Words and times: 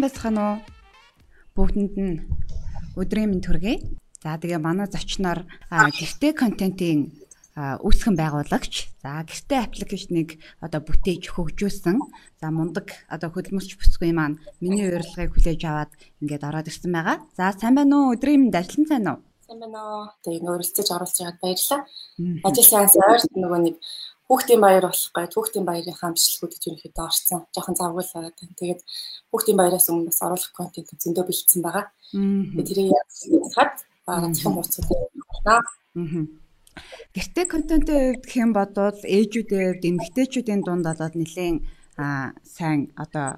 сайн 0.00 0.08
байцгаана 0.08 0.42
уу? 0.48 0.58
Бүгдэнд 1.56 1.94
нь 2.00 2.24
өдрийн 2.96 3.36
мэнд 3.36 3.44
хүргэе. 3.44 3.84
За 4.24 4.40
тэгээ 4.40 4.56
манай 4.56 4.88
зочноор 4.88 5.44
гэрте 5.68 6.32
контентын 6.32 7.12
үүсгэн 7.84 8.16
байгуулагч. 8.16 8.88
За 9.04 9.20
гэрте 9.28 9.60
аппликейшнийг 9.60 10.40
одоо 10.64 10.80
бүтээж 10.80 11.36
хөгжүүлсэн. 11.36 12.00
За 12.40 12.48
мундаг 12.48 12.96
одоо 13.12 13.28
хөдөлмөрч 13.28 13.76
бүсгүй 13.76 14.16
маань 14.16 14.40
миний 14.64 14.88
урилгыг 14.88 15.36
хүлээж 15.36 15.60
аваад 15.68 15.92
ингээд 16.24 16.48
ороод 16.48 16.70
ирсэн 16.72 16.92
байгаа. 16.96 17.16
За 17.36 17.52
сайн 17.52 17.76
байна 17.76 18.08
уу? 18.08 18.16
Өдрийн 18.16 18.48
мэнд 18.48 18.56
ажиллан 18.56 18.88
сайн 18.88 19.04
уу? 19.04 19.18
Сайн 19.44 19.60
байна 19.60 19.80
уу? 19.84 20.04
Тэгээ 20.24 20.48
урилцаж 20.48 20.88
оруулж 20.96 21.16
байгаад 21.20 21.42
баярлалаа. 21.44 21.80
Ажил 22.48 22.68
сайн 22.72 22.88
сайр 22.88 23.20
нөгөө 23.36 23.60
нэг 23.68 23.76
хүүхдийн 24.30 24.62
баяр 24.62 24.86
болох 24.86 25.10
гай 25.10 25.26
хүүхдийн 25.26 25.66
баярынхаа 25.66 26.14
бичлэгүүдэд 26.14 26.66
ерөнхийдөө 26.70 27.04
орцсон. 27.10 27.40
Жохон 27.50 27.74
завгүй 27.74 28.04
л 28.06 28.14
байгаа. 28.14 28.32
Тэгээд 28.62 28.80
хүүхдийн 29.34 29.58
баяраас 29.58 29.90
өмнө 29.90 30.06
бас 30.06 30.22
оруулах 30.22 30.52
контент 30.54 30.94
зөндөө 31.02 31.24
бэлдсэн 31.26 31.60
байгаа. 31.66 31.84
Тэрийг 32.14 32.94
яахад 32.94 33.74
захин 34.06 34.54
хуудасуудыг 34.54 35.26
байна. 35.42 36.30
Гэртээ 37.10 37.46
контентын 37.50 37.98
хувьд 37.98 38.22
гэх 38.22 38.38
юм 38.38 38.52
бодвол 38.54 39.00
ээжүүдийн 39.02 39.66
хувьд 39.74 39.88
эмэгтэйчүүдийн 39.90 40.62
дунд 40.62 40.86
болоод 40.86 41.14
нэлээд 41.18 41.58
сайн 42.46 42.94
одоо 42.94 43.34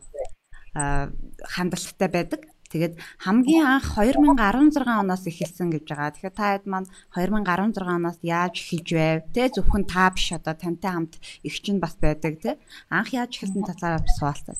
хандлагатай 1.40 2.08
байдаг. 2.12 2.51
Тэгээд 2.72 2.96
хамгийн 3.20 3.68
анх 3.68 3.92
2016 4.00 4.80
оноос 4.88 5.28
эхэлсэн 5.28 5.68
гэж 5.68 5.84
байгаа. 5.84 6.10
Тэгэхээр 6.16 6.32
та 6.32 6.46
хэд 6.56 6.64
маань 6.64 6.88
2016 7.12 7.84
оноос 7.84 8.18
яаж 8.24 8.54
эхэлж 8.56 8.88
байв? 8.96 9.18
Тэ 9.36 9.52
зөвхөн 9.52 9.84
та 9.84 10.08
биш 10.08 10.32
одоо 10.32 10.56
тантай 10.56 10.90
хамт 10.96 11.20
их 11.44 11.54
чинь 11.60 11.84
бас 11.84 11.94
байдаг 12.00 12.40
тэ. 12.40 12.56
Анх 12.88 13.12
яаж 13.12 13.36
эхэлсэн 13.36 13.68
талаараа 13.68 14.00
бас 14.00 14.16
суулцаа. 14.16 14.56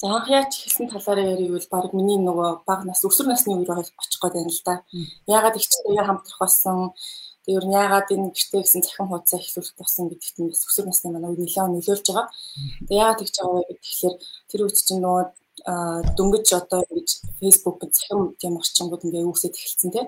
За 0.00 0.08
анх 0.16 0.26
яаж 0.32 0.50
эхэлсэн 0.56 0.88
талаараа 0.88 1.36
ярих 1.36 1.52
бол 1.52 1.68
баг 1.70 1.92
миний 1.92 2.18
нөгөө 2.18 2.64
баг 2.66 2.80
нас 2.88 3.04
өсвөр 3.04 3.30
насны 3.30 3.54
үеэр 3.54 3.84
очих 3.84 4.18
гээд 4.18 4.34
байна 4.34 4.50
л 4.50 4.62
да. 4.66 4.74
Яагаад 5.30 5.60
их 5.60 5.68
чинээ 5.68 6.02
хамтрах 6.08 6.40
болсон 6.42 6.96
Тэр 7.42 7.64
нь 7.66 7.74
яагаад 7.74 8.08
энэ 8.14 8.30
гэртээ 8.30 8.62
гэсэн 8.62 8.82
захин 8.86 9.08
хуудасаа 9.10 9.42
эхлүүлэх 9.42 9.74
болсон 9.74 10.06
гэдэгт 10.10 10.36
нь 10.38 10.50
бас 10.50 10.62
өсвөр 10.62 10.86
насны 10.86 11.10
манай 11.10 11.30
үе 11.34 11.42
нэлээд 11.42 11.74
нөлөөлж 11.74 12.06
байгаа. 12.06 12.26
Тэгээ 12.86 13.02
яагаад 13.02 13.20
тэгж 13.20 13.36
байгаа 13.42 13.58
вэ 13.66 13.74
гэхээр 13.82 14.14
тэр 14.50 14.60
үед 14.62 14.78
чинь 14.78 15.02
нөгөө 15.02 15.24
дөнгөж 16.16 16.46
одоо 16.54 16.80
ингэж 16.86 17.10
Facebook 17.38 17.82
захим 17.90 18.20
тийм 18.40 18.54
орчингууд 18.62 19.02
ингээ 19.06 19.26
үүсэж 19.26 19.54
эхэлсэн 19.58 19.90
тий. 19.90 20.06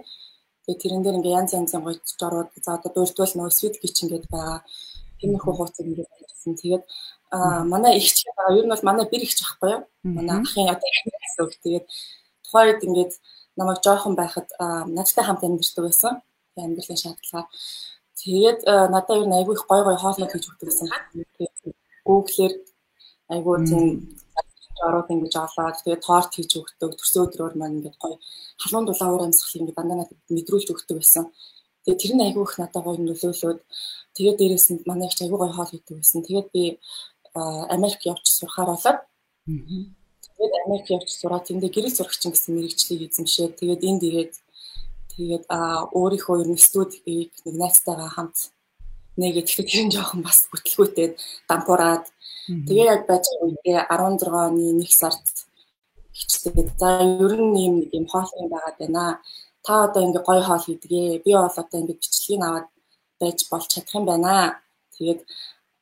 Тэгээ 0.65 0.81
тэрэн 0.83 1.03
дээр 1.03 1.19
ингээ 1.19 1.39
янз 1.39 1.53
янзын 1.59 1.83
гоё 1.85 1.99
жорууд 2.21 2.51
за 2.65 2.71
одоо 2.79 2.91
дууртвал 2.95 3.35
нөгөө 3.35 3.53
свит 3.59 3.77
гिच 3.83 3.97
ингээд 4.03 4.27
байгаа. 4.31 4.63
Тиймэрхүү 5.21 5.55
хуудсыг 5.59 5.87
ингээд 5.91 6.11
ажилласан. 6.15 6.55
Тэгээд 6.63 6.85
манай 7.73 7.93
их 7.99 8.09
ч 8.15 8.25
байгаа. 8.31 8.57
Ер 8.59 8.65
нь 8.65 8.73
бол 8.73 8.89
манай 8.89 9.05
бэр 9.11 9.23
их 9.27 9.35
ч 9.35 9.41
ахгүй 9.43 9.71
юу? 9.75 9.83
Манай 10.07 10.39
ахын 10.39 10.71
одоо 10.71 10.89
гэсэн 10.95 11.43
үг. 11.45 11.53
Тэгээд 11.67 11.87
тухайд 12.47 12.81
ингээд 12.87 13.13
намайг 13.59 13.79
жоохон 13.85 14.15
байхад 14.15 14.49
надтай 14.97 15.25
хамт 15.25 15.43
амьдэрдэг 15.45 15.85
байсан. 15.85 16.23
Амьдралын 16.57 17.01
шаардлагаар. 17.03 17.49
Тэгээд 18.21 18.61
надад 18.95 19.19
ер 19.21 19.27
нь 19.27 19.37
айгүй 19.39 19.55
их 19.59 19.65
гой 19.67 19.83
гой 19.85 19.97
хоолнууд 19.99 20.33
хийж 20.33 20.45
өгдөг 20.51 20.69
гэсэн. 20.71 20.89
Google-ээр 22.07 22.55
айгүй 23.35 23.57
тийм 23.69 23.85
ороод 24.87 25.09
ингэж 25.15 25.35
олоод 25.35 25.77
тэгээ 25.83 26.05
торт 26.07 26.31
хийж 26.35 26.53
өгдөг. 26.61 26.91
Төрсөн 26.99 27.25
өдрөөр 27.27 27.55
маань 27.59 27.77
ингэж 27.79 27.97
гоё 28.03 28.17
халуун 28.63 28.87
дулаан 28.87 29.11
уур 29.13 29.27
амьсгалыг 29.27 29.61
ингэ 29.63 29.77
дандаа 29.77 29.99
надад 29.99 30.19
мэдрүүлж 30.37 30.69
өгдөг 30.75 30.97
байсан. 31.03 31.25
Тэгээ 31.85 32.01
тэр 32.03 32.13
нь 32.15 32.25
айгүй 32.27 32.45
их 32.47 32.55
надад 32.59 32.85
гоё 32.85 32.99
нөлөөлөөд 32.99 33.61
тэгээ 34.15 34.35
дээрээс 34.39 34.67
нь 34.71 34.83
манай 34.87 35.09
их 35.11 35.19
айгүй 35.23 35.39
гоё 35.41 35.53
хоол 35.55 35.71
хийдэг 35.73 35.97
байсан. 35.99 36.21
Тэгээд 36.27 36.49
би 36.55 36.63
Америк 37.75 38.01
явж 38.13 38.27
сурахаар 38.31 38.71
болоод 38.71 38.99
тэгээд 39.47 40.55
Америк 40.67 40.87
явж 40.97 41.09
сураад 41.11 41.45
тэндээ 41.51 41.71
гэрэл 41.75 41.97
зурагчин 41.99 42.31
гэсэн 42.31 42.55
мэрэгчлийг 42.55 43.11
эзэмшээд 43.11 43.53
тэгээд 43.59 43.83
энд 43.91 44.03
ирээд 44.09 44.33
тэгээд 45.15 45.45
өөрийнхөө 45.99 46.37
ер 46.43 46.49
нь 46.53 46.65
студийг 46.67 47.31
нэг 47.45 47.55
найзтайгаа 47.63 48.11
хамт 48.15 48.37
нэгээд 49.21 49.47
тэгэхээр 49.47 49.71
тэр 49.71 49.83
нь 49.87 49.95
жоохон 49.95 50.21
бас 50.27 50.39
бүтлгүүтэй 50.51 51.09
дампуураад 51.49 52.05
Тэгээ 52.45 52.87
яг 52.93 53.03
байж 53.09 53.25
байгаа 53.25 53.49
үедээ 53.49 53.81
16 53.89 54.29
оны 54.45 54.65
1 54.85 54.93
сард 54.93 55.25
хичтээд 56.13 56.77
за 56.77 56.89
ер 57.01 57.35
нь 57.41 57.57
ийм 57.65 57.75
нэг 57.81 57.91
юм 57.97 58.07
хоолын 58.13 58.53
байгаад 58.53 58.77
байна. 58.81 59.05
Та 59.65 59.89
одоо 59.89 60.05
ингээ 60.05 60.27
гоё 60.29 60.43
хоол 60.45 60.65
хийдгээ. 60.65 61.25
Би 61.25 61.31
бол 61.33 61.49
одоо 61.49 61.79
ингээ 61.81 61.97
бичлэгийг 61.97 62.43
аваад 62.45 62.67
байж 63.21 63.39
болж 63.49 63.67
чадах 63.73 63.97
юм 63.97 64.05
байна. 64.05 64.61
Тэгээд 64.93 65.21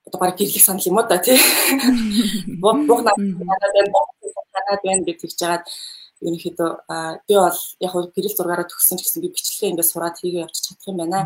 одоо 0.07 0.19
баг 0.23 0.39
гэрлэх 0.39 0.63
санал 0.63 0.87
юм 0.87 0.99
уу 1.03 1.07
да 1.11 1.19
тий. 1.19 1.39
Бог 2.63 2.79
бог 2.87 3.01
надад 3.03 3.19
байна. 3.75 3.91
Надад 4.55 4.81
байна 4.87 5.03
гэж 5.03 5.19
хэлж 5.19 5.39
хагаад 5.43 5.65
ерөнхийдөө 6.27 6.71
би 7.29 7.35
бол 7.37 7.61
яг 7.87 7.93
гэрэл 8.15 8.37
зургаараа 8.39 8.67
төгссөн 8.71 8.99
ч 8.99 9.01
гэсэн 9.03 9.23
би 9.23 9.35
бичлэгээ 9.35 9.71
ингээ 9.73 9.91
сураад 9.91 10.17
хийгээ 10.19 10.45
явчих 10.47 10.65
чадах 10.67 10.89
юм 10.91 10.99
байна. 11.03 11.21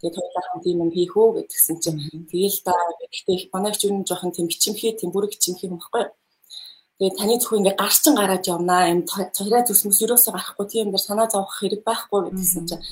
Тэгээд 0.00 0.16
хоёулаа 0.16 0.44
хамт 0.46 0.64
юм 0.68 0.90
хийж 0.92 1.10
үү 1.16 1.28
гэдгсэн 1.36 1.76
чинь 1.82 1.98
тэгэл 2.30 2.58
та 2.66 2.72
гэхдээ 3.00 3.48
манай 3.54 3.72
ч 3.72 3.88
юм 3.88 4.04
жоохон 4.04 4.32
тийм 4.36 4.46
бичимхий 4.52 4.92
тийм 4.92 5.10
бүрэг 5.12 5.32
бичимхий 5.32 5.68
юм 5.68 5.80
баггүй. 5.80 6.04
Тэгээд 6.96 7.16
таны 7.20 7.34
зөвхөн 7.40 7.60
ингээ 7.60 7.80
гарчин 7.80 8.14
гараад 8.16 8.44
явнаа 8.44 8.82
юм 8.92 9.00
цахираа 9.08 9.64
зүсмэс 9.64 10.00
юусоо 10.04 10.32
гарахгүй 10.32 10.66
тийм 10.68 10.88
дээр 10.92 11.04
санаа 11.04 11.28
зовох 11.32 11.52
хэрэг 11.60 11.82
байхгүй 11.84 12.20
гэдгсэн 12.28 12.64
чинь 12.68 12.84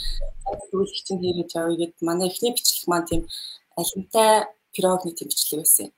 зөвлөх 0.68 1.00
чинь 1.06 1.20
хийгээд 1.24 1.56
явъя 1.60 1.76
гэд 1.80 1.94
манай 2.04 2.28
эхний 2.28 2.52
бичлэг 2.52 2.84
маань 2.88 3.08
тийм 3.08 3.22
алимтай 3.80 4.48
пирогны 4.74 5.12
тийм 5.16 5.28
бичлэг 5.28 5.60
байсан. 5.60 5.88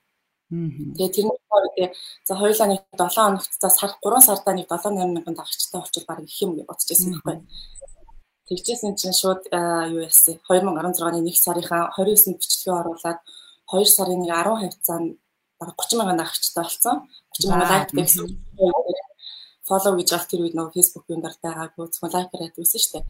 Тэгээ 0.46 1.10
тэрний 1.10 1.38
хоёроо 1.50 1.90
за 2.22 2.34
хоёулаа 2.38 2.68
нэг 2.70 2.80
7 2.94 3.10
хоногт 3.18 3.52
за 3.58 3.68
сар 3.68 3.90
3 3.98 4.22
сардаа 4.22 4.54
нэг 4.54 4.70
7 4.70 4.94
8 4.94 5.10
мянган 5.10 5.34
дагагчтай 5.34 5.80
болчихвол 5.80 6.06
баг 6.06 6.22
их 6.22 6.38
юм 6.42 6.54
гэж 6.54 6.66
бодож 6.70 6.86
байсан 6.86 7.10
байхгүй. 7.18 7.36
Тэгжсэн 8.46 8.94
чинь 8.94 9.10
шууд 9.20 9.42
юу 9.90 10.06
яасан 10.06 10.38
2016-ны 10.46 11.18
1 11.26 11.34
сарынхаа 11.34 11.90
29-нд 11.98 12.38
бичлэгээ 12.38 12.78
оруулаад 12.78 13.18
2 13.74 13.90
сарын 13.90 14.22
10 14.22 14.62
хавцаанд 14.62 15.18
бараг 15.58 15.76
30 15.82 15.98
мянган 15.98 16.18
дагагчтай 16.22 16.62
болсон. 16.62 16.96
30 17.34 17.50
мянган 17.50 17.70
лайк 17.74 17.90
гэсэн. 17.90 18.26
Follow 19.66 19.98
гэж 19.98 20.08
аль 20.14 20.28
тэр 20.30 20.46
үед 20.46 20.54
нөгөө 20.54 20.78
Facebook-ын 20.78 21.26
дээр 21.26 21.36
байгаагүй 21.42 21.90
зөвхөн 21.90 22.14
лайкаар 22.14 22.46
ядсан 22.46 22.70
шүү 22.70 22.92
дээ. 22.94 23.04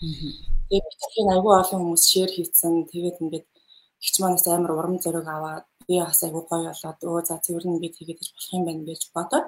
Тэгээд 0.72 0.88
бичлэгийг 0.88 1.28
айгүй 1.36 1.52
олон 1.52 1.80
хүмүүс 1.84 2.04
шеэр 2.08 2.30
хийсэн. 2.32 2.88
Тэгээд 2.88 3.20
ингээд 3.20 3.46
гिच 4.00 4.16
манаас 4.24 4.48
амар 4.48 4.72
урам 4.72 4.96
зориг 4.96 5.28
аваад 5.28 5.68
би 5.88 5.94
бас 6.02 6.20
айгүй 6.26 6.42
гоё 6.50 6.70
болоод 6.70 7.00
өө 7.10 7.20
за 7.28 7.36
зөвөр 7.44 7.64
нь 7.66 7.82
би 7.82 7.88
тэгээд 7.94 8.20
болох 8.22 8.48
юм 8.56 8.62
байна 8.66 8.82
гэж 8.88 9.02
бодоод 9.14 9.46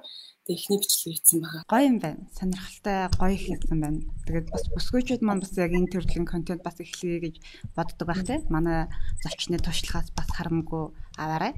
эхний 0.49 0.79
бичлэг 0.81 1.13
хийсэн 1.13 1.41
байгаа. 1.45 1.63
Гоё 1.69 1.85
юм 1.93 1.99
байна. 2.01 2.25
Сонирхолтой 2.39 2.99
гоё 3.21 3.37
хийсэн 3.37 3.79
байна. 3.85 4.01
Тэгээд 4.25 4.49
бас 4.49 4.65
бүсгүйчүүд 4.73 5.23
маань 5.25 5.43
бас 5.45 5.53
яг 5.61 5.73
энэ 5.77 5.93
төрлийн 5.93 6.25
контент 6.25 6.63
бас 6.65 6.81
эхлэе 6.81 7.19
гэж 7.21 7.35
боддог 7.77 8.07
байх 8.09 8.23
тийм. 8.25 8.49
Манай 8.49 8.89
зочны 9.21 9.61
туршлагаас 9.61 10.09
бас 10.17 10.29
харамгүй 10.33 10.85
аваарай. 11.21 11.53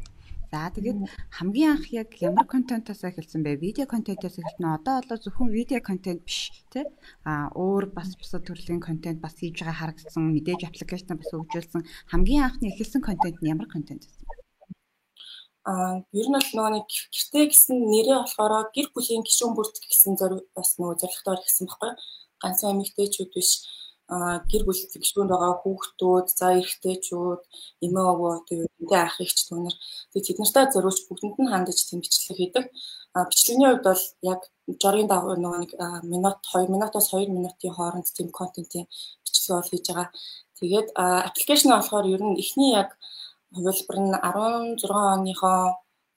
За 0.51 0.67
тэгээд 0.75 1.07
хамгийн 1.31 1.71
анх 1.79 1.87
яг 1.95 2.11
ямар 2.19 2.47
контентоос 2.51 3.07
эхэлсэн 3.07 3.47
бэ? 3.47 3.63
Видео 3.63 3.87
контентоос 3.87 4.43
эхэлсэн 4.43 4.67
нь 4.67 4.75
одоо 4.75 4.99
болоо 4.99 5.19
зөвхөн 5.23 5.55
видео 5.55 5.79
контент 5.79 6.27
биш 6.27 6.51
тий. 6.75 6.83
А 7.23 7.55
өөр 7.55 7.95
бас 7.95 8.19
бусад 8.19 8.43
төрлийн 8.43 8.83
контент 8.83 9.23
бас 9.23 9.39
хийж 9.39 9.63
байгаа 9.63 9.95
харагдсан 9.95 10.35
мэдээж 10.35 10.67
аппликейшн 10.67 11.15
бас 11.15 11.31
хөгжүүлсэн 11.31 11.87
хамгийн 12.11 12.43
анхны 12.43 12.75
эхэлсэн 12.75 12.99
контент 12.99 13.39
нь 13.39 13.51
ямар 13.55 13.71
контент 13.71 14.03
вэ? 14.11 14.20
Ер 16.21 16.27
нь 16.29 16.35
бол 16.35 16.51
нөгөө 16.55 16.73
нэг 16.75 16.87
гэртээ 17.15 17.45
гэсэн 17.51 17.77
нэрээ 17.93 18.19
болохоор 18.21 18.75
гэр 18.75 18.89
бүлийн 18.95 19.23
гишүүн 19.27 19.55
бүрт 19.55 19.77
гэсэн 19.79 20.19
зориг 20.21 20.43
бас 20.57 20.71
нөгөө 20.79 20.99
зорилготойор 21.01 21.43
гэсэн 21.47 21.67
баггүй. 21.71 21.93
Ганцхан 22.43 22.73
эмэгтэйчүүд 22.75 23.31
биш 23.37 23.51
гэр 24.51 24.63
бүл 24.67 24.81
гишүүнд 24.91 25.31
байгаа 25.31 25.55
хүүхдүүд, 25.63 26.27
за 26.35 26.47
эрэгтэйчүүд, 26.59 27.41
эмээ 27.87 28.07
өвөө 28.13 28.35
нэ 28.51 28.99
ах 28.99 29.17
ихч 29.23 29.39
түүнэр 29.47 29.77
тэг 30.11 30.23
тэд 30.27 30.39
нартай 30.43 30.67
зориулж 30.75 31.01
бүгдэнд 31.07 31.39
нь 31.39 31.53
хандаж 31.53 31.79
тэм 31.87 32.03
бичлэг 32.03 32.37
хийдэг. 32.39 32.65
Бичлэгний 33.31 33.69
хувьд 33.71 33.87
бол 33.87 34.05
яг 34.33 34.41
жоргийн 34.83 35.11
дагуу 35.11 35.39
нөгөө 35.39 35.61
нэг 35.63 35.73
минут 36.11 36.39
2 36.43 36.67
минутаас 36.75 37.15
2 37.15 37.31
минутын 37.31 37.71
хооронд 37.71 38.11
тэм 38.11 38.29
контентын 38.35 38.91
бичлэг 39.23 39.55
бол 39.55 39.71
хийж 39.71 39.87
байгаа. 39.87 40.09
Тэгээд 40.59 40.89
аппликейшн 40.99 41.71
болохоор 41.71 42.07
ер 42.11 42.23
нь 42.27 42.39
эхний 42.43 42.75
яг 42.75 42.99
хувилбар 43.55 43.99
нь 44.01 44.15
16 44.15 44.91
оныхоо 45.15 45.61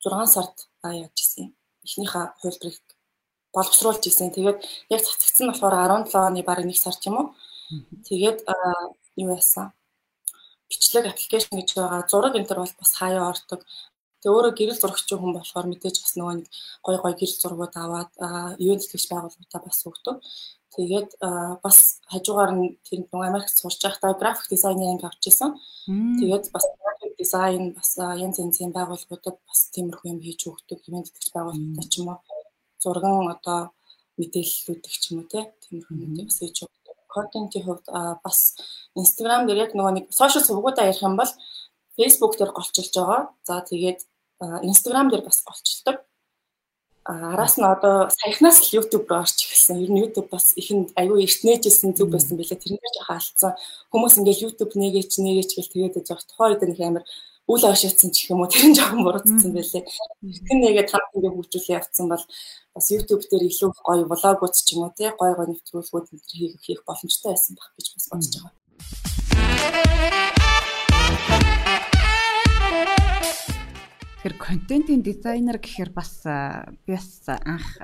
6 0.04 0.34
сард 0.36 0.56
яаж 0.84 1.14
гисэн. 1.18 1.46
Эхнийхээ 1.86 2.26
хувилбарыг 2.40 2.78
боловсруулж 3.54 4.04
ирсэн. 4.06 4.34
Тэгээд 4.34 4.60
яг 4.94 5.02
цацагдсан 5.06 5.48
болохоор 5.50 5.76
17 6.10 6.16
оны 6.28 6.42
бараг 6.44 6.66
1 6.66 6.74
сар 6.84 6.96
тийм 6.98 7.16
үү. 7.20 7.28
Тэгээд 8.08 8.40
юу 9.22 9.30
яасан? 9.38 9.72
Бичлэг 10.70 11.06
аппликейшн 11.10 11.56
гэж 11.58 11.70
байгаа. 11.78 12.10
Зураг 12.10 12.34
энэ 12.36 12.50
төр 12.50 12.60
бол 12.66 12.76
бас 12.82 12.92
хаяа 12.98 13.30
ордог. 13.30 13.62
Тэгээ 14.22 14.34
өөрөө 14.34 14.54
гэрэл 14.58 14.82
зурагчин 14.82 15.20
хүн 15.20 15.34
болохоор 15.38 15.68
мэдээж 15.70 15.98
бас 16.02 16.14
нөгөө 16.18 16.36
нэг 16.40 16.48
гой 16.86 16.98
гой 17.04 17.14
гэрэл 17.14 17.42
зургууд 17.44 17.76
аваад 17.76 18.12
ивент 18.64 18.82
тэтгэгч 18.88 19.06
байгууллагуудаа 19.12 19.62
бас 19.68 19.80
өгдөг. 19.84 20.16
Тэгээд 20.74 21.12
бас 21.62 21.78
хажуугаар 22.10 22.52
нь 22.58 22.80
тэр 22.88 23.06
нөгөө 23.06 23.28
Америкт 23.30 23.54
сурч 23.54 23.84
байхдаа 23.84 24.18
график 24.18 24.50
дизайнер 24.50 24.90
анги 24.90 25.06
авч 25.06 25.28
ирсэн. 25.30 25.54
Тэгээд 26.18 26.50
бас 26.56 26.66
дизайн 27.24 27.74
бас 27.78 27.90
янз 28.26 28.38
янзын 28.44 28.76
байгууллагуудад 28.78 29.38
бас 29.48 29.60
тиймэрхүү 29.74 30.12
юм 30.14 30.20
хийж 30.26 30.42
өгдөг 30.52 30.80
ивент 30.88 31.08
тэтгэж 31.10 31.32
байгууллагуудаа 31.36 31.88
ч 31.92 31.94
юм 32.00 32.08
уу 32.12 32.20
зурган 32.84 33.32
одоо 33.36 33.60
мэдээллүүдийг 34.20 34.96
ч 35.02 35.04
юм 35.12 35.18
уу 35.24 35.28
тиймэрхүү 35.32 35.96
юмыг 36.06 36.28
бас 36.30 36.40
хийж 36.44 36.58
контентын 37.14 37.64
хувьд 37.66 37.86
бас 38.26 38.40
Instagram 39.02 39.46
дээр 39.46 39.64
яг 39.66 39.72
нөгөө 39.78 39.94
нэг 39.96 40.06
сошиал 40.20 40.46
сувгуудаа 40.46 40.90
ярих 40.90 41.06
юм 41.06 41.16
бол 41.22 41.32
Facebook 41.98 42.34
дээр 42.38 42.52
голчилж 42.58 42.94
байгаа. 42.98 43.22
За 43.48 43.62
тэгээд 43.70 44.00
Instagram 44.70 45.08
дээр 45.10 45.24
бас 45.26 45.44
голчилдог. 45.46 45.98
Араас 47.06 47.60
нь 47.60 47.68
одоо 47.68 48.08
саяхнаас 48.08 48.64
л 48.64 48.80
YouTube 48.80 49.12
руу 49.12 49.28
орч 49.28 49.44
эхэлсэн. 49.44 49.84
Ер 49.84 49.92
нь 49.92 50.02
YouTube 50.04 50.32
бас 50.32 50.56
ихэнд 50.56 50.96
аюу 50.96 51.20
эртнээжсэн 51.20 51.92
зүг 52.00 52.08
байсан 52.16 52.40
билээ. 52.40 52.56
Тэрнээр 52.56 52.94
жоохон 52.96 53.18
алдсан. 53.20 53.52
Хүмүүс 53.92 54.16
ингээл 54.24 54.46
YouTube 54.48 54.72
нээгээч 54.80 55.12
нээгээч 55.20 55.52
гэл 55.52 55.74
тэгээд 55.74 56.00
яж 56.00 56.24
тухайн 56.24 56.56
үед 56.56 56.64
нэг 56.64 56.80
амар 56.80 57.04
үл 57.52 57.64
авшаацсан 57.68 58.10
ч 58.16 58.32
юм 58.32 58.40
уу 58.40 58.48
тэр 58.48 58.72
нь 58.72 58.78
жоохон 58.80 59.04
буруутсан 59.04 59.52
байлээ. 59.52 59.84
Эртхэн 59.84 60.60
нэгээд 60.64 60.92
хамт 60.96 61.12
ингээ 61.12 61.36
хөгжүүлээ 61.36 61.76
явцсан 61.76 62.08
бол 62.08 62.24
бас 62.72 62.86
YouTube 62.88 63.24
дээр 63.28 63.52
илүү 63.52 63.70
гоё 63.84 64.04
влогууд 64.08 64.56
ч 64.56 64.68
юм 64.72 64.88
уу 64.88 64.96
тий 64.96 65.12
гоё 65.12 65.36
гоё 65.36 65.52
нэвтрүүлгүүд 65.52 66.08
хийх 66.32 66.56
хийх 66.64 66.82
боломжтой 66.88 67.36
байсан 67.36 67.60
байх 67.60 67.76
гэж 67.76 67.88
бас 68.00 68.08
бодож 68.08 68.32
байгаа. 68.40 70.23
Тэгэхээр 74.24 74.40
контентын 74.40 75.04
дизайнер 75.04 75.60
гэхээр 75.60 75.92
бас 75.92 76.24
би 76.24 76.96
бас 76.96 77.28
анх 77.28 77.76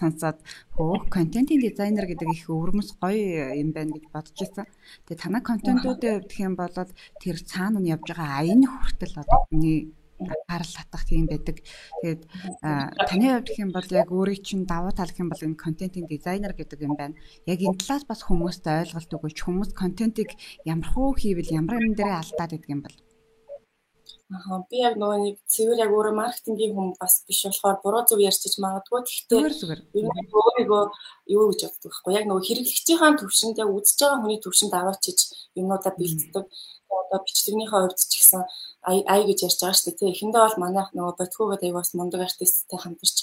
сонсоод 0.00 0.40
хөө 0.80 1.12
контентын 1.12 1.60
дизайнер 1.60 2.08
гэдэг 2.08 2.24
их 2.32 2.48
өвөрмөс 2.48 2.96
гоё 2.96 3.52
юм 3.52 3.76
байна 3.76 3.92
гэж 3.92 4.08
бодож 4.08 4.32
байсан. 4.32 4.64
Тэгээ 5.04 5.20
танай 5.20 5.42
контентуудыг 5.44 6.24
өгөх 6.24 6.40
юм 6.40 6.56
бол 6.56 6.72
тэр 6.72 7.36
цаана 7.36 7.84
нь 7.84 7.92
явж 7.92 8.16
байгаа 8.16 8.40
аяны 8.40 8.64
хүртэл 8.64 9.20
одоо 9.28 9.44
хүний 9.52 9.92
харал 10.48 10.72
татах 10.72 11.04
тийм 11.04 11.28
байдаг. 11.28 11.60
Тэгээд 12.00 12.22
таны 13.04 13.26
хувьд 13.36 13.48
юм 13.60 13.70
бол 13.76 13.88
яг 13.92 14.08
өөрийн 14.08 14.40
чинь 14.40 14.64
давуу 14.64 14.96
тал 14.96 15.12
юм 15.20 15.28
бол 15.28 15.44
энэ 15.44 15.60
контентын 15.60 16.08
дизайнер 16.08 16.56
гэдэг 16.56 16.80
юм 16.80 16.96
байна. 16.96 17.20
Яг 17.44 17.60
энэ 17.60 17.76
талаас 17.76 18.08
бас 18.08 18.24
хүмүүст 18.24 18.64
ойлголт 18.64 19.12
өгөөч. 19.20 19.36
Хүмүүс 19.36 19.76
контентыг 19.76 20.32
ямар 20.64 20.88
хөө 20.88 21.12
хийвэл 21.20 21.52
ямар 21.60 21.76
юм 21.76 21.92
дээрээ 21.92 22.24
алдаад 22.24 22.56
идэг 22.56 22.72
юм 22.72 22.88
бол 22.88 22.96
Аа 22.96 23.13
би 24.70 24.76
яг 24.82 24.94
нөгөө 24.98 25.18
нэг 25.24 25.36
цэвэр 25.52 25.78
яг 25.84 25.90
өөрөө 25.94 26.14
маркетингийн 26.16 26.72
хүн 26.74 26.88
бас 27.00 27.22
биш 27.28 27.40
болохоор 27.46 27.76
буруу 27.84 28.02
зүг 28.08 28.20
ярьчих 28.30 28.56
магадгүй. 28.58 29.00
Нь 30.02 30.34
өөрийгөө 30.40 30.84
юу 31.36 31.44
гэж 31.50 31.60
боддог 31.64 31.90
байхгүй 31.92 32.12
яг 32.18 32.24
нөгөө 32.26 32.46
хэрэглэгчийн 32.48 33.18
төвшөнд 33.20 33.60
яг 33.62 33.70
үзэж 33.76 33.98
байгаа 34.00 34.20
хүний 34.20 34.40
төвшөнд 34.42 34.74
аваачиж 34.74 35.18
юмнуудаа 35.60 35.92
бэлддэг. 35.98 36.44
Одоо 36.90 37.18
бичлэгнийхээ 37.26 37.80
хувьд 37.82 38.00
ч 38.00 38.12
гэсэн 38.18 38.42
ай 39.12 39.20
гэж 39.28 39.38
ярьж 39.46 39.58
байгаа 39.60 39.76
шүү 39.76 39.86
дээ. 39.88 39.98
Тэ 40.00 40.12
эхэндээ 40.12 40.42
бол 40.44 40.58
манайх 40.64 40.88
нөгөө 40.96 41.14
ботхогод 41.18 41.62
аяг 41.62 41.76
бас 41.78 41.90
мундаг 41.94 42.20
артисттай 42.26 42.78
хамтарч 42.80 43.16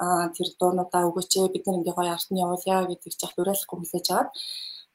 аа 0.00 0.32
тэр 0.36 0.48
дуунуудаа 0.58 1.02
өгөөч 1.08 1.32
бид 1.52 1.64
нар 1.66 1.78
ингээ 1.78 1.96
гоё 1.98 2.12
арт 2.16 2.28
нь 2.30 2.42
явуулъя 2.44 2.88
гэдэг 2.88 3.12
чих 3.20 3.32
уриалахгүй 3.36 3.76
хүлээж 3.78 4.06
аваад 4.10 4.28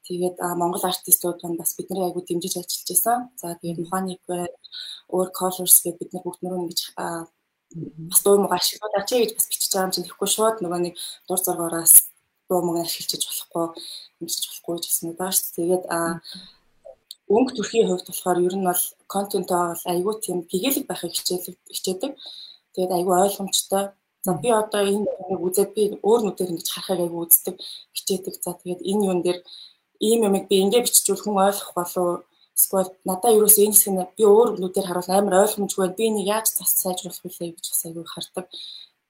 Тэгээд 0.07 0.37
Монгол 0.39 0.83
артистууд 0.87 1.43
нь 1.43 1.59
бас 1.59 1.75
бидний 1.75 2.03
айгуу 2.07 2.23
дэмжиж 2.23 2.53
ажиллаж 2.57 2.87
байсан. 2.87 3.17
За 3.35 3.59
тэгээд 3.59 3.83
механик 3.83 4.23
өөр 5.11 5.29
colors 5.35 5.83
гэдэг 5.83 5.99
бид 5.99 6.11
нар 6.13 6.23
бүгд 6.23 6.41
нөрөө 6.41 6.61
ингэж 6.63 6.81
бас 8.09 8.21
дуу 8.23 8.37
муу 8.39 8.53
ашиглуулаач 8.55 9.09
гэж 9.11 9.31
бас 9.35 9.47
бичиж 9.51 9.71
байгаа 9.71 9.87
юм 9.87 9.93
чинь 9.93 10.05
тэгэхгүй 10.07 10.29
шууд 10.31 10.57
нөгөө 10.63 10.81
нэг 10.83 10.95
дур 11.27 11.39
зоргоороос 11.43 11.93
дуу 12.47 12.61
муу 12.63 12.79
ашиглаж 12.79 13.23
болохгүй 13.27 13.65
ингэж 14.23 14.41
болохгүй 14.47 14.75
гэсэн 14.79 15.09
үг 15.11 15.17
бааш. 15.19 15.37
Тэгээд 15.59 15.83
өнгө 17.35 17.51
төрхийн 17.55 17.87
хувьд 17.87 18.07
болохоор 18.07 18.39
ер 18.47 18.55
нь 18.55 18.67
бол 18.69 18.83
контент 19.11 19.49
бол 19.51 19.83
айгүй 19.91 20.13
тийм 20.23 20.37
гэгээлэг 20.51 20.85
байхыг 20.87 21.11
хичээдэг. 21.11 22.11
Тэгээд 22.73 22.95
айгүй 22.95 23.15
ойлгомжтой. 23.25 23.83
За 24.25 24.31
би 24.43 24.49
одоо 24.51 24.81
энэ 24.83 25.07
нэг 25.29 25.39
үзээд 25.47 25.71
би 25.75 25.83
өөр 26.07 26.21
нүдээр 26.23 26.51
ингэж 26.51 26.67
харахыг 26.71 27.03
айгүй 27.03 27.21
үздэг, 27.27 27.55
хичээдэг. 27.95 28.33
За 28.43 28.51
тэгээд 28.59 28.81
энэ 28.91 29.05
юун 29.07 29.21
дээр 29.23 29.39
ийм 29.99 30.19
юмыг 30.27 30.45
би 30.49 30.55
ингэ 30.63 30.83
биччихвэл 30.85 31.23
хүн 31.23 31.37
ойлгох 31.47 31.71
болов 31.75 32.25
эсвэл 32.57 32.89
надаа 33.05 33.31
ерөөсөө 33.37 33.63
энэ 33.65 33.75
хэсэг 33.75 33.93
нь 33.93 34.01
би 34.17 34.23
өөр 34.25 34.49
нүдээр 34.61 34.87
харуул 34.87 35.11
амар 35.13 35.41
ойлгомжгүй 35.43 35.87
би 35.97 36.03
энийг 36.09 36.27
яаж 36.35 36.47
зас 36.57 36.71
сайжруулах 36.81 37.37
вэ 37.39 37.53
гэж 37.53 37.65
бас 37.69 37.81
аягүй 37.85 38.05
хардаг. 38.09 38.45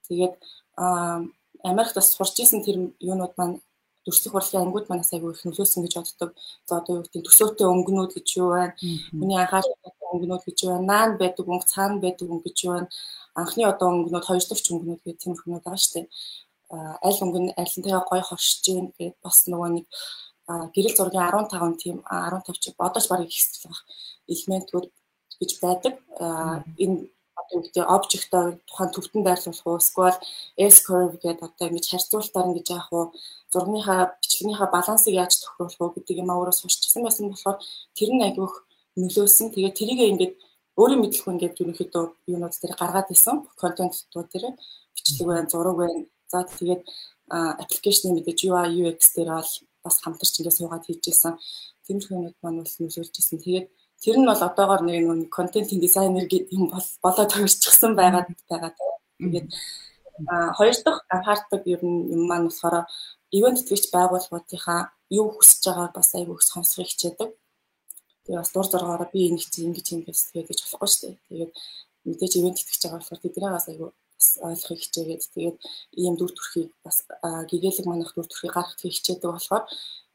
Тэгээд 0.06 0.34
Америкт 1.70 1.94
бас 1.96 2.08
сурч 2.12 2.36
исэн 2.44 2.60
тэр 2.64 2.76
юунууд 3.00 3.34
маань 3.36 3.56
дүрслэх 4.04 4.34
урлагийн 4.36 4.64
ангууд 4.64 4.86
манаас 4.88 5.12
аягүй 5.12 5.32
их 5.32 5.44
нөлөөсөн 5.44 5.84
гэж 5.84 5.94
боддог. 5.96 6.30
За 6.68 6.80
одоо 6.80 6.92
юу 6.96 7.04
гэдэг 7.04 7.24
төсөөтэй 7.28 7.66
өнгөнүүд 7.68 8.12
гэж 8.16 8.28
юу 8.40 8.48
байна? 8.56 8.74
Хүний 9.12 9.38
анхаарал 9.40 9.76
өнгөнүүд 10.12 10.44
гэж 10.48 10.58
юу 10.64 10.70
байна? 10.72 10.88
Наан 10.92 11.10
байдаг 11.20 11.44
өнгө, 11.48 11.66
цаана 11.72 12.00
байдаг 12.04 12.26
өнгө 12.28 12.46
гэж 12.48 12.58
юу 12.64 12.72
байна? 12.72 12.88
Анхны 13.40 13.62
одоо 13.68 13.86
өнгөнүүд, 13.92 14.26
хоёр 14.28 14.44
дахь 14.48 14.70
өнгөнүүд 14.72 15.02
гэх 15.04 15.20
тийм 15.20 15.34
хүмүүс 15.36 15.62
байгаа 15.64 15.82
шүү 15.82 15.94
дээ. 15.96 16.06
Аль 17.04 17.22
өнгө 17.24 17.40
нь 17.42 17.54
альнтайгаа 17.60 18.04
гой 18.08 18.22
хоршиж 18.24 18.60
гин 18.64 18.86
гэд 18.96 19.16
бас 19.24 19.38
нөгөө 19.48 19.70
нэг 19.76 19.86
гэрэл 20.48 20.96
зургийн 20.96 21.28
15 21.28 21.82
тийм 21.82 21.96
15 22.08 22.62
чи 22.62 22.70
бодож 22.80 23.04
барыг 23.08 23.28
ихсэл 23.28 23.68
байх 23.68 23.80
элементүүд 24.32 24.86
гэж 25.40 25.50
байдаг. 25.62 25.94
Энэ 26.82 26.96
одоо 27.38 27.54
юу 27.58 27.62
гэдэг 27.64 27.84
обжектоо 27.94 28.42
тухайн 28.68 28.90
төвтөн 28.92 29.22
байрлуулах 29.24 29.66
уу 29.66 29.78
эсвэл 29.80 30.18
S 30.56 30.76
curve 30.86 31.16
гэдэг 31.22 31.44
одоо 31.46 31.66
ингэж 31.68 31.86
харьцуултаар 31.88 32.48
ингэж 32.48 32.68
яах 32.76 32.88
уу 32.92 33.04
зургийнхаа 33.52 34.00
бичлэгнийхаа 34.20 34.68
балансыг 34.76 35.14
яаж 35.14 35.32
тохируулах 35.38 35.80
уу 35.80 35.94
гэдэг 35.94 36.16
юм 36.22 36.30
өөрөө 36.32 36.56
сурчсан 36.58 37.02
байсан 37.04 37.30
болохоор 37.30 37.58
тэр 37.96 38.10
нь 38.16 38.26
агиух 38.28 38.54
нөлөөсөн. 39.00 39.52
Тэгээд 39.54 39.78
тэрийг 39.78 40.00
ингээд 40.12 40.34
өөрийн 40.80 41.02
мэдлэхгүй 41.02 41.32
ингээд 41.34 41.60
ерөнхийдөө 41.62 42.04
юунууд 42.32 42.54
дээр 42.58 42.74
гаргаад 42.80 43.08
исэн 43.14 43.36
контентууд 43.60 44.28
дээр 44.32 44.44
бичлэг 44.94 45.26
байна, 45.28 45.50
зураг 45.52 45.76
байна. 45.78 46.06
За 46.32 46.44
тэгээд 46.44 46.82
аппликейшны 47.62 48.16
мэдээж 48.16 48.38
UI 48.48 48.68
UX 48.82 49.00
дээр 49.14 49.30
бол 49.36 49.52
бас 49.88 49.98
хамтарч 50.04 50.34
ингээд 50.38 50.58
суугаад 50.58 50.84
хийжсэн. 50.86 51.34
Тэмэрхүү 51.86 52.16
юмуд 52.16 52.36
маань 52.42 52.60
бол 52.60 52.74
нөлөөлж 52.78 53.14
ирсэн. 53.18 53.38
Тэгээд 53.42 53.66
тэр 54.02 54.16
нь 54.20 54.28
бол 54.28 54.42
одоогоор 54.46 54.82
нэг 54.84 55.02
нэг 55.02 55.30
контентын 55.32 55.80
дизайнер 55.82 56.26
гэдэг 56.28 56.54
юм 56.54 56.70
бол 56.70 56.88
болоод 57.02 57.30
төрчихсөн 57.32 57.92
байгаад 57.98 58.28
байгаа. 58.50 58.72
Тэгээд 59.18 59.48
хоёр 60.58 60.74
дахь 60.84 61.00
анхаардаг 61.14 61.62
ер 61.66 61.80
нь 61.82 62.12
юм 62.14 62.22
маань 62.30 62.46
болохоор 62.46 62.86
ивент 63.36 63.58
твич 63.66 63.84
байгууллагуудынхаа 63.94 64.80
юу 65.18 65.26
хүсэж 65.34 65.62
байгааг 65.66 65.92
бас 65.98 66.10
айгүй 66.14 66.36
сонсох 66.40 66.86
хичээдэг. 66.86 67.30
Тэгээ 68.24 68.40
бас 68.40 68.52
дур 68.52 68.66
зоргоороо 68.70 69.08
би 69.12 69.32
чинь 69.52 69.66
ингэж 69.68 69.86
юм 69.94 70.02
гэж 70.04 70.18
болохгүй 70.62 70.88
шүү 70.90 71.02
дээ. 71.02 71.16
Тэгээд 71.28 71.52
мэдээж 72.06 72.32
ивент 72.38 72.58
итгэж 72.60 72.82
байгаа 72.84 73.00
болохоор 73.00 73.22
тэдний 73.22 73.52
бас 73.56 73.68
айгүй 73.68 73.90
бас 74.18 74.28
ойлгохыг 74.42 74.80
хичээгээд 74.82 75.22
тэгээд 75.34 75.58
ийм 76.02 76.14
дүр 76.18 76.32
төрхийг 76.34 76.70
бас 76.82 77.06
гэгээлэг 77.50 77.86
манах 77.86 78.10
дүр 78.12 78.26
төрхийг 78.28 78.54
гаргахыг 78.54 78.92
хичээдэг 78.94 79.30
болохоор 79.30 79.64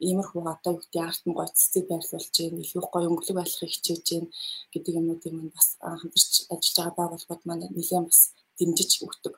иймэрхүү 0.04 0.42
одоо 0.44 0.72
юу 0.76 0.82
гэдэг 0.84 1.02
арт 1.08 1.22
нь 1.24 1.36
гой 1.36 1.48
цэцэг 1.48 1.84
байрлуулж 1.88 2.28
гин 2.36 2.60
илүү 2.60 2.84
гоё 2.92 3.08
өнгөлөг 3.08 3.36
байлгахыг 3.40 3.72
хичээж 3.72 4.02
гин 4.10 4.24
гэдэг 4.72 4.98
юмнуудыг 5.00 5.32
мань 5.32 5.52
бас 5.56 5.68
хамтарч 5.80 6.34
ажиллаж 6.52 6.74
байгаа 6.76 6.94
байгууллагууд 6.98 7.42
маань 7.48 7.64
нэлээд 7.72 8.04
бас 8.08 8.20
дэмжиж 8.58 8.92
өгдөг. 9.06 9.34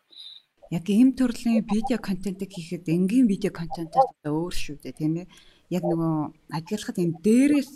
Яг 0.74 0.84
ийм 0.90 1.14
төрлийн 1.14 1.62
видео 1.62 1.98
контентыг 2.02 2.50
хийхэд 2.50 2.90
энгийн 2.90 3.30
видео 3.30 3.52
контентээс 3.54 4.10
өөр 4.26 4.54
шүү 4.62 4.76
дээ 4.82 4.98
тийм 4.98 5.14
ээ. 5.22 5.30
Яг 5.70 5.82
нөгөө 5.86 6.14
ажиглахад 6.58 6.98
юм 6.98 7.12
дээрээс 7.22 7.74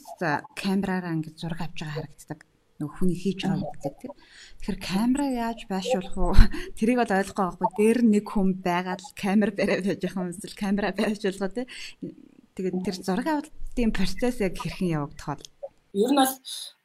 камераараа 0.58 1.14
ингэж 1.14 1.36
зураг 1.38 1.60
авч 1.62 1.78
байгаа 1.78 1.94
харагддаг 2.02 2.49
нөгөө 2.80 2.96
хүний 2.96 3.18
хийж 3.20 3.44
байгаа 3.44 3.68
гэдэг 3.70 3.94
тийм. 4.00 4.14
Тэгэхээр 4.64 4.78
камера 4.80 5.26
яаж 5.28 5.60
байшуулах 5.68 6.16
уу? 6.16 6.34
Тэрийг 6.80 6.98
бол 6.98 7.12
ойлгохгүй 7.12 7.44
байхгүй. 7.44 7.68
Дээр 7.76 7.98
нэг 8.08 8.24
хүн 8.24 8.48
байгаад 8.64 9.02
камер 9.14 9.50
бариад 9.52 9.84
байж 9.84 10.00
байгаа 10.00 10.22
юм 10.24 10.32
эсвэл 10.32 10.56
камера 10.56 10.88
байшуулгаа 10.96 11.50
тийм. 11.52 11.68
Тэгээд 12.56 12.76
тэр 12.84 12.96
зураг 13.04 13.28
авалтын 13.28 13.92
процесс 13.92 14.40
яг 14.40 14.54
хэрхэн 14.56 14.96
явагдах 14.96 15.38
вэ? 15.38 15.44
Ер 16.00 16.10
нь 16.10 16.18
бол 16.18 16.34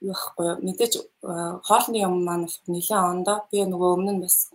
юу 0.03 0.13
байхгүй 0.13 0.47
мэдээж 0.67 0.93
хоолны 1.67 1.97
юм 2.03 2.13
маань 2.27 2.45
болох 2.45 2.65
нэлээд 2.67 3.09
ондоо 3.11 3.37
би 3.51 3.63
нөгөө 3.63 3.89
өмнө 3.95 4.13
нь 4.17 4.23
бас 4.25 4.51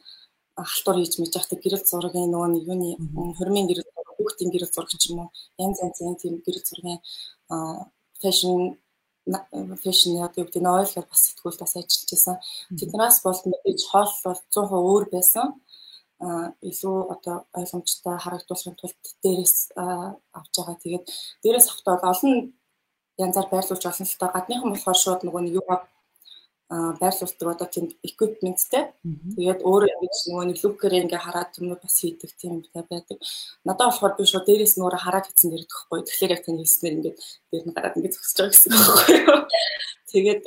халтур 0.59 0.97
хийж 0.99 1.14
мэж 1.18 1.32
явахдаа 1.37 1.59
гэрэл 1.62 1.88
зургийн 1.88 2.30
нөгөө 2.32 2.49
нэг 2.52 2.64
юуны 2.68 3.35
хормын 3.38 3.68
гэрэл 3.68 3.88
хүүхдийн 4.16 4.50
гэрэл 4.52 4.75
зураг 4.75 4.90
ч 4.90 5.04
юм 5.11 5.18
уу 5.23 5.30
янз 5.64 5.78
янзын 5.85 6.20
тийм 6.20 6.35
гэрэл 6.44 6.68
зургийн 6.68 7.00
фэшн 8.20 8.76
фэшн 9.84 10.10
яг 10.25 10.32
юу 10.38 10.46
гэдэг 10.46 10.62
нь 10.62 10.75
ойлгоод 10.78 11.08
бас 11.10 11.22
сэтгүүл 11.26 11.60
бас 11.62 11.72
ажиллаж 11.76 12.10
байсан. 12.12 12.37
Тэднээс 12.78 13.16
бол 13.26 13.40
мэдээж 13.50 13.80
хоол 13.90 14.12
бол 14.25 14.40
100% 14.52 14.72
өөр 14.90 15.04
байсан. 15.14 15.49
а 16.20 16.52
илүү 16.60 16.96
одоо 17.14 17.37
ойлгомжтой 17.56 18.16
харагдуулахын 18.20 18.76
тулд 18.76 19.04
дээрээс 19.25 19.56
авч 20.38 20.54
байгаа. 20.56 20.76
Тэгээд 20.82 21.04
дээрээс 21.42 21.66
авахтаа 21.68 22.12
олон 22.12 22.32
янзаар 23.25 23.49
байрлуулж 23.50 23.84
олон 23.88 24.06
л 24.08 24.20
та 24.20 24.26
гадныхан 24.34 24.70
болохоор 24.72 24.99
шууд 25.00 25.20
нөгөө 25.25 25.42
нэг 25.44 25.56
юу 26.70 26.94
байрлуулдаг 27.02 27.48
одоо 27.50 27.66
тийм 27.66 27.86
equipmentтэй. 28.06 28.84
Тэгээд 29.34 29.60
өөрөө 29.66 29.90
ингэж 29.90 30.18
нөгөө 30.30 30.44
нэг 30.46 30.58
лукээр 30.62 30.94
ингээ 31.02 31.18
хараад 31.18 31.50
юмнууд 31.58 31.82
бас 31.82 31.96
хийдэг 31.98 32.30
тийм 32.38 32.62
байдаг. 32.90 33.18
Надад 33.66 33.90
болохоор 33.90 34.14
би 34.14 34.22
шууд 34.30 34.46
дээрээс 34.46 34.78
нөөрэ 34.78 34.98
хараад 35.02 35.26
хийсэн 35.26 35.50
дэрэг 35.50 35.66
төгхгүй. 35.66 36.00
Тэгэхээр 36.06 36.34
яг 36.34 36.42
тань 36.46 36.62
хийснээр 36.62 36.96
ингээ 36.96 37.14
дээр 37.50 37.64
нь 37.66 37.74
гараад 37.74 37.96
ингээ 37.98 38.14
зөксөж 38.14 38.36
байгаа 38.38 38.54
гэсэн 38.54 38.70
байхгүй 38.70 39.16
юу. 39.18 39.40
Тэгээд 40.14 40.42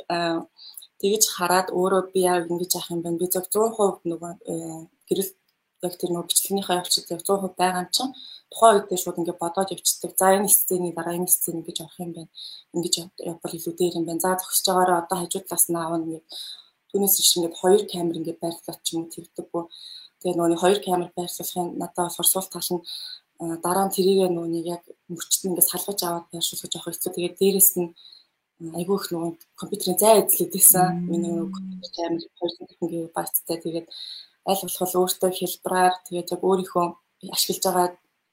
тэгэж 1.04 1.24
хараад 1.36 1.68
өөрөө 1.76 2.02
би 2.16 2.20
яг 2.24 2.48
ингэж 2.48 2.72
яах 2.80 2.88
юм 2.88 3.00
бэ? 3.04 3.20
Би 3.20 3.26
зөв 3.28 3.44
100% 3.52 4.08
нөгөө 4.08 4.32
э, 4.48 4.54
гэрэл 5.08 5.30
яг 5.86 5.94
тэр 6.00 6.10
нөгөө 6.12 6.28
бичлэгнийхээ 6.30 6.80
явцад 6.80 7.12
яг 7.14 7.20
100% 7.22 7.54
байгаа 7.60 7.82
юм 7.84 7.90
чинь 7.96 8.12
тухайн 8.50 8.76
үедээ 8.78 9.00
шууд 9.02 9.18
ингээд 9.20 9.42
бодоод 9.42 9.72
явцдаг. 9.74 10.12
За 10.18 10.26
энэ 10.36 10.48
сцены 10.48 10.88
дараа 10.96 11.14
энэ 11.18 11.34
сцен 11.34 11.62
гэж 11.66 11.76
орох 11.84 11.98
юм 12.04 12.12
байна. 12.16 12.30
Ингэж 12.74 12.94
явбал 13.30 13.56
илүү 13.56 13.74
дээр 13.78 13.94
юм 13.98 14.06
байна. 14.06 14.24
За 14.24 14.38
зогсож 14.38 14.66
байгаараа 14.68 14.98
одоо 15.02 15.16
хажууд 15.18 15.46
талаас 15.48 15.66
нь 15.68 15.78
аавна 15.78 16.04
ингээд 16.06 16.26
түүнээс 16.90 17.16
иш 17.20 17.30
ингээд 17.36 17.58
хоёр 17.60 17.82
камер 17.90 18.16
ингээд 18.18 18.42
байрлуулад 18.42 18.80
ч 18.86 18.88
юм 18.94 19.02
уу 19.04 19.12
тэгдэггүй. 19.14 19.64
Тэгээ 20.20 20.36
нөгөө 20.38 20.62
хоёр 20.64 20.78
камер 20.86 21.10
байрлуулахын 21.18 21.68
надад 21.80 21.98
болохоор 22.06 22.28
сул 22.30 22.48
тал 22.54 22.70
нь 22.74 22.82
дараа 23.64 23.84
нь 23.86 23.94
тэрийг 23.96 24.30
нүунийг 24.30 24.66
яг 24.76 24.82
мөчт 25.10 25.42
нь 25.42 25.50
ингээд 25.50 25.70
салгаж 25.72 26.00
аваад 26.06 26.26
байршуулж 26.30 26.72
авах 26.74 26.86
хэвчээ. 26.86 27.16
Тэгээд 27.16 27.38
дээрэс 27.40 27.70
нь 27.82 27.90
айгүй 28.78 28.96
их 28.96 29.06
нөгөө 29.10 29.32
компьютерийн 29.60 29.98
зай 29.98 30.14
эзлэдэгсэн. 30.22 31.10
Миний 31.10 31.32
нөгөө 31.34 31.50
компьютер 31.58 31.90
камер 31.98 32.22
хоёр 32.38 32.52
техникийн 32.70 33.10
байттай 33.16 33.58
тэгээд 33.58 33.86
аль 34.50 34.62
болох 34.64 34.94
өөртөө 35.00 35.30
хэлбэраар 35.38 35.94
тэгээд 36.06 36.32
яг 36.34 36.42
өөрийнхөө 36.44 36.86
ашиглаж 37.34 37.62
байгаа 37.64 37.88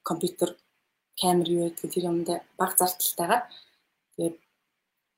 компьютер 0.09 0.49
камер 1.21 1.47
юу 1.49 1.63
гэдэг 1.69 1.91
тэр 1.93 2.05
юмд 2.11 2.29
баг 2.59 2.71
зардалтайгаар 2.79 3.43
тэгээд 4.15 4.35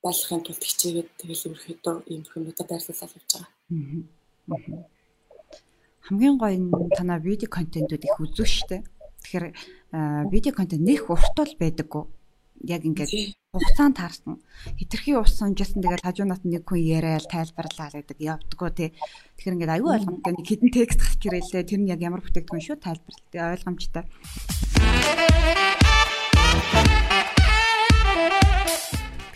байлахын 0.04 0.42
тулд 0.44 0.62
хичээгээд 0.62 1.08
тэгэл 1.20 1.44
ерөөхдөө 1.48 1.94
ийм 2.12 2.22
хүмүүстээ 2.28 2.66
байрлуулаад 2.68 3.14
явж 3.16 3.30
байгаа. 3.32 3.50
Хамгийн 6.04 6.36
гоё 6.36 6.58
нь 6.60 6.68
танаа 6.96 7.18
видео 7.18 7.48
контентууд 7.48 8.04
их 8.04 8.20
үзүү 8.20 8.46
штэ. 8.46 8.84
Тэгэхээр 9.24 9.46
видео 10.28 10.52
контент 10.52 10.84
нэх 10.84 11.08
уртул 11.08 11.52
байдаггүй. 11.56 12.04
Яг 12.68 12.84
ингээд 12.84 13.10
хугацаанд 13.54 13.94
таарсан. 13.94 14.42
Хитрхи 14.74 15.14
ус 15.14 15.38
сонжсэн 15.38 15.78
тэгэл 15.78 16.02
хажуунаас 16.02 16.42
нэг 16.42 16.66
хүн 16.66 16.82
яриад 16.82 17.30
тайлбарлаа 17.30 17.94
гэдэг 17.94 18.18
явдггүй 18.18 18.70
тий. 18.74 18.90
Тэгэхээр 19.38 19.54
ингээд 19.54 19.74
аюу 19.78 19.94
ойлгомжтой 19.94 20.32
нэг 20.34 20.46
хідэн 20.50 20.70
текст 20.74 20.98
гарч 20.98 21.22
ирээлээ. 21.22 21.62
Тэр 21.62 21.80
нь 21.86 21.90
яг 21.94 22.02
ямар 22.02 22.18
бүтээгдэхүүн 22.26 22.66
шүү 22.66 22.82
тайлбарлалт 22.82 23.30
ойлгомжтой. 23.30 24.04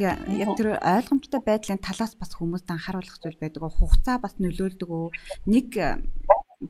Яг 0.02 0.50
тэр 0.58 0.68
ойлгомжтой 0.82 1.40
байдлын 1.46 1.78
талаас 1.78 2.18
бас 2.18 2.34
хүмүүст 2.34 2.66
анхааруулах 2.74 3.22
зүйл 3.22 3.38
байдаг. 3.38 3.62
Хугацаа 3.70 4.18
бас 4.18 4.34
нөлөөлдөг 4.42 4.90
үү? 4.90 5.14
Нэг 5.46 5.68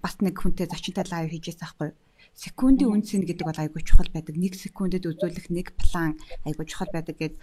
бас 0.05 0.21
нэг 0.21 0.37
хүнтэй 0.37 0.69
зочинтой 0.69 1.09
лайв 1.09 1.33
хийжээс 1.33 1.65
аахгүй. 1.65 1.97
Секундын 2.39 2.95
үнцэн 2.95 3.27
гэдэг 3.27 3.47
бол 3.51 3.59
айгүй 3.59 3.83
чухал 3.83 4.07
байдаг. 4.15 4.39
1 4.39 4.55
секундэд 4.55 5.11
үзүүлэх 5.11 5.51
нэг 5.51 5.75
план 5.75 6.15
айгүй 6.47 6.71
чухал 6.71 6.87
байдаг 6.95 7.19
гэж 7.19 7.35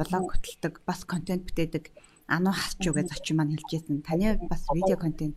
блог 0.00 0.24
хөтэлдэг, 0.32 0.80
бас 0.88 1.04
контент 1.04 1.44
бүтээдэг. 1.44 1.92
Ануу 2.32 2.56
хасч 2.56 2.80
юу 2.88 2.96
гэж 2.96 3.12
зочин 3.12 3.36
маань 3.36 3.52
хэлжсэн. 3.52 4.00
Таны 4.00 4.40
бас 4.48 4.64
видео 4.72 4.96
контент 4.96 5.36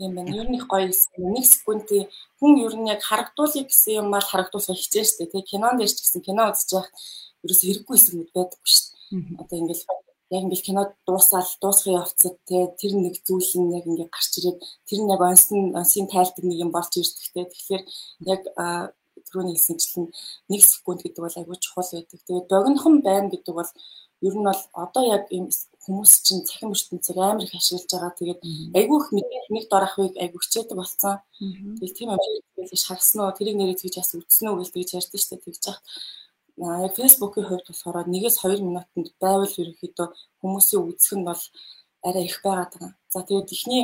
юм 0.00 0.16
байна. 0.16 0.32
Ер 0.32 0.48
нь 0.48 0.56
их 0.56 0.64
гоё 0.64 0.88
хэлсэн. 0.88 1.36
1 1.36 1.44
секундын 1.44 2.08
хүн 2.40 2.52
ер 2.64 2.74
нь 2.80 2.88
яг 2.88 3.04
харагдуулъя 3.04 3.68
гэсэн 3.68 3.92
юм 4.00 4.08
бол 4.08 4.24
харагдуулах 4.24 4.80
хичээж 4.80 5.08
штэ. 5.12 5.28
Тэгээ 5.28 5.50
кинонд 5.52 5.78
дээрч 5.84 5.98
гэсэн 6.00 6.24
кино 6.24 6.48
үзэж 6.48 6.70
байхад 6.72 6.96
ерөөсө 7.44 7.64
хэрэггүй 7.68 7.94
хэсгүүд 7.96 8.30
байдаггүй 8.32 8.70
шүү 8.72 8.88
дээ. 8.88 9.36
Одоо 9.42 9.56
ингээл 9.60 9.84
яг 10.32 10.42
ингээл 10.44 10.66
кино 10.68 10.82
дуусаад 11.06 11.48
дуусгын 11.60 12.00
явцад 12.00 12.34
те 12.48 12.58
тэр 12.80 12.92
нэг 12.96 13.14
зүйл 13.26 13.52
нь 13.60 13.74
яг 13.76 13.84
ингээ 13.84 14.08
гарч 14.08 14.32
ирээд 14.40 14.58
тэр 14.88 15.00
нь 15.04 15.12
яг 15.14 15.20
онсын 15.20 15.76
онсын 15.80 16.06
тайлбар 16.08 16.44
нэг 16.48 16.58
юм 16.64 16.70
болж 16.72 16.92
ирдэг 16.96 17.28
те. 17.34 17.42
Тэгэхээр 17.52 17.82
яг 18.32 18.42
түрүүний 19.28 19.56
хэлсэнчлэн 19.56 20.06
1 20.48 20.72
секунд 20.72 21.00
гэдэг 21.04 21.22
бол 21.24 21.38
айгүй 21.40 21.56
чухал 21.60 21.90
байдаг. 21.92 22.20
Тэгээд 22.24 22.48
богинохон 22.48 22.96
байна 23.04 23.28
гэдэг 23.28 23.54
бол 23.54 23.70
ер 24.26 24.34
нь 24.38 24.46
бол 24.48 24.62
одоо 24.72 25.02
яг 25.04 25.24
ийм 25.36 25.46
хүмүүс 25.84 26.12
чинь 26.24 26.46
цахим 26.48 26.72
ертөнцийг 26.72 27.18
амар 27.18 27.44
их 27.44 27.54
ашиглаж 27.54 27.90
байгаа. 27.92 28.12
Тэгээд 28.16 28.40
айгүй 28.78 28.98
их 29.02 29.08
мэдээ 29.12 29.42
нэг 29.52 29.64
дор 29.68 29.84
ахыг 29.84 30.16
айгүй 30.16 30.40
хичээдэг 30.40 30.76
болсон. 30.80 31.20
Тэгээд 31.76 31.96
тийм 31.98 32.08
юм 32.14 32.20
хийж 32.70 32.82
харсан 32.88 33.18
уу? 33.20 33.36
Тэрийг 33.36 33.56
нэрээ 33.58 33.80
тэгж 33.82 33.94
яс 34.00 34.14
үтсэн 34.14 34.48
үү 34.48 34.64
гэж 34.64 34.90
ярьдэн 34.96 35.20
штэ 35.20 35.36
тэгж 35.44 35.62
яах 35.68 35.80
фэйсбүүкийн 36.96 37.46
хувьд 37.48 37.66
болохоор 37.68 37.96
1-2 38.06 38.62
минутанд 38.66 39.08
байвал 39.22 39.54
ерөнхийдөө 39.62 40.08
хүмүүсийн 40.40 40.82
үзэх 40.90 41.14
нь 41.18 41.26
бол 41.28 41.42
арай 42.08 42.24
их 42.26 42.38
байгаад 42.44 42.72
байгаа. 42.74 42.92
За 43.12 43.20
тэгээд 43.26 43.54
эхний 43.54 43.82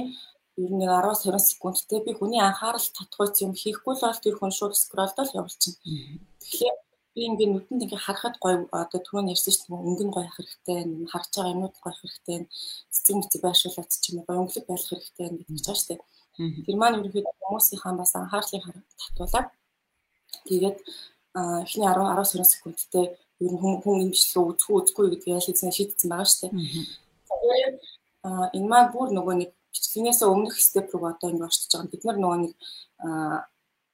ер 0.63 0.73
нь 0.75 0.83
10-20 0.83 1.39
секундтэй 1.39 2.01
би 2.07 2.13
хүний 2.19 2.43
анхаарал 2.43 2.89
татгууц 2.99 3.37
юм 3.47 3.53
хийхгүй 3.55 3.95
л 3.95 4.05
бол 4.07 4.23
тэр 4.25 4.37
хүн 4.39 4.53
шууд 4.59 4.75
скролдол 4.75 5.31
явуулчихна. 5.39 5.79
Тэгэхээр 6.43 6.77
би 7.15 7.21
ингээд 7.31 7.53
нүдэнд 7.55 7.83
ингээд 7.85 8.07
харахад 8.07 8.37
гоё 8.43 8.57
одоо 8.83 9.01
түрүүн 9.03 9.31
ярьсан 9.35 9.55
шүү 9.55 9.67
дээ 9.71 9.87
өнгөн 9.89 10.11
гоё 10.15 10.29
хэрэгтэй, 10.35 10.79
харж 11.13 11.31
байгаа 11.35 11.55
юмуд 11.55 11.75
гоё 11.83 11.95
хэрэгтэй, 11.99 12.39
цэцэг 12.95 13.15
мэцэг 13.19 13.41
байршуулаад 13.43 13.91
ч 14.03 14.05
юм 14.11 14.19
уу 14.23 14.39
өнгөлөг 14.43 14.67
байх 14.67 14.83
хэрэгтэй 14.87 15.27
гэж 15.47 15.63
байгаа 15.67 15.79
шүү 15.79 15.89
дээ. 15.91 16.01
Тэр 16.67 16.77
маань 16.79 16.99
ерөнхийдөө 16.99 17.35
хүмүүсийнхаа 17.39 17.95
бас 17.99 18.13
анхаарлыг 18.15 18.65
татуулаад 19.03 19.49
тэгээд 20.49 20.79
эхний 21.65 21.87
10 21.87 21.99
10 21.99 22.25
20 22.35 22.45
секундтэй 22.53 23.07
ер 23.41 23.53
нь 23.53 23.81
хүн 23.83 24.03
энэ 24.03 24.13
бичлэгээ 24.15 24.49
үзэх 24.51 24.69
үү 24.71 24.79
үзэхгүй 24.83 25.07
гэдгийг 25.11 25.37
ял 25.39 25.47
хийсэн 25.47 25.77
шийдсэн 25.77 26.11
байгаа 26.11 26.29
шүү 26.29 26.41
дээ. 26.43 26.53
Тэгээд 27.31 27.77
энэ 28.57 28.69
маань 28.71 28.93
бүр 28.95 29.09
нөгөө 29.15 29.35
нэг 29.39 29.51
бичлэгнээс 29.73 30.21
өмнөх 30.27 30.55
степ 30.59 30.91
рүү 30.91 31.07
одоо 31.13 31.29
ингэ 31.31 31.47
орчиж 31.47 31.71
байгаа. 31.71 31.93
Бид 31.93 32.03
нар 32.05 32.19
нөгөө 32.19 32.39
нэг 32.43 32.53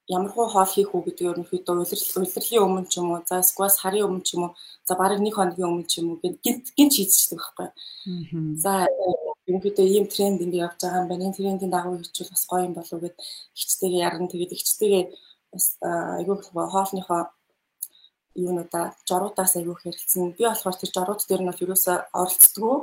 ямар 0.09 0.31
хуу 0.33 0.49
хоол 0.49 0.69
хийх 0.69 0.93
үү 0.93 1.03
гэдэг 1.05 1.29
ерөнхийдөө 1.33 1.75
улирал 1.81 2.17
улирлын 2.21 2.65
өмнө 2.65 2.89
ч 2.93 2.95
юм 3.01 3.09
уу 3.13 3.21
за 3.29 3.41
сквас 3.41 3.81
харын 3.81 4.05
өмнө 4.09 4.25
ч 4.25 4.37
юм 4.37 4.43
уу 4.49 4.53
за 4.89 4.93
бараг 5.01 5.21
нэг 5.21 5.35
хоногийн 5.37 5.69
өмнө 5.69 5.89
ч 5.89 6.01
юм 6.01 6.07
уу 6.13 6.21
гэнт 6.21 6.73
гинт 6.77 6.93
шийдчихдэг 6.93 7.41
байхгүй. 7.41 7.69
За 8.65 8.85
ерөнхийдөө 9.49 9.87
ийм 9.89 10.07
тренд 10.13 10.41
ингэ 10.45 10.61
явж 10.61 10.81
байгаа 10.81 11.01
юм 11.01 11.09
байна. 11.09 11.25
Энэ 11.25 11.37
трендийн 11.37 11.73
дагуу 11.73 11.97
хийчихвэл 12.01 12.33
бас 12.37 12.45
гоё 12.49 12.65
юм 12.69 12.75
болов 12.77 13.01
гэд 13.01 13.17
ихчтэйгээ 13.57 14.05
яран 14.09 14.29
тэгээд 14.29 14.53
ихчтэйгээ 14.57 15.05
бас 15.54 15.66
айгүй 16.18 16.37
хоолныхоо 16.52 17.23
юунуудаа 18.34 18.87
жоруудаас 19.08 19.54
айгүй 19.56 19.76
хэрэлцэн. 19.78 20.34
Би 20.37 20.42
болохоор 20.44 20.76
тэр 20.78 20.90
жорууд 20.96 21.23
дээр 21.28 21.42
нь 21.42 21.50
бол 21.50 21.64
юусаа 21.66 21.99
оролцдгоо. 22.20 22.76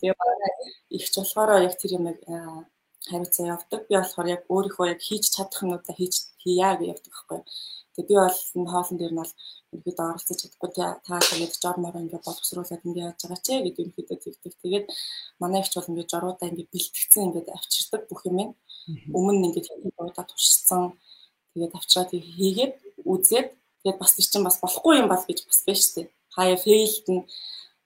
Тэгээ 0.00 0.16
манай 0.16 0.52
ихч 0.96 1.12
болохоор 1.20 1.50
яг 1.68 1.74
тэр 1.76 1.92
юм 1.98 2.06
хариуцаа 3.08 3.46
явдаг. 3.54 3.80
Би 3.88 3.94
болохоор 4.00 4.28
яг 4.34 4.42
өөрийнхөө 4.48 4.86
яг 4.92 5.00
хийж 5.04 5.24
чадах 5.36 5.62
юмудаа 5.62 5.94
хийж 5.96 6.14
хийя 6.42 6.70
гэж 6.80 6.88
явдаг 6.92 7.12
байхгүй. 7.12 7.40
Тэгээ 7.94 8.08
би 8.08 8.14
бол 8.16 8.38
энэ 8.56 8.70
хоолн 8.72 8.96
дээр 8.98 9.12
нь 9.12 9.20
бол 9.20 9.32
ерөөдөө 9.76 10.06
оролцож 10.08 10.38
чадахгүй 10.40 10.70
та 11.04 11.14
тэгээд 11.28 11.54
жор 11.62 11.76
мороо 11.80 12.00
ингээд 12.00 12.26
боловсруулаад 12.26 12.84
ингээд 12.86 13.04
яаж 13.04 13.20
байгаа 13.20 13.44
ч 13.44 13.48
гэдэг 13.60 13.84
ерөөдөө 13.92 14.18
тэгдэг. 14.24 14.52
Тэгээд 14.62 14.86
манай 15.42 15.60
ихч 15.60 15.72
бол 15.76 15.90
ингээд 15.90 16.12
жоруудаа 16.12 16.48
ингээд 16.48 16.72
бэлтгэцэн 16.72 17.24
ингээд 17.28 17.48
авчирдаг 17.56 18.02
бүх 18.08 18.20
юм. 18.28 18.38
Өмнө 19.16 19.32
нь 19.36 19.46
ингээд 19.48 19.68
хийгээд 19.68 20.28
туршсан 20.30 20.96
Тэгээд 21.56 21.72
авчраад 21.72 22.10
хийгээд 22.12 22.74
үзээд 23.08 23.48
тэгээд 23.80 23.96
бас 23.96 24.12
тэр 24.12 24.26
чинь 24.28 24.44
бас 24.44 24.60
болохгүй 24.60 25.00
юм 25.00 25.08
бол 25.08 25.24
гэж 25.24 25.38
бас 25.48 25.64
байна 25.64 25.80
шүү 25.80 25.94
дээ. 25.96 26.06
Хаяа 26.36 26.58
фейлд 26.60 27.06
нь 27.08 27.22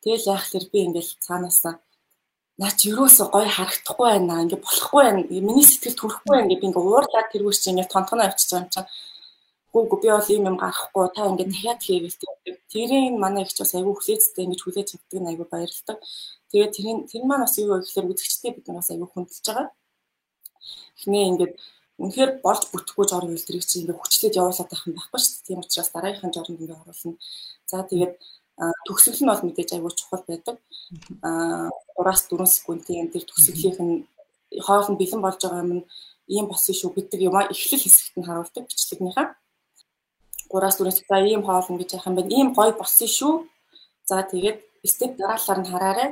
тэгэл 0.03 0.31
яах 0.35 0.47
тэр 0.51 0.65
би 0.75 0.79
ингээл 0.91 1.13
цаанаасаа 1.23 1.75
наа 2.59 2.75
чи 2.75 2.91
юусоо 2.91 3.31
гоё 3.31 3.47
харагдахгүй 3.47 4.07
байна. 4.11 4.43
Ингээ 4.43 4.59
болохгүй 4.67 5.03
байна. 5.07 5.23
Миний 5.31 5.63
сэтгэл 5.71 5.95
төрөхгүй 6.03 6.33
байна 6.35 6.51
гэдэг 6.51 6.67
ингээ 6.67 6.83
уурлаад 6.83 7.29
тэргүүр 7.31 7.57
чи 7.63 7.71
ингээ 7.71 7.89
тонтгоноо 7.95 8.27
авчиж 8.27 8.49
байгаа 8.51 8.67
юм 8.67 8.75
чинь. 8.75 8.91
Гүг 9.71 9.93
би 10.03 10.09
бол 10.11 10.29
юм 10.35 10.45
юм 10.51 10.57
гарахгүй 10.59 11.07
та 11.15 11.31
ингээ 11.31 11.47
дахиад 11.47 11.81
хийгээл 11.87 12.21
тэгдэг. 12.21 12.57
Тэрийн 12.75 13.15
манай 13.23 13.47
ихч 13.47 13.57
бас 13.63 13.73
айгүй 13.79 13.95
хүлээцтэй 13.95 14.45
ингээ 14.51 14.65
хүлээж 14.67 14.89
чаддаг 14.91 15.21
нь 15.23 15.31
айгүй 15.31 15.47
баярлагдав. 15.47 15.99
Тэгээд 16.51 16.75
тэрийн 16.75 16.99
тэр 17.07 17.23
маань 17.23 17.45
бас 17.47 17.55
юу 17.55 17.71
вэ 17.71 17.87
гэхээр 17.87 18.11
үзэгчтэй 18.11 18.51
бид 18.51 18.67
нар 18.67 18.83
бас 18.83 18.91
айгүй 18.91 19.09
хүндэлж 19.09 19.47
байгаа. 19.47 19.69
Эхнээ 20.99 21.25
ингээд 21.31 21.55
үнэхээр 22.01 22.31
болж 22.45 22.63
бүтэхгүй 22.73 23.07
жорог 23.13 23.31
илтрийг 23.37 23.65
чи 23.69 23.85
ингээ 23.85 24.01
хүчлээд 24.01 24.39
явуулаад 24.41 24.71
байх 24.73 24.85
юм 24.89 24.97
байхгүй 24.97 25.21
шүү 25.21 25.33
дээ. 25.37 25.47
Тийм 25.47 25.61
учраас 25.61 25.91
дараагийнхын 25.93 26.35
жоронд 26.35 26.61
ингээ 26.61 26.81
оруулна. 26.81 27.21
За 27.69 27.85
тэгээд 27.85 28.13
төгсгөл 28.89 29.21
нь 29.21 29.31
бол 29.31 29.45
мэдээж 29.45 29.71
аягүй 29.77 29.93
чухал 29.93 30.25
байдаг. 30.25 30.57
Аа 31.21 31.69
3-4 32.01 32.49
секундын 32.57 33.13
тэр 33.13 33.25
төгсгөлийнх 33.29 33.81
нь 33.85 33.95
хоол 34.65 34.89
нь 34.89 35.01
бэлэн 35.01 35.21
болж 35.25 35.41
байгаа 35.45 35.65
юм 35.65 35.73
нь 35.77 35.85
ийм 36.35 36.47
болсон 36.49 36.75
шүү 36.77 36.91
гэдэг 36.97 37.21
юм 37.29 37.37
а 37.37 37.49
эхлэл 37.53 37.85
хэсэгт 37.85 38.17
нь 38.17 38.27
харуулдаг 38.29 38.65
бичлэгнийхаа. 38.65 39.29
3-4 40.49 40.97
секунд 40.97 41.29
ийм 41.29 41.43
хоол 41.45 41.69
нь 41.69 41.81
гэж 41.81 41.91
яах 41.97 42.09
юм 42.09 42.17
бэ? 42.17 42.23
Ийм 42.33 42.49
гоё 42.57 42.73
болсон 42.81 43.09
шүү. 43.19 43.35
За 44.09 44.25
тэгээд 44.33 44.59
степ 44.93 45.13
дараалалаар 45.21 45.61
нь 45.61 45.71
хараарай. 45.73 46.11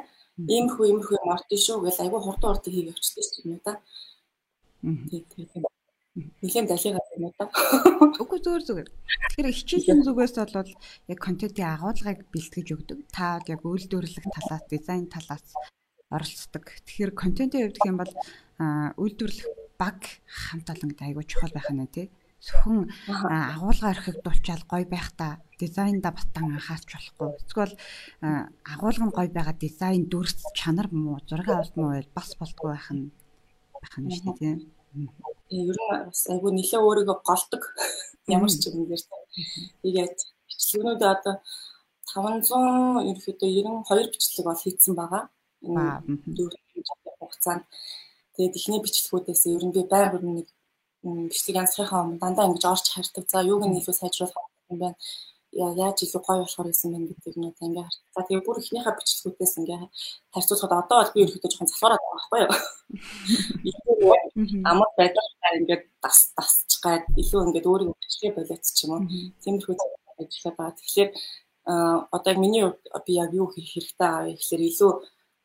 Иймэрхүү 0.52 0.84
иймэрхүү 0.86 1.16
юм 1.20 1.32
ордон 1.34 1.60
шүү 1.66 1.78
гэж 1.84 1.96
аягүй 2.00 2.20
хурдан 2.22 2.48
хурдан 2.52 2.72
хийгээ 2.72 2.94
өчтэй 2.94 3.24
шүү 3.24 3.42
дээ. 3.64 3.76
Тийм 5.10 5.24
тийм. 5.32 5.64
Нилийн 6.42 6.66
далигаа 6.66 7.06
юм 7.14 7.24
уу? 7.30 7.34
Үгүй 8.22 8.38
зүгээр 8.42 8.64
зүгээр. 8.66 8.88
Тэгэхээр 8.90 9.56
хичээлийн 9.58 10.00
зүгээс 10.02 10.34
бол 10.38 10.70
яг 11.12 11.18
контентын 11.22 11.70
агуулгыг 11.74 12.20
бэлтгэж 12.32 12.68
өгдөг. 12.74 12.98
Та 13.14 13.38
яг 13.46 13.62
үйлдвэрлэх 13.62 14.26
талаас, 14.26 14.64
дизайн 14.66 15.06
талаас 15.06 15.46
оролцдог. 16.10 16.64
Тэгэхээр 16.86 17.12
контентын 17.14 17.70
хувьд 17.70 17.86
юм 17.86 17.96
бол 18.02 18.12
үйлдвэрлэх 18.98 19.46
баг 19.78 20.00
хамт 20.26 20.66
олонд 20.74 20.98
айгүй 20.98 21.24
чухал 21.28 21.54
байх 21.54 21.70
нь 21.70 21.86
тий. 21.86 22.10
Зөвхөн 22.42 22.90
агуулга 23.54 23.90
орхиг 23.94 24.18
дулчаал 24.22 24.64
гоё 24.66 24.86
байх 24.86 25.10
та 25.14 25.38
дизайнда 25.58 26.10
батан 26.14 26.54
анхаарч 26.54 26.90
болохгүй. 26.90 27.30
Эсвэл 27.46 27.74
агуулга 28.74 29.06
нь 29.06 29.14
гоё 29.14 29.30
байгаа 29.30 29.54
дизайн 29.54 30.10
дүрс 30.10 30.38
чанар 30.58 30.88
муу 30.90 31.18
зураг 31.28 31.48
авалт 31.50 31.74
муу 31.78 31.94
бас 32.14 32.30
болдгоо 32.38 32.74
байх 32.74 32.88
нь 32.94 33.10
байх 33.82 33.94
нь 33.98 34.10
шүү 34.14 34.34
дээ 34.38 34.38
тий. 34.38 34.54
Ер 35.50 35.76
нь 35.76 36.08
бас 36.08 36.22
айгүй 36.32 36.52
нэлээ 36.52 36.80
өөрийгөө 36.84 37.18
голдог. 37.28 37.62
Ямар 38.28 38.50
ч 38.52 38.68
юм 38.68 38.84
дээр 38.88 39.02
тэгээд 39.82 40.16
бичлэгнүүдээ 40.48 41.10
одоо 41.16 41.34
500 42.12 43.08
ерөөхдөө 43.10 43.48
92 43.88 44.12
бичлэг 44.12 44.44
бол 44.46 44.62
хийцэн 44.64 44.94
байгаа. 45.00 45.24
Энэ 45.66 45.84
дөрвөн 46.36 47.16
хугацаанд. 47.20 47.64
Тэгээд 48.34 48.58
эхний 48.58 48.80
бичлэгүүдээс 48.84 49.42
ер 49.56 49.64
нь 49.64 49.74
би 49.76 49.82
байнга 49.92 50.18
нэг 50.20 50.48
бичлэг 51.32 51.56
янзрынхаа 51.62 52.04
өмнө 52.04 52.20
дандаа 52.22 52.48
ингэж 52.48 52.64
орж 52.72 52.86
хардаг. 52.92 53.24
За 53.32 53.40
юуг 53.40 53.64
нь 53.64 53.78
илүү 53.80 53.94
сайжруулах 53.96 54.52
юм 54.70 54.78
байна 54.82 54.96
яаж 55.52 55.98
илүү 56.04 56.22
гоё 56.26 56.44
болохоор 56.44 56.68
байсан 56.68 56.92
бэ 56.92 56.98
гэдэг 57.08 57.34
нь 57.40 57.48
одоо 57.48 57.66
ингээ 57.68 57.86
харт. 57.88 58.00
За 58.14 58.20
тэгээ 58.28 58.44
бүр 58.46 58.58
ихнийхээ 58.60 58.94
бичлэгүүдээс 58.98 59.54
ингээ 59.58 59.80
харьцуулахад 60.34 60.72
одоо 60.82 60.96
бол 61.00 61.12
би 61.14 61.20
ерөөхдөө 61.24 61.50
жоохон 61.50 61.70
залхуураад 61.70 62.02
байгаа 62.04 62.16
байхгүй 62.18 62.40
юу? 62.44 64.12
Амар 64.70 64.90
байдлаар 64.98 65.56
ингээ 65.60 65.80
дас 66.04 66.18
дасч 66.36 66.70
гад 66.84 67.04
илүү 67.20 67.40
ингээ 67.48 67.64
өөрийгөө 67.70 67.96
бичлэгээ 67.96 68.36
болоод 68.36 68.64
ч 68.76 68.78
юм 68.84 68.92
уу. 68.92 69.02
Тиймэрхүү 69.42 69.74
ажиллаа 70.20 70.54
байгаа. 70.58 70.78
Тэгэхээр 70.78 71.10
одоо 72.16 72.34
миний 72.36 72.64
би 73.06 73.12
яг 73.22 73.30
юу 73.32 73.48
хийх 73.52 73.68
хэрэгтэй 73.72 74.08
аа 74.08 74.28
гэхээр 74.28 74.62
илүү 74.68 74.92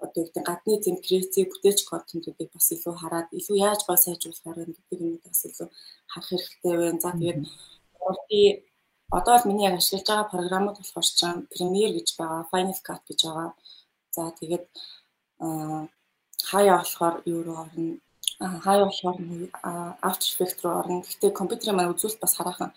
одоо 0.04 0.22
гэдэг 0.24 0.44
гадны 0.44 0.76
тийм 0.84 0.98
креатив 1.06 1.48
бүтээч 1.52 1.80
контентуудыг 1.88 2.50
бас 2.52 2.68
илүү 2.76 2.94
хараад 3.00 3.28
илүү 3.38 3.58
яаж 3.68 3.82
гой 3.88 3.98
сайжруулах 3.98 4.48
арга 4.52 4.66
гэдэг 4.68 5.00
юм 5.00 5.20
бас 5.24 5.42
илүү 5.48 5.68
харах 6.12 6.30
хэрэгтэй 6.30 6.76
байна. 6.80 7.00
За 7.04 7.12
тэгээд 7.16 7.40
урдын 8.08 8.73
Одоо 9.18 9.38
л 9.38 9.46
миний 9.46 9.68
яг 9.70 9.78
ашиглаж 9.78 10.08
байгаа 10.10 10.32
програмууд 10.34 10.78
болохоор 10.80 11.06
ч 11.06 11.22
Premiere 11.54 11.94
гэж 11.98 12.08
байгаа, 12.18 12.50
Final 12.52 12.80
Cut 12.88 13.02
гэж 13.10 13.20
байгаа. 13.28 13.50
За 14.16 14.22
тэгээд 14.40 14.66
хаяа 16.50 16.78
болохоор 16.82 17.16
юу 17.34 17.42
руу 17.46 17.58
орно? 17.64 17.98
Хаяа 18.66 18.86
болохоор 18.90 19.18
After 20.08 20.28
Effects 20.32 20.62
руу 20.64 20.74
орно. 20.82 21.06
Гэхдээ 21.06 21.32
компьютерийн 21.40 21.78
маань 21.78 21.94
үзүүлэлт 21.94 22.24
бас 22.24 22.34
хараахан 22.38 22.72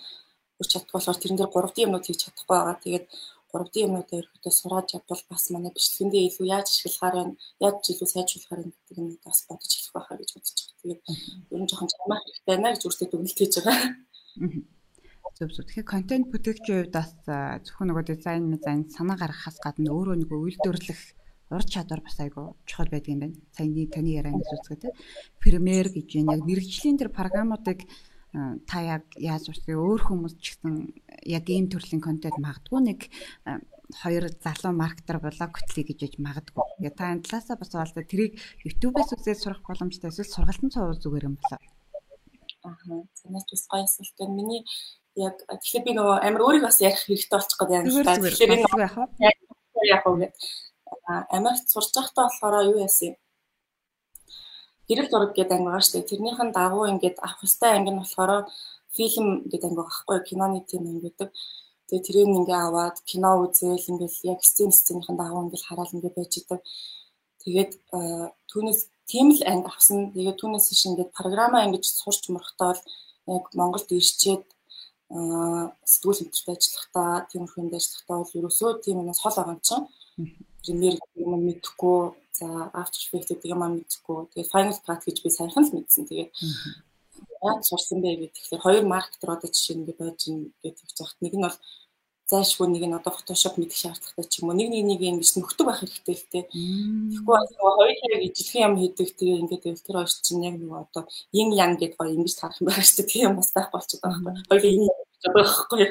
хүч 0.60 0.68
чаддаг 0.72 0.92
болохоор 0.92 1.18
тэрэн 1.20 1.38
дээр 1.40 1.52
3D 1.54 1.76
юмнууд 1.84 2.04
хийж 2.06 2.20
чадахгүй 2.20 2.56
байгаа. 2.56 2.76
Тэгээд 2.84 3.06
3D 3.52 3.74
юмнуудаа 3.86 4.18
ерөөдөө 4.20 4.52
сураад 4.60 4.86
чадвал 4.92 5.22
бас 5.32 5.44
манай 5.54 5.72
бичлэгэндээ 5.72 6.22
илүү 6.28 6.46
яаж 6.52 6.66
ашиглахаар 6.68 7.14
байна, 7.16 7.34
яаж 7.64 7.76
илүү 7.92 8.08
сайжруулахаар 8.12 8.60
байна 8.60 8.76
гэдэг 8.76 8.98
нь 9.00 9.12
бас 9.24 9.38
бодож 9.48 9.72
эхлэх 9.72 9.94
байхаа 9.96 10.16
гэж 10.20 10.30
бодож 10.36 10.52
байгаа. 10.60 10.80
Тэгээд 10.80 11.00
ер 11.52 11.60
нь 11.64 11.68
жоохон 11.70 11.92
чамаах 11.92 12.22
хэрэгтэй 12.24 12.46
байна 12.52 12.72
гэж 12.72 12.82
үргэлжлээд 12.84 13.12
дүгнэлт 13.12 13.38
хийж 13.40 13.54
байгаа. 13.56 13.80
Зөв 15.36 15.52
зөв. 15.52 15.68
Тэгэхээр 15.68 15.84
контент 15.84 16.26
бүтээгчийн 16.32 16.88
хувьд 16.88 16.96
бас 16.96 17.12
зөвхөн 17.68 17.92
нөгөө 17.92 18.04
дизайн, 18.08 18.48
дизайн 18.56 18.88
санаа 18.88 19.20
гаргахаас 19.20 19.60
гадна 19.60 19.92
өөрөө 19.92 20.16
нөгөө 20.24 20.38
үйлдвэрлэх 20.40 21.00
ур 21.52 21.64
чадвар 21.68 22.00
бас 22.00 22.16
айгу 22.24 22.56
чухал 22.64 22.88
байдаг 22.88 23.12
юм 23.12 23.20
байна. 23.20 23.36
Саяны 23.52 23.84
таны 23.92 24.16
ярианаас 24.16 24.48
үзгээд 24.48 24.96
премьер 25.36 25.92
гэж 25.92 26.08
яг 26.24 26.40
мэрэгжлийн 26.40 26.96
тэр 26.96 27.12
програмуудыг 27.12 27.84
та 28.64 28.76
яг 28.80 29.04
яаж 29.20 29.52
урсгий 29.52 29.76
өөр 29.76 30.02
хүмүүс 30.08 30.34
ч 30.40 30.56
гэсэн 30.56 30.72
яг 31.28 31.44
ийм 31.52 31.68
төрлийн 31.68 32.00
контент 32.00 32.40
магадгүй 32.40 32.80
нэг 32.80 33.00
хоёр 34.00 34.32
залуу 34.42 34.72
маркетер 34.72 35.20
блог 35.22 35.52
хөтлөе 35.52 35.84
гэж 35.86 35.98
яж 36.00 36.14
магадгүй. 36.16 36.64
Тэгээ 36.80 36.96
та 36.98 37.12
энэ 37.14 37.24
талаасаа 37.28 37.56
бас 37.60 37.70
болоо 37.70 38.04
тэрийг 38.08 38.40
YouTube-ээс 38.66 39.14
үзээд 39.14 39.40
сурах 39.40 39.62
боломжтой 39.62 40.10
эсвэл 40.10 40.34
сургалтын 40.34 40.72
цувуу 40.74 40.98
зүгээр 40.98 41.28
юм 41.30 41.36
болоо. 41.38 41.60
Аа, 42.66 42.74
санаач 43.14 43.46
бас 43.46 43.64
гоё 43.70 43.84
асуулт 43.86 44.16
байна. 44.18 44.34
Миний 44.34 44.62
яг 45.16 45.36
тэгэхээр 45.48 45.84
би 45.86 45.92
нөгөө 45.96 46.16
амар 46.28 46.42
өөрийгөө 46.44 46.68
бас 46.68 46.80
ярих 46.84 47.02
хэрэгтэй 47.08 47.32
болчих 47.32 47.58
гээд 47.58 47.72
байна. 47.72 47.88
Тэгэхээр 47.88 48.54
энэ 48.54 48.64
яг 48.68 49.36
яг 49.80 50.04
яг 50.04 50.32
Америкт 51.30 51.68
сурч 51.70 51.90
байхдаа 51.96 52.28
болохоор 52.28 52.68
юу 52.68 52.78
яасан 52.84 53.08
юм? 53.10 53.16
Гэрэл 54.88 55.10
зураг 55.10 55.32
гэдэг 55.34 55.56
анги 55.56 55.66
байгаа 55.66 55.82
шүү 55.82 55.94
дээ. 55.98 56.10
Тэрнийхэн 56.10 56.50
дагуу 56.52 56.84
ингээд 56.92 57.18
авах 57.24 57.40
хөстэй 57.42 57.72
анги 57.74 57.90
нь 57.90 58.00
болохоор 58.02 58.46
фильм 58.96 59.28
гэдэг 59.50 59.66
анги 59.66 59.80
байхгүй 59.82 60.18
киноны 60.28 60.60
тийм 60.68 60.82
анги 60.86 61.10
гэдэг. 61.10 61.28
Тэгээ 61.86 62.06
тэрийг 62.06 62.30
ингээ 62.38 62.60
аваад 62.66 62.96
кино 63.10 63.30
үзээл 63.46 63.90
ингээл 63.90 64.18
яг 64.32 64.40
сцен 64.42 64.70
сценийхэн 64.70 65.16
дагуу 65.18 65.46
ингээл 65.46 65.68
хараад 65.68 65.94
ингээ 65.94 66.12
байж 66.18 66.32
идэг. 66.38 66.60
Тэгээд 67.42 67.72
түүнээс 68.50 68.80
тийм 69.10 69.26
л 69.34 69.42
анги 69.46 69.66
авсан. 69.70 69.98
Тэгээд 70.14 70.38
түүнээс 70.38 70.66
иш 70.74 70.82
ингээд 70.86 71.10
програмаа 71.18 71.66
ингэж 71.66 71.84
сурч 71.86 72.30
мөрөхтөө 72.30 72.74
яг 73.34 73.44
Монголд 73.58 73.90
ирчээд 73.90 74.46
сэтгүүл 75.06 76.18
хэмжээтэй 76.18 76.54
ажиллахдаа 76.56 77.10
тиймэрхүү 77.30 77.62
юм 77.62 77.70
ажиллахдаа 77.70 78.16
бол 78.18 78.36
ерөөсөө 78.38 78.70
тийм 78.82 78.96
юмас 79.06 79.20
хол 79.22 79.36
байгаа 79.38 79.54
юм 79.54 79.62
чинь. 79.62 79.86
Премьер 80.62 80.94
юм 81.14 81.32
мэдхгүй 81.46 82.00
за 82.34 82.46
After 82.74 83.00
Effects 83.00 83.30
гэдэг 83.30 83.52
юм 83.54 83.62
мэдхгүй. 83.62 84.18
Тэгээ 84.34 84.50
Final 84.50 84.76
Cut 84.82 85.02
гэж 85.06 85.16
би 85.22 85.30
саяхан 85.30 85.62
л 85.62 85.74
мэдсэн. 85.78 86.04
Тэгээд 86.10 86.30
яаж 87.38 87.62
сурсан 87.70 88.02
бэ 88.02 88.18
гэдэг. 88.18 88.34
Тэгэхээр 88.34 88.64
хоёр 88.66 88.84
маркетер 88.90 89.30
одоо 89.30 89.48
жишээ 89.48 89.76
нь 89.78 89.86
байж 89.86 90.20
ин 90.26 90.50
гэдэг 90.62 90.82
хэлж 90.82 90.98
байхад 90.98 91.20
нэг 91.22 91.34
нь 91.38 91.44
бол 91.46 91.58
зайлшгүй 92.26 92.66
нэг 92.66 92.82
нь 92.90 92.98
одоо 92.98 93.14
фотошоп 93.14 93.54
мэдэх 93.54 93.78
шаардлагатай 93.78 94.26
ч 94.26 94.42
юм 94.42 94.50
уу 94.50 94.58
нэг 94.58 94.66
нэг 94.66 94.82
нэг 94.82 95.00
ингэж 95.00 95.38
нөхдөг 95.38 95.66
байх 95.66 95.78
хэрэгтэй 95.78 96.14
л 96.18 96.26
те. 96.26 96.40
Тэгэхгүй 96.50 97.22
бол 97.22 97.46
нөгөө 97.54 97.74
хоёулаа 97.78 98.26
ижилхэн 98.26 98.66
юм 98.66 98.74
хийдэг 98.82 99.08
тэгээ 99.14 99.40
ингээд 99.46 99.64
тэр 99.86 99.96
хоёр 100.02 100.10
чинь 100.10 100.42
яг 100.42 100.56
нөгөө 100.58 100.78
одоо 100.90 101.02
yin 101.30 101.54
yang 101.54 101.78
гэдээ 101.78 101.94
гоё 101.94 102.18
ингэж 102.18 102.34
тарах 102.34 102.58
юм 102.58 102.66
байна 102.66 102.82
шүү 102.82 102.98
дээ. 102.98 103.10
Тийм 103.14 103.38
бас 103.38 103.50
байх 103.54 103.70
болчиход 103.70 104.02
байгаа 104.02 104.22
байхгүй. 104.26 104.50
Хоёулаа 104.50 104.74
yin 104.74 104.84
yang 104.90 105.34
байхгүй. 105.38 105.84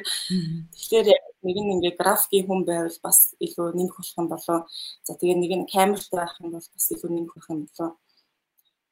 Тэгэхээр 0.75 1.07
нэг 1.47 1.55
нь 1.55 1.71
ингээд 1.79 1.99
графикийн 2.03 2.45
хүн 2.51 2.61
байвал 2.67 2.99
бас 2.99 3.19
илүү 3.39 3.67
нэмэх 3.71 3.95
болох 3.95 4.17
юм 4.19 4.27
болоо. 4.27 4.59
За 5.07 5.11
тэгээ 5.15 5.39
нэг 5.39 5.51
нь 5.55 5.71
камертай 5.71 6.19
байх 6.19 6.35
юм 6.43 6.51
бол 6.51 6.67
бас 6.67 6.85
илүү 6.91 7.09
нэмэх 7.15 7.31
болох 7.31 7.51
юм 7.55 7.61
болоо. 7.63 7.89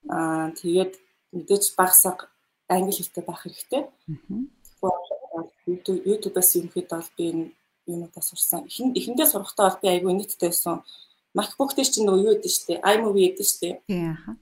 Аа 0.08 0.48
тэгээд 0.56 0.94
мэдээж 1.36 1.64
багсаг 1.76 2.32
англи 2.72 2.96
хэлтэй 2.96 3.24
байх 3.28 3.44
хэрэгтэй. 3.44 3.84
Аа 3.84 5.13
YouTube-аас 5.66 6.56
ерөнхийдөө 6.58 7.00
бол 7.00 7.12
би 7.18 7.24
энэ 7.32 7.46
юмудаа 7.88 8.24
сурсан. 8.24 8.68
Эхэндээ 8.70 9.28
сурахдаа 9.28 9.70
бол 9.70 9.82
би 9.82 9.88
айгүй 9.90 10.14
нийттэй 10.14 10.50
байсан. 10.50 10.84
MacBook 11.36 11.74
дээр 11.76 11.90
чинь 11.90 12.06
нөгөө 12.08 12.24
юу 12.24 12.36
гэдэг 12.38 12.52
штеп 12.52 12.80
iMovie 12.86 13.34
гэдэг 13.34 13.48
штеп. 13.48 13.78
Тийм 13.88 14.14
аа. 14.14 14.38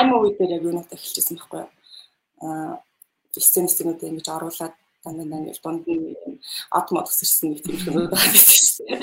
iMovie 0.00 0.34
дээр 0.38 0.56
яг 0.56 0.62
юунуудаа 0.64 0.96
эхэлчихсэн 0.96 1.36
байхгүй 1.36 1.60
юу? 1.60 1.70
Аа 2.42 2.80
сцен 3.36 3.68
сценүүдээ 3.68 4.10
ингэж 4.10 4.28
оруулаад 4.32 4.74
дандаа 5.04 5.26
дандаа 5.28 5.54
дунд 5.62 5.84
нь 5.84 6.40
автомат 6.72 7.12
өсөрсөн 7.12 7.52
нэг 7.52 7.60
тийм 7.62 7.76
хүмүүс 7.76 8.08
байгаа 8.10 8.32
гэдэг 8.32 8.60
штеп. 8.70 9.00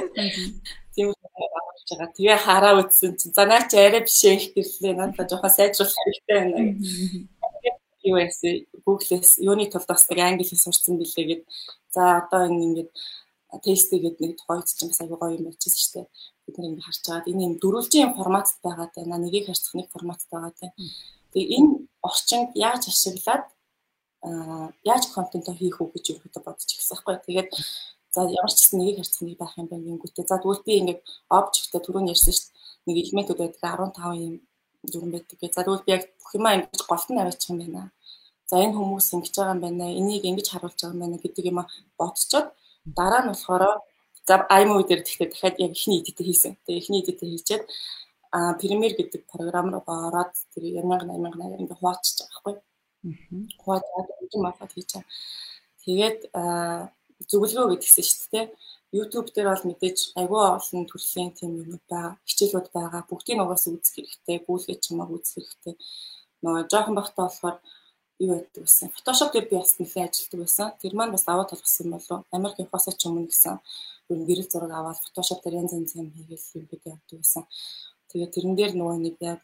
Тийм 0.98 1.06
болж 1.14 1.90
байгаа. 1.90 2.10
Тэгээ 2.18 2.38
хараа 2.42 2.74
үзсэн 2.82 3.14
чинь 3.20 3.36
за 3.38 3.46
наа 3.46 3.62
чи 3.70 3.78
арай 3.78 4.02
биш 4.02 4.20
их 4.26 4.52
гэрлээ. 4.58 4.98
Надад 4.98 5.30
жоохон 5.30 5.54
сайжруулах 5.54 5.94
хэрэгтэй 6.02 6.38
байна 6.42 6.60
яасан 8.04 8.68
Google-с 8.86 9.40
юуны 9.40 9.66
тулд 9.72 9.88
бас 9.88 10.04
нэг 10.10 10.20
англи 10.20 10.44
хэл 10.44 10.60
сурсан 10.60 11.00
билээ 11.00 11.26
гэд. 11.30 11.42
За 11.96 12.24
одоо 12.24 12.48
ингэ 12.48 12.64
ингээд 12.64 12.92
тесттэй 13.64 14.00
гэдэг 14.02 14.22
нэг 14.22 14.38
тухайд 14.40 14.68
чинь 14.68 14.90
бас 14.90 15.02
аягүй 15.02 15.18
гоё 15.20 15.38
юм 15.38 15.46
болчихсон 15.48 15.82
шүү 15.82 15.94
дээ. 15.94 16.08
Бид 16.46 16.58
нэг 16.58 16.70
ингэ 16.74 16.86
харж 16.86 17.02
байгаад 17.06 17.30
энэ 17.32 17.46
юм 17.48 17.54
дөрвөлжийн 17.62 18.16
форматд 18.18 18.58
байгаа 18.66 18.90
те. 18.94 19.02
Нэгийг 19.06 19.46
харьцах 19.48 19.76
нэг 19.78 19.88
форматд 19.94 20.28
байгаа 20.32 20.54
те. 20.58 20.68
Тэгээ 21.34 21.58
энэ 21.58 21.72
орчинд 22.02 22.50
яаж 22.58 22.84
ашиглаад 22.90 23.46
аа 24.26 24.68
яаж 24.84 25.04
контентоо 25.14 25.54
хийх 25.54 25.78
үү 25.82 25.94
гэж 25.94 26.06
өөртөө 26.18 26.44
бодож 26.44 26.70
ирсэн 26.74 26.98
байхгүй. 26.98 27.16
Тэгээд 27.28 27.50
за 28.14 28.20
ямар 28.30 28.52
ч 28.54 28.58
гэсэн 28.58 28.78
нэгийг 28.80 28.98
харьцах 29.02 29.24
нэг 29.26 29.38
байх 29.38 29.54
юм 29.58 29.68
байна 29.70 29.86
гингүүтээ. 29.86 30.26
За 30.30 30.38
тэгвэл 30.42 30.66
би 30.66 30.74
ингээд 30.82 31.02
object-тэй 31.30 31.82
түрүүн 31.84 32.12
ярьсан 32.14 32.34
шүү 32.34 32.48
дээ. 32.50 32.58
Нэг 32.88 32.96
элементүүд 33.02 33.40
байдаг 33.42 33.62
15 33.62 34.18
юм 34.28 34.36
дүрэн 34.92 35.12
байдаг. 35.12 35.38
За 35.40 35.64
тэгвэл 35.64 35.86
би 35.86 35.92
яг 35.96 36.04
бүх 36.20 36.32
юмаа 36.36 36.56
ингэж 36.58 36.82
голт 36.88 37.08
нь 37.10 37.20
аваачих 37.22 37.50
юм 37.52 37.60
байна. 37.64 37.92
За 38.50 38.56
энэ 38.60 38.76
хүмүүс 38.78 39.08
ингэж 39.16 39.34
байгаа 39.38 39.56
юм 39.56 39.62
байна. 39.64 39.86
Энийг 40.00 40.24
ингэж 40.26 40.48
харуулж 40.52 40.80
байгаа 40.80 40.96
юм 40.96 41.02
байна 41.04 41.18
гэдэг 41.24 41.46
юм 41.52 41.60
бодцоод 42.00 42.48
дараа 42.86 43.22
нь 43.24 43.32
болохоор 43.32 43.64
за 44.28 44.36
iMovie 44.60 44.88
дээр 44.88 45.02
тэгэхээр 45.04 45.32
дахиад 45.32 45.58
яг 45.60 45.72
ихний 45.76 46.00
эдитээ 46.00 46.28
хийсэн. 46.28 46.54
Тэгээ 46.66 46.82
ихний 46.82 47.02
эдитээ 47.04 47.30
хийчихэд 47.32 47.64
а 48.34 48.58
Premiere 48.60 48.96
гэдэг 48.98 49.22
програм 49.32 49.68
руу 49.72 49.84
ороод 49.88 50.34
тэр 50.54 50.64
1080 50.64 51.60
ингээ 51.62 51.80
хуваачиж 51.80 52.18
байгаа 52.20 52.32
байхгүй. 52.34 52.56
Хуваачаад 53.62 54.08
юм 54.36 54.46
аваад 54.48 54.72
хийчихээ. 54.74 55.06
Тэгээд 55.84 56.20
зөвлөгөө 57.30 57.68
гэдгийгсэн 57.78 58.04
шүү 58.04 58.28
дээ. 58.32 58.46
YouTube 58.94 59.30
дээр 59.34 59.50
бол 59.50 59.68
мэдээж 59.70 59.98
агүй 60.22 60.42
олон 60.58 60.84
төрлийн 60.86 61.32
тийм 61.34 61.52
юмуд 61.64 61.84
байгаа, 61.90 62.14
хичээлүүд 62.30 62.68
байгаа. 62.78 63.02
Бүгдийг 63.10 63.42
угаас 63.42 63.66
үзэх 63.66 63.96
хэрэгтэй, 63.98 64.38
гүйлгэж 64.46 64.80
чамааг 64.86 65.10
үзэх 65.10 65.34
хэрэгтэй. 65.42 65.76
Нөгөө 66.44 66.70
жоохон 66.72 66.96
бахтаа 66.98 67.26
болохоор 67.26 67.58
юу 68.22 68.30
байдаг 68.38 68.64
гэсэн. 68.64 68.94
Photoshop 68.96 69.30
дээр 69.34 69.50
би 69.50 69.56
бас 69.58 69.74
нэлээд 69.80 70.14
ажилладаг 70.14 70.40
байсан. 70.46 70.68
Тэр 70.82 70.94
маань 70.96 71.14
бас 71.16 71.26
даваа 71.26 71.46
толгосон 71.50 71.90
болов. 71.90 72.20
Америк 72.32 72.58
явахаас 72.62 72.86
ч 72.94 73.04
өмнө 73.10 73.30
гэсэн 73.32 73.58
ер 74.10 74.18
нь 74.18 74.28
гэрэл 74.30 74.52
зураг 74.52 74.72
аваад 74.78 75.02
Photoshop 75.04 75.40
дээр 75.42 75.60
янз 75.62 75.74
янз 75.74 75.92
юм 75.98 76.14
хийгээл 76.14 76.58
юм 76.60 76.66
гэдэг 76.70 76.92
явдаг 76.94 77.18
байсан. 77.18 77.44
Тэгээд 78.14 78.34
тэрэн 78.36 78.54
дээр 78.54 78.74
нөгөө 78.78 78.98
нэг 79.02 79.16
яг 79.26 79.42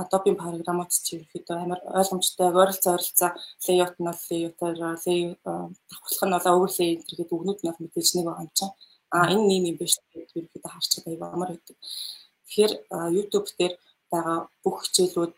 Adobe-ийн 0.00 0.40
програмууд 0.40 0.88
чи 0.88 1.20
ерөөхдөө 1.20 1.56
амар 1.60 1.80
ойлгомжтой 2.00 2.48
ойролцоо 2.48 2.96
ойролцоо 2.96 3.30
layout 3.68 3.96
нь 4.00 4.08
бол 4.08 4.22
layout-аар 4.32 4.76
layout 4.80 5.40
давхарлах 5.44 6.24
нь 6.24 6.34
бол 6.34 6.48
overlay 6.56 6.90
гэдэг 6.96 7.28
үгнүүд 7.36 7.60
нь 7.60 7.68
бол 7.68 7.82
мэдээж 7.84 8.08
нэг 8.16 8.24
байгаа 8.24 8.44
юм 8.48 8.52
чинь 8.56 8.72
а 9.12 9.18
энэ 9.32 9.44
нэм 9.48 9.64
юм 9.70 9.76
биш 9.76 9.94
гэдэг 10.00 10.32
ерөөхдөө 10.32 10.72
харчаад 10.72 11.06
аяа 11.12 11.28
амар 11.36 11.50
байдаг. 11.52 11.76
Тэгэхээр 12.48 12.72
YouTube 13.16 13.48
дээр 13.58 13.74
байгаа 14.12 14.38
бүх 14.64 14.76
хичээлүүд 14.88 15.32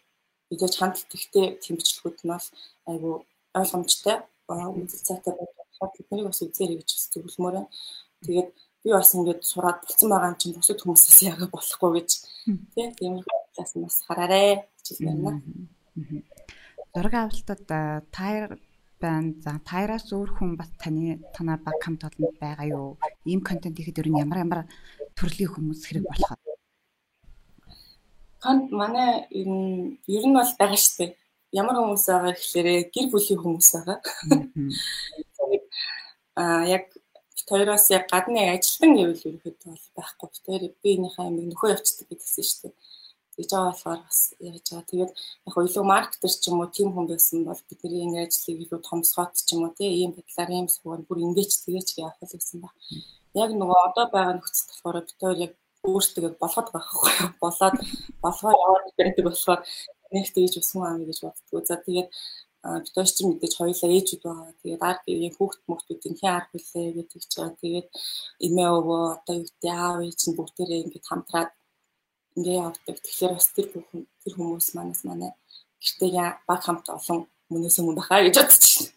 мэдээж 0.50 0.74
хандлт 0.78 1.10
ихтэй 1.18 1.46
тэмцэлгүүд 1.58 2.18
нь 2.22 2.30
бас 2.30 2.46
айгүй 2.86 3.14
ойлгомжтой 3.58 4.16
үзэл 4.48 5.06
цаатай 5.08 5.32
болохоор 5.34 5.92
тэднийг 5.98 6.26
бас 6.30 6.40
үзээрэй 6.46 6.78
гэж 6.78 6.90
зөвлөмөр. 7.12 7.66
Тэгээд 8.24 8.50
би 8.82 8.88
бас 8.94 9.10
ингээд 9.14 9.42
сураад 9.50 9.78
болцсон 9.84 10.08
байгаа 10.10 10.30
юм 10.32 10.38
чинь 10.40 10.56
бусад 10.56 10.80
хүмүүсээс 10.80 11.18
яагаад 11.30 11.52
болохгүй 11.52 11.90
гэж 11.98 12.10
тийм 12.74 12.90
тиймэрхүү 12.98 13.38
талаас 13.54 13.72
нь 13.76 13.84
бас 13.84 13.98
хараарэ 14.06 14.44
гэж 14.84 14.87
байна. 15.04 15.42
Зураг 16.94 17.14
авалтад 17.14 17.62
тайр 18.16 18.58
байна. 19.00 19.34
За 19.44 19.61
тайраас 19.68 20.08
өөр 20.12 20.30
хүн 20.37 20.56
бас 20.56 20.70
таны 20.80 21.20
танаа 21.34 21.58
баг 21.61 21.76
хамт 21.82 22.02
олонд 22.08 22.37
байгаа 22.40 22.66
юу? 22.66 22.88
Ийм 23.24 23.40
контент 23.44 23.78
ихэд 23.78 24.00
ер 24.00 24.08
нь 24.08 24.20
ямар 24.24 24.38
ямар 24.44 24.61
төрлийн 25.18 25.52
хүмүүс 25.52 25.80
хэрэг 25.84 26.04
болох 26.08 26.32
вэ? 26.34 26.54
Конт 28.42 28.66
манай 28.72 29.26
ер 29.30 30.24
нь 30.26 30.37
бол 30.38 30.52
байгаа 30.58 30.80
шүү 30.80 30.96
дээ. 30.98 31.11
Ямар 31.61 31.76
хүмүүс 31.78 32.04
байгаа 32.08 32.32
гэхээр 32.34 32.68
гэр 32.94 33.06
бүлийн 33.12 33.40
хүмүүс 33.42 33.68
байгаа. 33.76 33.98
Аа 36.38 36.64
яг 36.76 36.84
хоёроос 37.50 37.87
яг 37.90 38.04
гадны 38.12 38.40
ажилтан 38.54 38.92
гэвэл 38.96 39.26
ерөөхдөө 39.28 39.72
бол 39.72 39.87
байхгүй. 39.96 40.28
Тэр 40.46 40.62
биенийхээ 40.82 41.26
амиг 41.26 41.46
нөхөө 41.48 41.72
явцдаг 41.74 42.06
гэдгсэн 42.08 42.44
шүү 42.48 42.61
дээ. 42.62 42.74
Тэгж 43.38 43.50
байгаа 43.54 43.70
болохоор 43.70 44.00
бас 44.06 44.20
яаж 44.42 44.66
байгаа. 44.70 44.90
Тэгээд 44.90 45.12
яг 45.46 45.54
илүү 45.56 45.84
маркетер 45.87 46.32
ч 46.34 46.44
юм 46.50 46.58
уу 46.61 46.70
тийм 46.76 46.88
хүн 46.92 47.06
байсан 47.11 47.38
бол 47.46 47.62
бидний 47.70 48.02
ингэ 48.04 48.26
ажлыг 48.26 48.58
илүү 48.64 48.80
томсгоод 48.88 49.32
ч 49.46 49.48
юм 49.54 49.62
уу 49.64 49.72
тийм 49.78 49.92
ийм 49.94 50.11
байдлаар 50.16 50.50
ийм 50.50 50.66
суугаар 50.68 51.02
бүр 51.06 51.18
ингэж 51.26 51.50
тэгэж 51.64 51.88
явах 52.02 52.18
гэсэн 52.18 52.58
баг. 52.64 52.74
Яг 53.38 53.50
нөгөө 53.54 53.78
одоо 53.88 54.06
байгаа 54.11 54.34
нөхцөл 54.37 54.68
болохоор 54.68 54.96
бид 55.06 55.18
хоёр 55.22 55.38
яг 55.46 55.52
өөртөө 55.87 56.34
болгоод 56.42 56.68
байхгүй? 56.74 57.12
Болоод 57.42 57.76
болгоо 58.24 58.52
яваад 58.64 58.87
байдаг 58.98 59.24
болохоор 59.26 59.61
нэг 60.12 60.26
тэгж 60.34 60.54
өсгөн 60.61 60.84
аа 60.84 60.98
гэж 60.98 61.18
боддгоо. 61.22 61.62
За 61.62 61.76
тэгээд 61.78 62.08
бид 62.58 62.92
хоёр 62.94 63.06
ч 63.06 63.18
мэдээж 63.22 63.54
хоёулаа 63.56 63.90
ээжүүд 63.96 64.22
байгаа. 64.26 64.52
Тэгээд 64.60 64.82
ард 64.90 65.02
гэрийн 65.06 65.34
хүүхд 65.38 65.60
мөхтүүдийн 65.70 66.16
хэн 66.18 66.34
ард 66.36 66.48
хүлээ 66.50 66.88
гэж 66.96 67.08
тэгж 67.12 67.30
байгаа. 67.38 67.60
Тэгээд 67.62 67.88
эмээ 68.46 68.70
өвөө 68.78 69.02
одоо 69.14 69.34
юу 69.38 69.46
гэдэг 69.46 69.72
аав 69.78 69.98
ээж 70.02 70.20
нь 70.26 70.36
бүгдээрээ 70.38 70.82
ингэж 70.82 71.04
хамтраад 71.06 71.50
ингээ 72.36 72.58
явдаг. 72.66 72.96
Тэгэхээр 72.98 73.32
бас 73.38 73.48
тэр 73.54 73.66
бүхэн 73.72 74.02
тэр 74.22 74.32
хүмүүс 74.34 74.68
манаас 74.74 75.02
манай 75.06 75.32
гэртээ 75.82 76.28
баг 76.48 76.60
хамт 76.66 76.86
олон 76.90 77.18
мөнөөс 77.50 77.76
өмнө 77.80 77.98
бахаа 77.98 78.20
гэж 78.26 78.36
бодчих. 78.42 78.90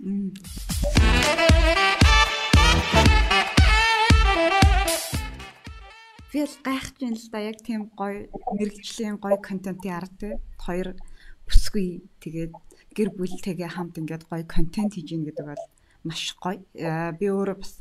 Би 6.31 6.39
л 6.47 6.57
гайхаж 6.63 6.95
байна 6.97 7.19
л 7.19 7.29
да 7.31 7.39
яг 7.43 7.59
тийм 7.59 7.81
гоё 7.99 8.31
мэрэгжлийн 8.57 9.19
гоё 9.19 9.37
контентын 9.37 9.93
ард 9.99 10.13
те 10.15 10.39
хоёр 10.63 10.95
бүсгүй 11.43 12.07
тэгээд 12.23 12.55
гэр 12.97 13.09
бүлтэйгээ 13.17 13.69
хамт 13.75 13.95
ингээд 14.01 14.23
гоё 14.29 14.43
контент 14.55 14.93
хийж 14.93 15.09
ийн 15.11 15.23
гэдэг 15.27 15.45
бол 15.47 15.63
маш 16.07 16.21
гоё. 16.43 16.59
Э, 16.75 17.11
би 17.19 17.25
өөрөө 17.31 17.57
бас 17.61 17.73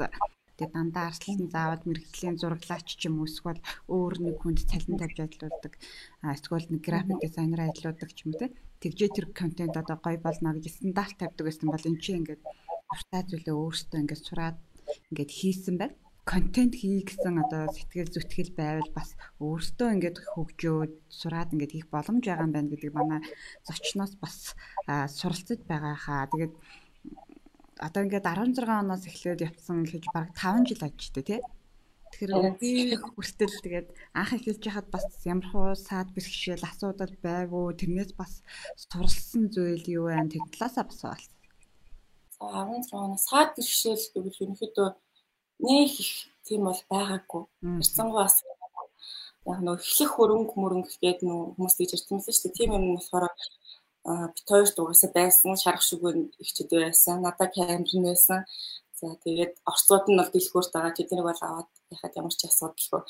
тэгээ 0.60 0.76
дандаа 0.76 1.08
арслан 1.08 1.48
заавад 1.48 1.82
мэрэгжлийн 1.88 2.36
зураглаач 2.36 2.88
ч 3.00 3.08
юм 3.08 3.24
уу 3.24 3.28
эсвэл 3.30 3.64
өөр 3.88 4.14
нэг 4.20 4.36
хүнд 4.44 4.60
цалин 4.68 5.00
тавьж 5.00 5.16
ажилладаг 5.24 5.72
эсвэл 6.20 6.66
нэг 6.68 6.82
график 6.84 7.18
дизайнер 7.24 7.60
ажилладаг 7.64 8.10
ч 8.12 8.18
юм 8.28 8.32
те 8.36 8.52
тэгжээ 8.84 9.10
тэр 9.16 9.26
контент 9.40 9.74
одоо 9.80 9.96
гоё 10.04 10.20
болно 10.20 10.52
гэж 10.52 10.68
стандарт 10.68 11.16
тавьдаг 11.16 11.44
гэсэн 11.48 11.68
бол 11.72 11.88
эн 11.88 11.96
чинь 12.04 12.20
ингээд 12.20 12.42
дуртай 12.44 13.22
зүйлээ 13.24 13.56
өөртөө 13.56 13.98
ингээд 14.04 14.26
сураад 14.28 14.56
ингээд 15.08 15.30
хийсэн 15.38 15.74
байна 15.80 15.96
контент 16.24 16.74
хий 16.76 17.02
гэсэн 17.02 17.40
одоо 17.44 17.72
сэтгэл 17.72 18.12
зүтгэл 18.12 18.52
байвал 18.54 18.90
бас 18.94 19.16
өөртөө 19.40 19.88
ингээд 19.94 20.18
хөгжөөд 20.32 20.92
сураад 21.08 21.52
ингээд 21.54 21.74
хийх 21.74 21.88
боломж 21.90 22.22
байгаа 22.24 22.46
юм 22.46 22.52
байна 22.54 22.70
гэдэг 22.70 22.92
манай 22.94 23.20
зочноос 23.66 24.12
бас 24.20 24.54
суралцж 24.86 25.64
байгаа 25.64 25.96
хаа. 25.96 26.30
Тэгээд 26.30 26.54
одоо 27.80 28.00
ингээд 28.04 28.26
16 28.28 28.68
оноос 28.68 29.04
эхлээд 29.08 29.40
явсан 29.48 29.88
гэж 29.88 30.04
баг 30.12 30.28
5 30.36 30.68
жил 30.68 30.82
ажилладаг 30.84 31.24
тий. 31.26 31.40
Тэгэхээр 32.10 32.58
би 32.60 32.70
хүртэл 32.98 33.56
тэгээд 33.64 33.88
анх 34.18 34.30
эхэлж 34.36 34.62
яхад 34.66 34.88
бас 34.92 35.06
ямархуу 35.24 35.78
саад 35.78 36.10
бэрхшээл 36.12 36.68
асуудал 36.68 37.14
байгуу 37.22 37.70
тэрнээс 37.72 38.12
бас 38.18 38.42
суралцсан 38.76 39.48
зүйл 39.54 39.86
юу 39.88 40.10
вэ? 40.10 40.28
Тэг 40.28 40.42
талаасаа 40.52 40.84
бас 40.90 41.00
байна. 41.00 41.24
16 42.40 42.92
оноос 42.92 43.24
саад 43.30 43.50
бэрхшээл 43.56 44.04
гэвэл 44.12 44.42
ерөнхийдөө 44.42 44.88
нэг 45.66 45.90
их 46.02 46.12
тийм 46.46 46.64
бол 46.68 46.80
байгаагүй. 46.90 47.42
Ирцэнгуй 47.82 48.20
бас 48.22 48.42
яг 49.46 49.60
нөө 49.64 49.76
эхлэх 49.80 50.10
хөрөнгө 50.16 50.54
мөрөнгө 50.62 50.94
гэдэг 51.00 51.26
нөө 51.28 51.40
хүмүүс 51.56 51.74
тийж 51.76 51.90
ярьсан 51.96 52.20
шүү 52.20 52.50
дээ. 52.50 52.56
Тийм 52.58 52.70
юм 52.76 52.84
болохоор 52.96 53.26
бит 54.34 54.46
хоёр 54.48 54.68
дугасаа 54.76 55.10
байсан 55.14 55.56
шарах 55.56 55.84
шүгэн 55.84 56.18
ихчд 56.42 56.70
байсан. 56.72 57.22
Надад 57.22 57.52
камер 57.54 57.84
байсан. 58.08 58.44
За 59.00 59.16
тэгээд 59.24 59.54
орцууд 59.64 60.04
нь 60.08 60.18
бол 60.20 60.32
дэлгүүрт 60.32 60.72
байгаа. 60.76 60.96
Тэднийг 60.96 61.24
бол 61.24 61.40
аваад 61.40 61.68
яхад 61.88 62.16
ямар 62.20 62.34
ч 62.36 62.44
асуудалгүй 62.44 63.02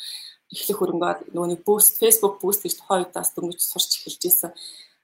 эхлэх 0.55 0.79
хөрөнгөө 0.79 1.13
нөгөө 1.35 1.49
нэг 1.51 1.61
бүүст 1.67 1.99
Facebook 2.03 2.39
бүүст 2.43 2.63
гэж 2.63 2.75
тухайн 2.79 3.03
үед 3.03 3.15
бас 3.15 3.31
дөнгөж 3.35 3.59
сурч 3.59 3.91
эхэлж 3.99 4.23
байсан. 4.23 4.51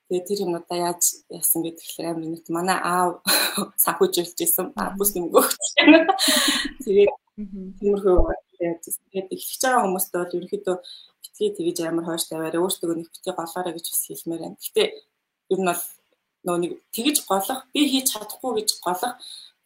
Тэгээд 0.07 0.27
тэр 0.31 0.43
юмудаа 0.47 0.79
яаж 0.87 1.27
яасан 1.27 1.67
гэдэг 1.67 1.83
тэгэхээр 1.83 2.11
амар 2.11 2.31
нэг 2.31 2.45
манай 2.55 2.79
аав 2.79 3.19
санхүүжүүлж 3.83 4.39
байсан. 4.39 4.67
Бүүст 4.99 5.15
юм 5.19 5.27
өгч. 5.35 5.65
Тэгээд 6.87 7.15
тиймэрхүү 7.37 8.16
яаж 8.64 8.85
тэгээд 9.12 9.29
эхлэж 9.37 9.61
байгаа 9.61 9.85
хүмүүстээ 9.85 10.20
бол 10.25 10.37
ерөнхийдөө 10.37 10.77
битгий 11.22 11.51
тэгэж 11.53 11.77
амар 11.85 12.05
хойш 12.09 12.25
тавиараа 12.33 12.64
өөртөө 12.64 12.96
нэг 12.96 13.09
битгий 13.12 13.35
голоорой 13.37 13.75
гэж 13.77 13.87
бас 13.92 14.03
хэлмээр 14.09 14.42
байна. 14.42 14.57
Гэтэ 14.64 14.83
ер 15.53 15.61
нь 15.61 15.68
бол 15.68 15.83
нөгөө 16.46 16.61
нэг 16.64 16.72
тэгэж 16.96 17.16
голох 17.29 17.61
би 17.75 17.81
хийж 17.92 18.07
чадахгүй 18.12 18.53
гэж 18.57 18.68
голох 18.81 19.14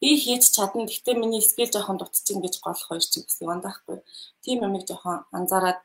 би 0.02 0.08
хийж 0.18 0.44
чадна 0.50 0.82
гэхдээ 0.90 1.14
миний 1.14 1.42
скил 1.46 1.70
жоохон 1.70 1.98
дутчихин 2.02 2.42
гэж 2.42 2.54
голох 2.58 2.86
хоёр 2.88 3.04
чинь 3.06 3.26
бас 3.28 3.38
яванд 3.38 3.62
байхгүй. 3.62 3.98
Тим 4.42 4.58
юмыг 4.66 4.84
жоохон 4.90 5.22
анзаараад 5.30 5.78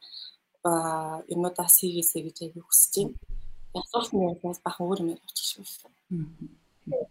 юмудаас 1.30 1.76
хийгээсэй 1.86 2.21
гэж 2.26 2.38
аяг 2.41 2.65
хүсэж 2.65 2.93
байна. 2.98 3.13
Асуулт 3.78 4.12
нь 4.15 4.41
бас 4.41 4.62
бахан 4.65 4.88
өөр 4.89 5.00
юм 5.04 5.13
явуучих 5.13 5.45
шүү 5.45 5.65
дээ. 5.69 7.06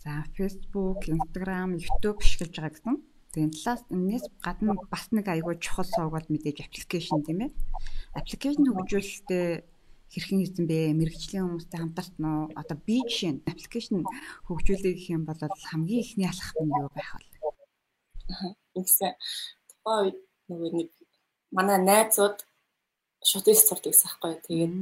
За 0.00 0.22
Facebook, 0.38 1.00
Instagram, 1.10 1.76
YouTube 1.82 2.22
ашиглаж 2.22 2.54
байгаа 2.54 2.72
гэсэн. 2.72 2.96
Тэгээд 3.36 3.52
талаас 3.52 3.84
энэс 3.92 4.24
гадна 4.40 4.72
бас 4.88 5.12
нэг 5.12 5.28
айгүй 5.28 5.60
чухал 5.60 5.84
сууг 5.84 6.16
бол 6.16 6.24
мэдээж 6.32 6.64
аппликейшн 6.64 7.20
тийм 7.20 7.44
ээ. 7.44 7.52
Аппликейшн 8.16 8.64
хөгжүүлэлтээ 8.64 9.44
хэрхэн 10.08 10.40
хийсэн 10.40 10.64
бэ? 10.64 10.96
Мэргэжлийн 10.96 11.44
хүмүүстэй 11.44 11.80
хамтарч 11.84 12.16
нөө 12.16 12.56
одоо 12.56 12.76
би 12.80 13.04
жишээ 13.04 13.32
нь 13.36 13.44
аппликейшн 13.44 14.08
хөгжүүлэх 14.48 14.96
гэх 14.96 15.12
юм 15.12 15.28
бол 15.28 15.36
хамгийн 15.36 16.00
ихний 16.00 16.28
алхах 16.32 16.56
нь 16.56 16.72
юу 16.80 16.88
байх 16.96 17.12
вэ? 17.12 17.28
Ингэсэн 18.80 19.12
тухай 19.68 20.16
нөгөө 20.48 20.70
нэг 20.72 20.88
манай 21.52 21.76
найзууд 21.84 22.40
шууд 23.20 23.46
ил 23.52 23.60
сурдаг 23.60 23.92
гэсэн 23.92 24.08
байхгүй. 24.16 24.32
Тэгээд 24.48 24.72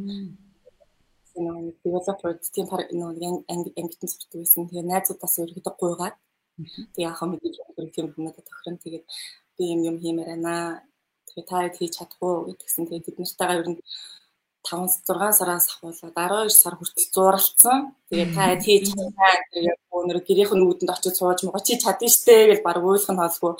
нөгөө 1.43 1.75
девелопер 1.83 2.39
тийм 2.55 2.71
нөгөө 2.71 3.51
ангитан 3.51 4.11
сурдаг 4.15 4.39
байсан. 4.39 4.71
Тэгээд 4.71 4.91
найзуудаас 4.95 5.35
ерөөдөө 5.43 5.75
гуйгаад 5.75 6.17
тэг 6.95 7.03
яахаа 7.09 7.29
мэдээж 7.29 7.57
тийм 7.95 8.07
хүмүүст 8.15 8.47
тохирно. 8.47 8.83
Тэгээд 8.85 9.05
би 9.57 9.65
юм 9.75 9.81
юм 9.91 9.97
хиймээр 10.03 10.31
байна. 10.35 10.83
Тэгээд 11.29 11.49
та 11.51 11.59
хийж 11.77 11.93
чадахгүй 11.99 12.35
гэдгсэн. 12.55 12.87
Тэгээд 12.87 13.07
бид 13.07 13.19
нартайгаа 13.19 13.61
ер 13.61 13.69
нь 13.71 13.81
5 14.65 15.05
6 15.05 15.39
сараас 15.39 15.67
ахуулаад 15.69 16.15
12 16.17 16.51
сар 16.63 16.75
хүртэл 16.77 17.13
зууралцсан. 17.15 17.79
Тэгээ 18.09 18.29
та 18.37 18.45
хийж 18.65 18.85
чадсан. 18.95 19.37
Тэгээ 19.53 19.75
өнөр 19.93 20.19
гэрийнх 20.25 20.53
нь 20.55 20.63
нүдэнд 20.63 20.95
очиж 20.95 21.15
сууж 21.19 21.41
мого 21.45 21.61
чи 21.67 21.77
чадна 21.77 22.09
штэ 22.09 22.35
гэж 22.51 22.61
баг 22.65 22.81
ойлгох 22.81 23.13
нь 23.13 23.21
холгүй. 23.21 23.53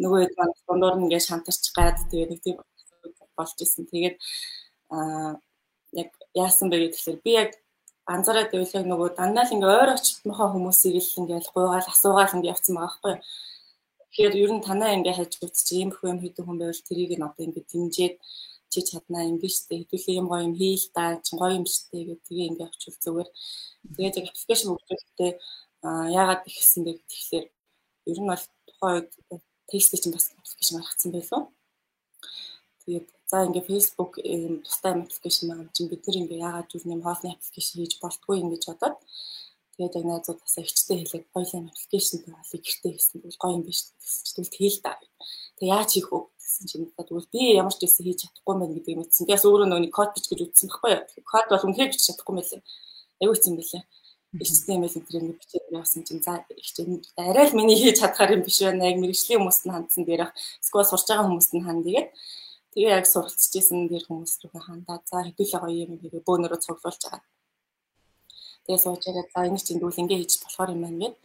Нөгөө 0.00 0.20
хэд 0.22 0.34
маань 0.38 0.54
дундуур 0.66 0.94
нь 0.96 1.04
ингээд 1.06 1.28
шантарч 1.28 1.64
гад 1.76 1.98
тэгээ 2.10 2.30
нэг 2.30 2.40
тийм 2.40 2.56
болж 3.36 3.58
исэн. 3.60 3.84
Тэгээд 3.90 4.16
аа 4.94 5.36
яг 5.92 6.10
яасан 6.34 6.70
бэ 6.70 6.88
гэхээр 6.94 7.18
би 7.24 7.30
яг 7.42 7.50
анзаараад 8.12 8.50
байвал 8.52 8.76
яг 8.78 8.86
нөгөө 8.88 9.10
дандаа 9.16 9.44
л 9.48 9.54
ингээ 9.54 9.78
ойр 9.80 9.90
очтмохоо 9.96 10.48
хүмүүсийг 10.52 10.96
л 11.00 11.18
ингээл 11.20 11.54
гуйгаал 11.54 11.88
асуугаал 11.88 12.36
ингээ 12.36 12.52
явцсан 12.52 12.74
байгаа 12.76 12.92
байхгүй. 12.92 13.14
Тэгэхээр 14.14 14.34
ер 14.44 14.50
нь 14.54 14.66
танаа 14.68 14.90
ингээ 14.96 15.16
хаж 15.16 15.32
үзчих 15.44 15.78
ийм 15.80 15.90
их 15.90 16.00
юм 16.04 16.18
хийдэг 16.20 16.44
хүн 16.44 16.58
байвал 16.60 16.82
тэрийг 16.88 17.12
нь 17.16 17.26
одоо 17.26 17.42
ингээ 17.48 17.64
дэмжиж 17.70 18.14
чи 18.74 18.80
чаднаа 18.88 19.24
ингэ 19.30 19.48
штэ 19.54 19.74
хэдүүлээ 19.78 20.18
юм 20.20 20.28
гоё 20.30 20.42
юм 20.48 20.54
хийл 20.60 20.86
та 20.96 21.02
чи 21.24 21.32
гоё 21.38 21.54
юм 21.58 21.66
штэ 21.74 21.96
гэх 22.08 22.20
тгээ 22.26 22.48
ингэ 22.50 22.64
авчвал 22.66 22.98
зүгээр. 23.04 23.28
Тэгээд 23.96 24.18
яг 24.18 24.26
аппликейшн 24.28 24.68
хөгжүүлэхдээ 24.70 25.32
яагаад 26.18 26.42
ихсэн 26.50 26.82
бэ 26.84 26.92
гэхлээр 27.10 27.46
ер 28.10 28.18
нь 28.20 28.30
бол 28.30 28.44
тухайн 28.66 28.94
үед 28.98 29.10
тесттэй 29.70 29.98
чинь 30.00 30.14
бас 30.16 30.26
аппликейшн 30.34 30.76
гаргацсан 30.76 31.10
байлоо. 31.14 31.42
Тэгээд 32.82 33.06
за 33.30 33.46
ингээ 33.46 33.68
Facebook 33.70 34.12
ийм 34.32 34.62
тустай 34.66 34.92
аппликейшн 34.94 35.48
байгаа 35.48 35.74
чинь 35.76 35.90
бид 35.90 36.02
нар 36.04 36.16
ингээ 36.20 36.44
яагаад 36.46 36.74
юу 36.74 36.82
нэм 36.84 37.02
хоолны 37.04 37.28
аппликейшн 37.32 37.76
хийж 37.78 37.92
болтгүй 38.02 38.36
ингэж 38.42 38.62
бодоод 38.68 38.96
тэгээд 39.74 39.96
яг 39.98 40.04
найзууд 40.06 40.40
бас 40.42 40.54
ихчтэй 40.60 40.96
хэлээд 41.00 41.26
гоё 41.34 41.46
юм 41.58 41.66
аппликейшн 41.70 42.18
тавалыг 42.24 42.62
гэртээ 42.64 42.92
хийсэн 42.94 43.18
бол 43.24 43.40
гоё 43.42 43.54
юм 43.56 43.62
биш 43.66 43.80
гэсэн 43.98 44.44
чинь 44.44 44.52
тэгэл 44.54 44.78
та. 44.84 44.92
Тэг 45.58 45.66
яаж 45.74 45.90
хийх 45.94 46.10
вэ? 46.12 46.20
гэсэн 46.54 46.66
чинь 46.70 46.86
тэгвэл 46.94 47.32
би 47.32 47.58
ямар 47.58 47.74
ч 47.74 47.82
гэсэн 47.82 48.04
хийж 48.06 48.18
чадахгүй 48.22 48.54
байх 48.54 48.72
гэдгийг 48.76 48.98
мэдсэн. 49.00 49.26
Тэгээс 49.26 49.44
өөрөө 49.44 49.68
нөгөө 49.68 49.90
код 49.90 50.10
бич 50.14 50.26
гэж 50.30 50.40
үтсэн 50.44 50.68
байхгүй 50.70 50.90
юу. 50.94 51.02
Код 51.26 51.46
бол 51.50 51.66
үнхээр 51.66 51.90
бич 51.90 52.02
чадахгүй 52.06 52.34
мэлээ. 52.38 52.62
Аюу 53.22 53.34
хэцэн 53.34 53.54
мэлээ. 53.58 53.82
HTML 54.34 54.90
интернет 54.98 55.38
бичээд 55.38 55.70
явсан 55.70 56.02
чинь 56.02 56.22
за 56.22 56.42
хичээн 56.50 57.02
арай 57.16 57.46
л 57.50 57.54
миний 57.58 57.78
хийж 57.78 58.02
чадхаар 58.02 58.34
юм 58.34 58.42
биш 58.42 58.58
байна. 58.62 58.90
Яг 58.90 58.98
мэрэгжлийн 58.98 59.38
хүмүүст 59.38 59.64
нь 59.66 59.74
хандсан 59.74 60.02
дээрх 60.04 60.34
эсвэл 60.62 60.90
сурж 60.90 61.06
байгаа 61.06 61.26
хүмүүст 61.30 61.52
нь 61.54 61.62
ханд 61.62 61.86
тэгээд 61.86 62.08
тэгээ 62.74 62.96
яг 62.98 63.06
суралцчихсэн 63.06 63.86
дэр 63.86 64.04
хүмүүс 64.10 64.34
рүү 64.42 64.60
хандаа. 64.66 64.98
За 65.06 65.22
хэдүүлээ 65.22 65.60
гоё 65.62 65.82
юм 65.86 65.92
гэдэг 66.02 66.26
бөөнөрөө 66.26 66.58
цуглуулж 66.58 67.00
байгаа. 67.06 67.22
Тэгээ 68.66 68.82
сууж 68.82 69.02
байгаа 69.06 69.26
за 69.30 69.40
энэ 69.46 69.62
чинь 69.62 69.80
дүүл 69.80 70.00
ингэ 70.02 70.18
хийж 70.18 70.32
болохоор 70.42 70.74
юм 70.74 70.82
байна 70.82 70.98
гэд. 71.02 71.16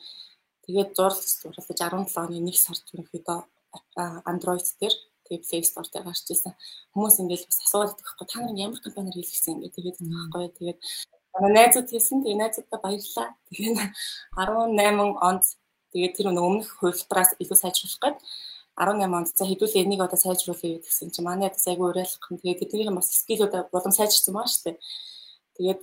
Тэгээд 0.65 0.89
зурлаж 0.97 1.29
зурлаж 1.41 1.65
17 1.65 2.21
оны 2.21 2.38
1 2.38 2.53
сард 2.53 2.85
ерөнхийдөө 2.93 3.39
Android 4.29 4.67
дээр 4.77 4.95
тэгээ 5.25 5.45
Play 5.45 5.63
Store 5.65 5.89
дээр 5.89 6.05
гарч 6.05 6.25
ирсэн. 6.29 6.53
Хүмүүс 6.93 7.15
ингээд 7.21 7.47
бас 7.49 7.59
асууад 7.65 7.97
байхгүй 7.97 8.25
та 8.29 8.38
нар 8.45 8.57
ямар 8.57 8.79
компаниар 8.85 9.15
хийлгэсэн 9.17 9.53
ингээд 9.55 9.75
тэгээд 9.77 9.97
байхгүй. 10.05 10.45
Тэгээд 10.57 10.79
манай 11.33 11.51
найзууд 11.57 11.88
хийсэн. 11.89 12.21
Тэгээ 12.21 12.41
найзуудаа 12.41 12.79
баярлалаа. 12.85 13.27
Тэгээ 13.49 13.73
18 14.38 15.17
онд 15.29 15.43
тэгээд 15.93 16.13
тэр 16.17 16.27
өмнөх 16.29 16.69
хувилбараас 16.77 17.31
илүү 17.41 17.57
сайжруулах 17.57 18.01
гээд 18.03 18.17
18 18.79 19.11
онд 19.17 19.27
за 19.35 19.43
хэдүүлээ 19.43 19.83
энийг 19.83 20.01
одоо 20.07 20.15
сайжруулъя 20.15 20.79
гэсэн 20.79 21.11
чинь 21.11 21.27
манай 21.27 21.51
ядас 21.51 21.67
айгүй 21.67 21.87
уриалах 21.91 22.31
юм. 22.31 22.39
Тэгээд 22.39 22.61
тэднийхэн 22.63 22.95
бас 22.95 23.11
скилүүд 23.11 23.53
болон 23.75 23.93
сайжирсан 23.93 24.33
байгаа 24.33 24.51
шүү 24.53 24.63
дээ. 24.65 24.77
Тэгээд 25.59 25.81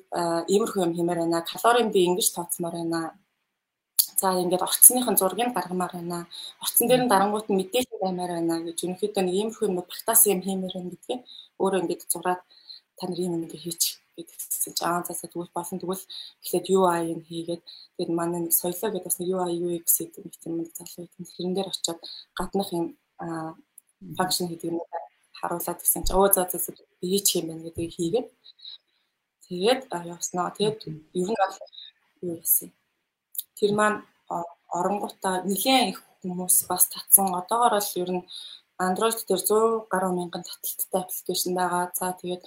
иймэрхүү 0.48 0.80
юм 0.86 0.92
хиймээр 0.96 1.20
байна. 1.22 1.44
Калорийн 1.44 1.92
би 1.92 2.00
ингэж 2.08 2.28
тооцмоор 2.32 2.74
байна. 2.80 3.00
За 4.16 4.32
ингээд 4.32 4.64
орцсныхын 4.64 5.20
зургийг 5.20 5.52
гаргамаар 5.52 5.92
байна. 5.92 6.18
Орцсон 6.64 6.88
дээр 6.88 7.04
нь 7.04 7.12
дарангуут 7.12 7.52
нь 7.52 7.58
мэдээлэл 7.60 8.00
баймаар 8.00 8.32
байна 8.40 8.64
гэж 8.64 8.78
ерөнхийдөө 8.80 9.22
нэг 9.24 9.34
иймэрхүү 9.36 9.68
юм 9.68 9.76
багтаас 9.76 10.22
юм 10.32 10.40
хиймээр 10.40 10.74
байна 10.76 10.92
гэдгийг 10.96 11.20
өөрөө 11.60 11.80
ингээд 11.84 12.02
зураад 12.08 12.40
та 12.96 13.02
нар 13.04 13.20
юм 13.20 13.36
ингээ 13.36 13.60
хийчих 13.60 14.05
гэдгийгсэн 14.16 14.74
чи 14.76 14.82
аа 14.84 15.04
заасаа 15.06 15.28
тэгвэл 15.30 15.56
болсон. 15.56 15.78
Тэгвэл 15.78 16.04
эхлээд 16.42 16.66
UI-ыг 16.76 17.20
хийгээд 17.28 17.62
тэгээд 17.96 18.10
манай 18.18 18.40
нэг 18.42 18.52
соёлоо 18.56 18.90
гэдэг 18.90 19.06
бас 19.06 19.18
нэг 19.20 19.28
UI 19.36 19.52
UX 19.66 19.86
гэдэг 20.00 20.22
нэг 20.24 20.34
юм 20.48 20.56
залуу 20.76 21.06
тийм 21.12 21.24
хэрэн 21.28 21.54
дээр 21.54 21.68
очиод 21.70 22.00
гаднах 22.38 22.70
юм 22.72 22.86
функшн 24.16 24.46
гэдэг 24.48 24.68
юм 24.72 24.78
харуулад 25.38 25.78
гэсэн 25.80 26.04
чи 26.06 26.12
оо 26.16 26.28
за 26.32 26.48
за 26.48 26.72
би 27.00 27.06
хийчих 27.12 27.40
юм 27.40 27.46
байна 27.48 27.62
гэдгийг 27.66 27.92
хийгээд 27.96 28.28
тэгээд 29.46 29.80
явснаа. 30.14 30.54
Тэгээд 30.56 30.78
ер 31.20 31.28
нь 31.30 31.40
бол 31.40 31.56
юу 32.24 32.36
яасан 32.40 32.70
тэр 33.56 33.72
маань 33.72 33.98
оронгуудаа 34.78 35.44
нэлээд 35.48 35.90
их 35.92 35.98
хүмүүс 36.20 36.56
бас 36.70 36.84
татсан. 36.92 37.32
Одоогоор 37.40 37.74
бол 37.78 37.92
ер 38.02 38.10
нь 38.16 38.24
Android 38.86 39.16
дээр 39.28 39.40
100 39.40 39.88
гаруй 39.92 40.12
мянган 40.12 40.44
таталттай 40.44 41.00
аппликейшн 41.00 41.52
байгаа. 41.56 41.84
За 41.96 42.12
тэгээд 42.20 42.42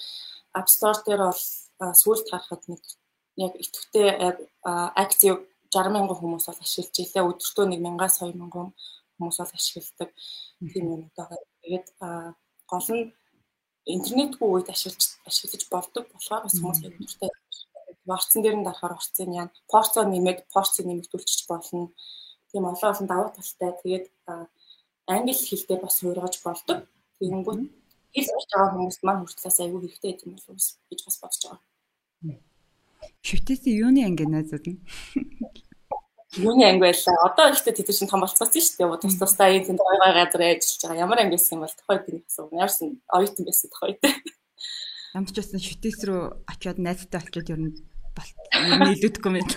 App 0.56 0.70
Store 0.70 1.00
дээр 1.06 1.22
бол 1.30 1.44
сүүлд 2.02 2.28
харахад 2.30 2.64
нэг 2.68 2.82
яг 3.38 3.54
идэвхтэй 3.56 4.08
актив 4.66 5.36
60 5.70 5.94
мянган 5.94 6.18
хүмүүс 6.18 6.46
бол 6.50 6.62
ашиглаж 6.66 6.96
илээ. 6.98 7.30
Өдөртөө 7.30 7.66
нэг 7.70 7.80
1000-аас 7.86 8.16
2000 8.26 8.74
хүмүүс 9.18 9.38
бол 9.40 9.54
ашигладаг 9.54 10.10
тийм 10.74 10.86
юм 10.94 11.02
байгаа. 11.16 11.40
Тэгээд 11.62 11.88
гол 12.72 12.88
нь 12.90 13.14
интернетгүй 13.86 14.48
үед 14.50 14.68
ашиглаж 14.74 15.06
ашиглаж 15.30 15.64
болдог 15.70 16.04
болохоор 16.10 16.44
бас 16.46 16.56
хүмүүс 16.58 16.80
дуртай 16.82 17.32
орцсон 18.10 18.42
дээр 18.42 18.58
нь 18.58 18.66
дарахаар 18.66 18.98
орцсон 18.98 19.32
яа. 19.34 19.48
Порцоо 19.72 20.04
нэмээд 20.04 20.50
порцоо 20.54 20.84
нэмэгдүүлчих 20.86 21.48
болно. 21.48 21.94
Тийм 22.50 22.66
олон 22.66 22.90
олон 22.92 23.08
давуу 23.08 23.32
талтай. 23.34 23.72
Тэгээд 23.84 24.06
англи 25.06 25.34
хэлтэй 25.34 25.78
бас 25.78 25.96
хуургаж 26.02 26.36
болдог. 26.42 26.78
Тэгэнгүүт 27.20 27.62
хэл 28.14 28.28
сурч 28.30 28.50
байгаа 28.52 28.72
хүмүүст 28.74 29.02
маань 29.06 29.22
хүртлээс 29.22 29.58
айгүй 29.64 29.80
хэрэгтэй 29.86 30.14
юм 30.26 30.34
болов 30.36 30.50
уу 30.50 30.90
гэж 30.90 31.00
бас 31.06 31.18
бодож 31.22 31.42
байгаа. 31.46 31.62
Шүтээсээ 33.24 33.80
юуны 33.84 34.02
анги 34.04 34.26
найзууд 34.28 34.66
нь? 34.68 34.80
Юуны 36.38 36.64
анги 36.66 36.84
байлаа. 36.86 37.16
Одоо 37.28 37.46
ихтэй 37.54 37.74
тэд 37.74 37.90
чинь 37.90 38.12
том 38.12 38.22
болцсон 38.22 38.48
шүү 38.48 38.78
дээ. 38.80 39.02
Тус 39.02 39.18
тусдаа 39.18 39.50
энэ 39.50 39.66
тэнд 39.72 39.82
гой 39.82 39.98
гой 39.98 40.12
газар 40.14 40.42
ажиллаж 40.46 40.82
байгаа. 40.84 41.04
Ямар 41.06 41.20
анги 41.20 41.36
байсан 41.36 41.56
юм 41.58 41.64
бол 41.66 41.78
тохой 41.80 41.98
би 42.06 42.12
асуу. 42.28 42.50
Ямарсан 42.54 42.88
оюутан 43.10 43.46
байсан 43.48 43.68
тохой 43.74 43.94
дээ. 43.98 44.16
Ямар 45.18 45.32
ч 45.34 45.36
байсан 45.42 45.60
шүтээс 45.60 46.00
рүү 46.06 46.22
очиод 46.46 46.78
найзтай 46.78 47.20
болчиход 47.20 47.50
ер 47.50 47.60
нь 47.60 47.74
болт 48.14 48.38
нийлүүлдэггүй 48.54 49.32
мэт. 49.34 49.52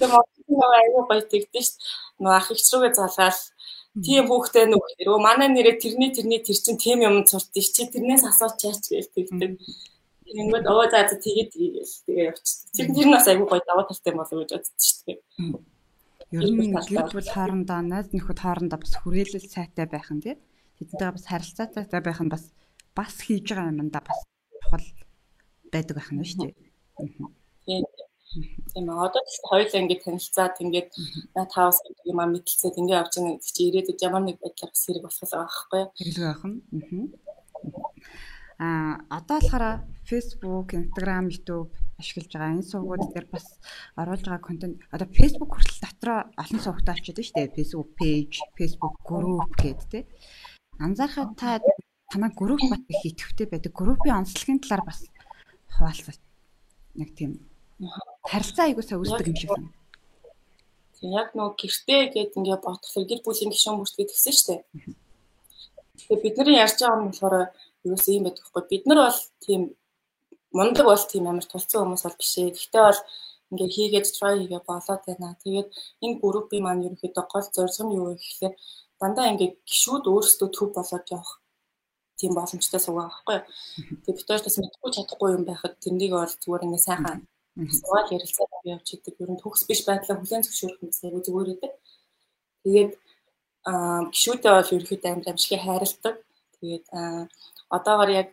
Тэгээ 0.00 0.10
мод 0.10 0.28
айгүй 0.80 1.02
гоё 1.08 1.22
тэгдэж 1.28 1.66
шүү. 1.66 1.78
Нөө 2.24 2.32
ах 2.38 2.48
их 2.54 2.60
рүүгээ 2.62 2.94
залгаал 2.94 3.40
тийм 4.02 4.26
хүүхдээ 4.26 4.66
нүг 4.66 4.82
өө 5.06 5.18
манай 5.22 5.48
нэрээ 5.54 5.78
тэрний 5.78 6.10
тэрний 6.10 6.42
тэр 6.42 6.58
чин 6.58 6.76
тийм 6.78 6.98
юм 7.06 7.22
сурт 7.30 7.54
чи 7.54 7.86
тэрнээс 7.86 8.26
асууч 8.26 8.58
яач 8.66 8.82
гэж 8.90 9.06
тэгдэг. 9.14 9.52
Тэнгүүд 10.34 10.66
оо 10.66 10.84
за 10.90 11.06
за 11.06 11.14
тэгээд 11.14 11.50
гээл 11.54 11.94
тэгээ 12.06 12.28
явчихсан. 12.34 12.66
Тэр 12.74 12.86
тэр 12.90 13.06
нь 13.06 13.14
бас 13.14 13.26
айгүй 13.30 13.46
гоё 13.46 13.62
даваа 13.62 13.86
талтай 13.86 14.12
болов 14.18 14.38
гэж 14.42 14.50
бодсон 14.50 14.78
шүү 14.82 15.02
дээ. 15.06 15.18
Ер 16.34 16.46
нь 16.50 16.74
гэрэл 16.74 17.34
хоорондоо 17.38 17.80
найз 17.86 18.08
нөхөд 18.10 18.38
хоорондоо 18.42 18.78
бас 18.82 18.92
хүрээлэл 18.98 19.46
сайтай 19.46 19.86
байх 19.86 20.10
нь 20.10 20.24
тий. 20.26 20.34
Тэдэнтэйгээ 20.82 21.14
бас 21.14 21.26
харилцаатай 21.30 22.00
байх 22.02 22.18
нь 22.18 22.32
бас 22.34 22.44
бас 22.98 23.14
хийж 23.22 23.46
байгаа 23.46 23.78
юмдаа 23.78 24.02
бас 24.02 24.18
чухал 24.58 24.86
байдаг 25.70 25.94
байх 25.94 26.10
нь 26.10 26.26
шүү 26.26 26.50
дээ. 26.50 26.54
Тийм 27.62 27.84
Тийм 28.34 28.90
ээ. 28.90 29.06
Одоо 29.06 29.22
ч 29.22 29.38
хоёулаа 29.46 29.80
ингэ 29.82 30.02
танилцаад 30.02 30.54
ингээд 30.58 30.90
таавс 31.54 31.78
гэдэг 31.86 32.10
юм 32.10 32.18
а 32.18 32.26
мэдлцээд 32.26 32.80
ингэ 32.82 32.98
явж 32.98 33.12
байгаа 33.14 33.38
гэдэг 33.38 33.54
чи 33.54 33.62
ирээдүйд 33.70 34.04
ямар 34.06 34.22
нэг 34.26 34.36
байдлаар 34.42 34.70
бас 34.74 34.82
хэрэг 34.82 35.04
болох 35.06 35.20
байгаа 35.22 35.46
байхгүй 35.46 35.78
юу? 35.78 35.90
Хэрэг 35.94 36.24
байх 36.26 36.42
нь. 36.50 36.58
Аа 38.58 38.94
одоо 39.18 39.38
болохоор 39.38 39.66
Facebook, 40.10 40.66
Instagram, 40.74 41.24
YouTube 41.30 41.70
ашиглаж 41.98 42.30
байгаа 42.34 42.54
энэ 42.54 42.70
сувгууд 42.70 43.02
дээр 43.14 43.26
бас 43.30 43.46
оруулж 44.00 44.26
байгаа 44.26 44.42
контент 44.42 44.76
одоо 44.94 45.08
Facebook 45.18 45.50
хүртэл 45.54 45.84
дотроо 45.86 46.18
олон 46.42 46.60
сувгтай 46.62 46.94
очиод 46.94 47.18
байна 47.18 47.26
шүү 47.26 47.38
дээ. 47.38 47.56
Facebook 47.58 47.88
page, 47.98 48.36
Facebook 48.58 48.94
group 49.06 49.50
гэдэг 49.62 49.88
тийм. 49.90 50.06
Анзаархад 50.82 51.30
та 51.38 51.62
танаа 52.10 52.30
групп 52.34 52.62
бат 52.70 52.82
их 52.90 53.02
идэвхтэй 53.06 53.46
байдаг. 53.46 53.72
Группийн 53.74 54.18
онцлогийн 54.22 54.58
талаар 54.58 54.82
бас 54.86 55.06
хуваалцаж 55.70 56.18
нэг 56.98 57.10
тийм 57.14 57.30
харилцаа 58.30 58.64
аягуулсаа 58.66 58.98
үүсдэг 59.00 59.28
юм 59.30 59.36
шиг 59.40 59.50
байна. 59.52 59.68
Тийм 60.96 61.10
яг 61.20 61.28
нөгөө 61.36 61.54
гэртээ 61.60 62.02
гээд 62.14 62.36
ингээ 62.38 62.58
бодглоо 62.64 63.04
гэр 63.04 63.20
бүлийн 63.24 63.52
гишүүн 63.52 63.78
бүрт 63.78 63.96
гэдгсэн 63.98 64.34
шүү 64.34 64.48
дээ. 64.48 64.62
Тэгээ 66.08 66.22
бидний 66.24 66.56
ярьж 66.64 66.78
байгаа 66.80 66.98
юм 67.00 67.08
болохоор 67.12 67.36
юус 67.84 68.04
юм 68.08 68.24
байдаг 68.24 68.44
хгүй 68.48 68.64
бид 68.70 68.84
нар 68.88 69.00
бол 69.04 69.20
тийм 69.44 69.60
мундаг 70.56 70.86
бол 70.88 71.04
тийм 71.12 71.24
амар 71.28 71.46
тулцсан 71.48 71.80
хүмүүс 71.84 72.04
бол 72.04 72.20
биш 72.20 72.32
ээ. 72.40 72.56
Гэхдээ 72.56 72.82
бол 72.88 73.00
ингээ 73.52 73.74
хийгээд 73.76 74.06
try 74.16 74.32
хийгээ 74.40 74.62
болоод 74.64 75.02
байна. 75.06 75.36
Тэгээд 75.44 75.68
энэ 76.04 76.20
группийн 76.22 76.64
маань 76.64 76.84
ерөнхийдөө 76.86 77.24
гол 77.28 77.48
зорилго 77.54 77.82
нь 77.84 77.96
юу 77.98 78.06
вэ 78.08 78.14
гэхээр 78.24 78.54
дандаа 79.00 79.30
ингээ 79.32 79.50
гişүүд 79.68 80.04
өөрсдөө 80.12 80.48
төв 80.56 80.68
болоод 80.72 81.06
явах 81.12 81.32
тийм 82.18 82.32
боломжтой 82.38 82.80
суугаа 82.80 83.06
байхгүй. 83.12 83.38
Тэгээд 84.02 84.18
бид 84.18 84.28
бас 84.46 84.56
мэдгүй 84.62 84.90
чадахгүй 84.96 85.30
юм 85.36 85.44
байхад 85.44 85.74
тэрнийг 85.82 86.12
бол 86.16 86.34
зүгээр 86.42 86.66
ингээ 86.66 86.86
сайхан 86.88 87.18
Суугаад 87.54 88.10
ярилцаад 88.10 88.50
явж 88.66 88.88
идэг. 88.98 89.14
Ер 89.22 89.30
нь 89.30 89.42
төгс 89.42 89.62
биш 89.68 89.80
байдлаа 89.86 90.18
хүлэн 90.18 90.42
зөвшөөрөх 90.42 90.82
нь 90.82 90.94
айгүй 91.06 91.22
зүгээр 91.22 91.48
байдаг. 91.54 91.72
Тэгээд 92.62 92.92
гişүүдээ 94.14 94.52
бол 94.54 94.74
ерөөхдөө 94.74 95.10
амир 95.14 95.30
амжилтыг 95.30 95.62
хайрладаг. 95.62 96.16
Тэгээд 96.58 96.86
аа 96.98 97.22
одоогоор 97.76 98.10
яг 98.22 98.28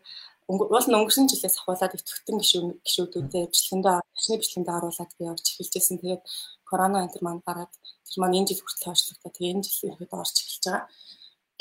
уул 0.49 0.87
нь 0.89 0.97
өнгөрсөн 0.97 1.29
жилээс 1.31 1.55
ахуулаад 1.61 1.95
итгэвчтэн 1.95 2.37
гişүү 2.41 2.61
гişүүдүүдээ 2.85 3.43
бичлэгэндээ 3.51 3.97
бичний 4.15 4.39
бичлэгэндээ 4.41 4.77
оруулаад 4.77 5.11
явж 5.29 5.45
эхэлжсэн. 5.53 6.01
Тэгээд 6.01 6.23
корона 6.69 7.05
энэ 7.05 7.21
маань 7.21 7.45
гараад 7.47 7.71
тэр 8.07 8.17
маань 8.19 8.37
энэ 8.41 8.49
жил 8.49 8.61
хүртэл 8.65 8.87
хойшлогдоо. 8.89 9.31
Тэгээд 9.31 9.53
энэ 9.55 9.65
жил 9.65 9.87
ерөөхдөө 9.93 10.19
орж 10.23 10.35
эхэлж 10.41 10.65
байгаа. 10.65 10.83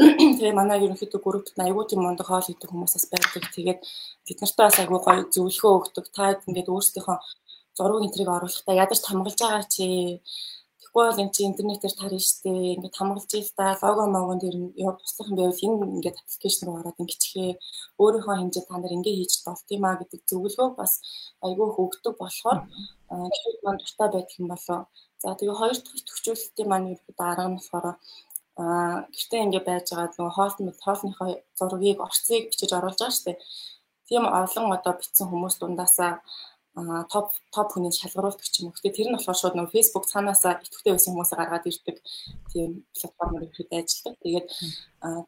Тэгээ 0.41 0.57
манай 0.57 0.79
ерөнхийдөө 0.81 1.21
группт 1.21 1.55
аягүй 1.61 1.85
тийм 1.87 2.01
мундаг 2.03 2.27
хоол 2.27 2.49
идэх 2.49 2.73
хүмүүсээс 2.73 3.07
байдаг. 3.13 3.45
Тэгээд 3.53 3.81
бид 4.27 4.39
нартай 4.41 4.65
бас 4.67 4.79
аягүй 4.81 5.01
гоё 5.05 5.23
зөвлөгөө 5.35 5.73
өгдөг. 5.79 6.07
Та 6.17 6.23
ингээд 6.49 6.73
өөрсдийнхөө 6.73 7.17
зураг 7.81 8.05
энтрийг 8.05 8.31
оруулахдаа 8.37 8.81
ядаж 8.85 9.01
хамгаалж 9.05 9.41
байгаа 9.41 9.65
чи 9.75 9.87
Тэгэхгүй 10.91 11.07
бол 11.07 11.23
эн 11.23 11.31
чи 11.31 11.47
интернетээр 11.47 11.95
тарна 11.95 12.19
штэ. 12.19 12.51
Ингээд 12.51 12.99
хамгаалж 12.99 13.31
ил 13.39 13.51
та 13.55 13.79
лого 13.79 14.11
могон 14.11 14.39
дээр 14.43 14.57
нь 14.59 14.75
яа 14.75 14.99
туслах 14.99 15.31
юм 15.31 15.39
байвал 15.39 15.65
энэ 15.67 15.87
ингээд 15.97 16.19
аппликейшн 16.19 16.67
руу 16.67 16.77
ороод 16.83 16.99
ингэчихээ. 16.99 17.53
Өөрийнхөө 18.03 18.35
хэмжээ 18.39 18.65
та 18.67 18.75
нар 18.75 18.97
ингээ 18.99 19.19
хийж 19.23 19.33
болт 19.47 19.67
юм 19.71 19.85
а 19.87 19.95
гэдэг 20.03 20.21
зөвлөгөө 20.27 20.69
бас 20.81 20.93
айгүй 21.47 21.69
хөгдөг 21.77 22.15
болохоор 22.19 22.59
гişүүд 23.33 23.59
маань 23.63 23.79
дуртай 23.79 24.09
байдаг 24.11 24.39
юм 24.41 24.47
болоо. 24.51 24.81
За 25.23 25.29
тэгээ 25.39 25.61
хоёр 25.61 25.79
дахь 25.79 26.05
төвчүүлэлтийн 26.09 26.69
маань 26.71 26.91
ерөөд 26.93 27.21
арга 27.23 27.47
нь 27.47 27.59
болохоор 27.59 27.87
аа 28.59 28.97
гэртээ 29.15 29.45
ингээ 29.47 29.65
байж 29.69 29.87
байгаа 29.95 30.11
нөгөө 30.19 30.35
хоолны 30.37 30.73
хоолныхоо 30.85 31.29
зургийг 31.59 31.99
орцыг 32.07 32.43
бичиж 32.51 32.71
оруулж 32.75 32.99
байгаа 32.99 33.15
штэ. 33.15 33.39
Тийм 34.11 34.25
олон 34.27 34.67
одоо 34.75 34.93
бичсэн 34.99 35.27
хүмүүс 35.31 35.55
дундаасаа 35.63 36.13
топ 37.13 37.35
топ 37.55 37.69
хүний 37.73 37.93
шалгаруулдаг 37.93 38.47
ч 38.47 38.61
юм 38.61 38.71
уу. 38.71 38.77
Гэтэ 38.77 38.97
тэр 38.97 39.09
нь 39.11 39.17
болохоор 39.17 39.39
шууд 39.41 39.55
нөгөө 39.57 39.75
Facebook 39.75 40.07
цаанаасаа 40.07 40.63
идэвхтэй 40.63 40.93
байсан 40.95 41.13
хүмүүсээ 41.13 41.39
гаргаад 41.41 41.67
ирдэг 41.71 41.97
тийм 42.53 42.71
платформ 42.95 43.35
ихэд 43.45 43.71
ажилладаг. 43.75 44.15
Тэгээд 44.23 44.47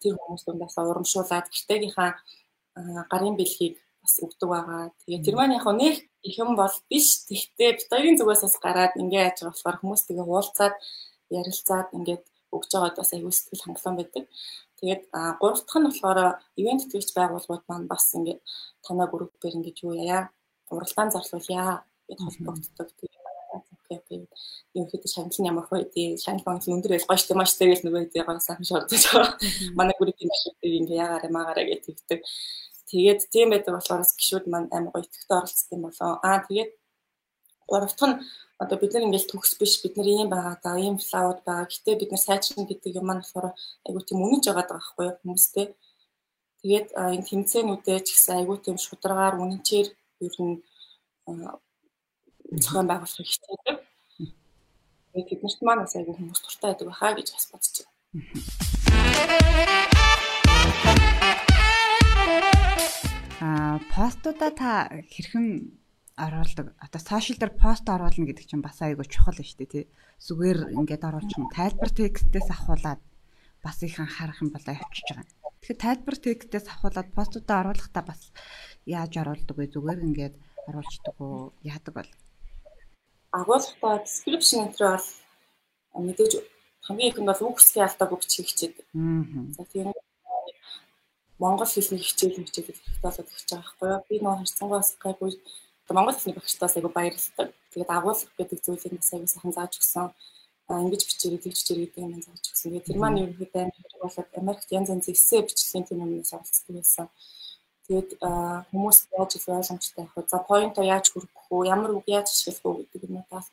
тэр 0.03 0.15
хүмүүс 0.19 0.43
дундаасаа 0.47 0.85
урамшуулад 0.91 1.47
гэртеэгийнхаа 1.51 2.11
гарын 3.13 3.37
бэлгийг 3.37 3.77
бас 4.03 4.15
өгдөг 4.25 4.49
байгаа. 4.49 4.83
Тэгээд 5.07 5.25
тэр 5.27 5.37
маань 5.37 5.57
яг 5.59 5.67
нэг 5.67 5.97
их 6.23 6.37
юм 6.39 6.57
бол 6.57 6.75
биш. 6.91 7.27
Тэгтээ 7.29 7.71
битгийн 7.79 8.19
зүгээс 8.19 8.43
бас 8.47 8.57
гараад 8.59 8.93
ингээ 8.99 9.23
яаж 9.27 9.39
байгаа 9.43 9.55
болохоор 9.55 9.79
хүмүүс 9.81 10.03
тэгээ 10.07 10.27
уулзаад 10.27 10.75
ярилцаад 11.31 11.89
ингээд 11.97 12.25
өгж 12.53 12.71
байгаад 12.73 12.97
бас 13.01 13.11
аюул 13.15 13.35
сэтгэл 13.35 13.65
хангалуун 13.65 13.99
байдаг. 13.99 14.25
Тэгээд 14.79 15.03
гурав 15.41 15.61
дахь 15.63 15.79
нь 15.79 15.87
болохоор 15.89 16.19
ивент 16.61 16.83
итгэгч 16.85 17.11
байгууллагууд 17.15 17.65
маань 17.71 17.87
бас 17.93 18.05
ингээд 18.17 18.41
танаа 18.85 19.07
группээр 19.07 19.57
ингээд 19.59 19.83
юу 19.87 19.95
яа 19.95 20.29
уралдаан 20.75 21.11
зарлуулъя 21.13 21.85
гэд 22.09 22.21
холбогддог. 22.25 22.89
Тэгээд 23.93 24.33
ерөнхийдөө 24.75 25.11
шагнал 25.13 25.41
нь 25.41 25.51
ямар 25.53 25.67
хөө 25.69 25.85
тий 25.93 26.17
шагнал 26.17 26.47
банк 26.49 26.65
өндөр 26.65 26.97
байл 26.97 27.09
гоёштой 27.11 27.37
маш 27.37 27.53
тэгэл 27.61 27.85
нөгөө 27.85 28.09
тий 28.13 28.23
гоё 28.25 28.41
сайхан 28.41 28.65
шордож 28.65 29.03
байгаа. 29.13 29.37
Манай 29.79 29.97
группийн 30.01 30.33
гишүүдийг 30.33 30.75
ингээ 30.81 31.03
яагаараа 31.05 31.33
маагаараа 31.37 31.67
гэж 31.69 31.81
тэгдэг. 31.85 32.21
Тэгээд 32.89 33.21
тийм 33.33 33.49
байдаг 33.53 33.73
болохоор 33.77 34.03
гişүүд 34.05 34.45
маань 34.49 34.73
амар 34.73 34.93
гоё 34.93 35.05
итгэвтэй 35.05 35.37
оролцсон 35.37 35.77
юм 35.77 35.83
болоо. 35.85 36.13
Аа 36.25 36.41
тэгээд 36.49 36.71
гурав 37.69 37.93
дахь 37.93 38.09
нь 38.09 38.21
одоо 38.63 38.77
бид 38.79 38.93
нар 38.93 39.07
ингээл 39.07 39.31
төгс 39.33 39.53
биш 39.61 39.75
бид 39.85 39.95
нар 39.97 40.09
ийм 40.09 40.29
байгаа 40.33 40.57
да 40.65 40.73
ийм 40.81 40.97
флауд 41.09 41.41
байгаа. 41.47 41.69
Гэтэ 41.73 42.01
бид 42.01 42.11
нар 42.13 42.23
сайжрна 42.27 42.65
гэдэг 42.69 42.97
юм 42.99 43.07
маань 43.07 43.23
болохоор 43.23 43.53
айгуу 43.87 44.03
тийм 44.09 44.25
үнэнж 44.25 44.45
байгаа 44.49 44.67
байхгүй 44.73 45.05
юу 45.09 45.17
хүмүүстэй. 45.21 45.67
Тэгээд 46.63 46.89
энэ 46.95 47.27
тэмцээнүүдээ 47.29 47.99
ч 48.07 48.09
гэсэн 48.15 48.35
айгуу 48.39 48.59
тийм 48.63 48.77
шударгаар 48.79 49.35
үнэнчээр 49.43 49.89
ер 50.23 50.37
нь 50.39 50.55
зохион 52.63 52.87
байгуулах 52.87 53.17
хэрэгтэй. 53.19 53.57
Тэгээд 55.13 55.29
тэднэрт 55.29 55.61
маань 55.67 55.83
бас 55.85 55.95
айгуу 55.99 56.15
хүмүүс 56.17 56.41
туртай 56.43 56.69
байдаг 56.71 56.89
байхаа 56.89 57.13
гэж 57.19 57.29
бас 57.35 57.47
бодож 57.51 57.77
байна. 57.83 57.93
Аа 63.43 63.77
постуудаа 63.91 64.51
та 64.55 64.71
хэрхэн 65.11 65.47
оруулдаг. 66.17 66.67
Одоо 66.79 67.01
сошиал 67.01 67.39
дээр 67.41 67.55
пост 67.59 67.87
оруулна 67.89 68.29
гэдэг 68.29 68.47
чинь 68.47 68.63
бас 68.63 68.79
айгүй 68.79 69.07
чухал 69.11 69.35
шүү 69.35 69.59
дээ 69.59 69.71
тий. 69.73 69.85
Зүгээр 70.23 70.59
ингээд 70.79 71.03
оруулчих 71.09 71.39
юм. 71.41 71.51
Тайлбар 71.51 71.91
текстээс 71.91 72.49
авахуулаад 72.53 73.01
бас 73.65 73.77
их 73.83 73.99
анхаарах 73.99 74.39
юм 74.45 74.51
болоо 74.55 74.75
явчихж 74.77 75.09
байгаа. 75.11 75.27
Тэгэхээр 75.63 75.83
тайлбар 75.83 76.17
текстээс 76.19 76.67
авахуулаад 76.69 77.09
постуудаа 77.17 77.57
оруулахдаа 77.63 78.05
бас 78.07 78.21
яаж 78.87 79.13
оруулдаг 79.21 79.57
вэ? 79.57 79.67
Зүгээр 79.75 80.01
ингээд 80.07 80.35
оруулцдаг 80.69 81.17
уу? 81.21 81.53
Яадаг 81.63 81.95
бол? 81.95 82.11
Агуулгахдаа 83.33 84.05
description 84.05 84.59
entry 84.67 84.87
бол 84.87 86.07
мэдээж 86.07 86.33
хамгийн 86.87 87.11
ихэнд 87.11 87.29
бол 87.31 87.47
үг 87.47 87.59
хэсгийн 87.59 87.87
алдааг 87.87 88.11
өгч 88.15 88.33
хийчихээд. 88.37 88.77
Аа. 88.95 89.23
За 89.57 89.65
тийм 89.71 89.93
Монгол 91.43 91.67
хэлний 91.67 92.03
хичээл 92.03 92.39
хичээлүүд 92.47 92.79
хэрэгтэй 92.79 93.03
болоод 93.03 93.31
ирж 93.35 93.49
байгаа 93.51 93.67
байхгүй 93.67 93.89
юу? 93.91 94.07
Би 94.09 94.17
нөө 94.23 94.35
харьцангуй 94.39 94.83
Skype 94.87 95.23
Монгол 95.91 96.15
хэлний 96.15 96.37
багштаас 96.39 96.77
айгу 96.77 96.91
баярлалдаг. 96.95 97.49
Тэгээд 97.73 97.91
агуулга 97.91 98.31
гэдэг 98.39 98.59
зүйлийг 98.63 98.95
бас 99.03 99.13
айгу 99.13 99.27
сайхан 99.27 99.53
зааж 99.53 99.73
өгсөн. 99.79 100.09
Ингэж 100.71 101.03
бичээрэй, 101.05 101.41
тэгж 101.43 101.59
бичээрэй 101.59 101.87
гэдэг 101.91 102.03
юм 102.07 102.23
зааж 102.23 102.45
өгсөн. 102.47 102.71
Тэгээд 102.71 102.87
тэр 102.89 102.99
маань 103.03 103.21
ерөнхийдөө 103.23 103.63
амжилт 103.67 103.95
болоод 104.01 104.31
Америкт 104.41 104.71
янз 104.71 104.89
янз 104.95 105.07
эссе 105.11 105.43
бичлэгийн 105.43 105.85
тийм 105.85 106.01
юмнаас 106.07 106.33
оролцдог 106.33 106.73
байсан. 106.79 107.07
Тэгээд 107.87 108.11
хүмүүс 108.71 108.99
яаж 109.19 109.31
их 109.37 109.49
ойлгомжтой 109.49 110.05
байх 110.05 110.15
вэ? 110.17 110.23
За 110.31 110.39
поинто 110.39 110.81
яаж 110.83 111.07
хүргэх 111.11 111.47
вэ? 111.51 111.67
Ямар 111.75 111.91
үг 111.99 112.07
яаж 112.07 112.29
ашиглах 112.31 112.79
вэ 112.79 112.87
гэдэг 112.93 113.11
юмудаас 113.11 113.49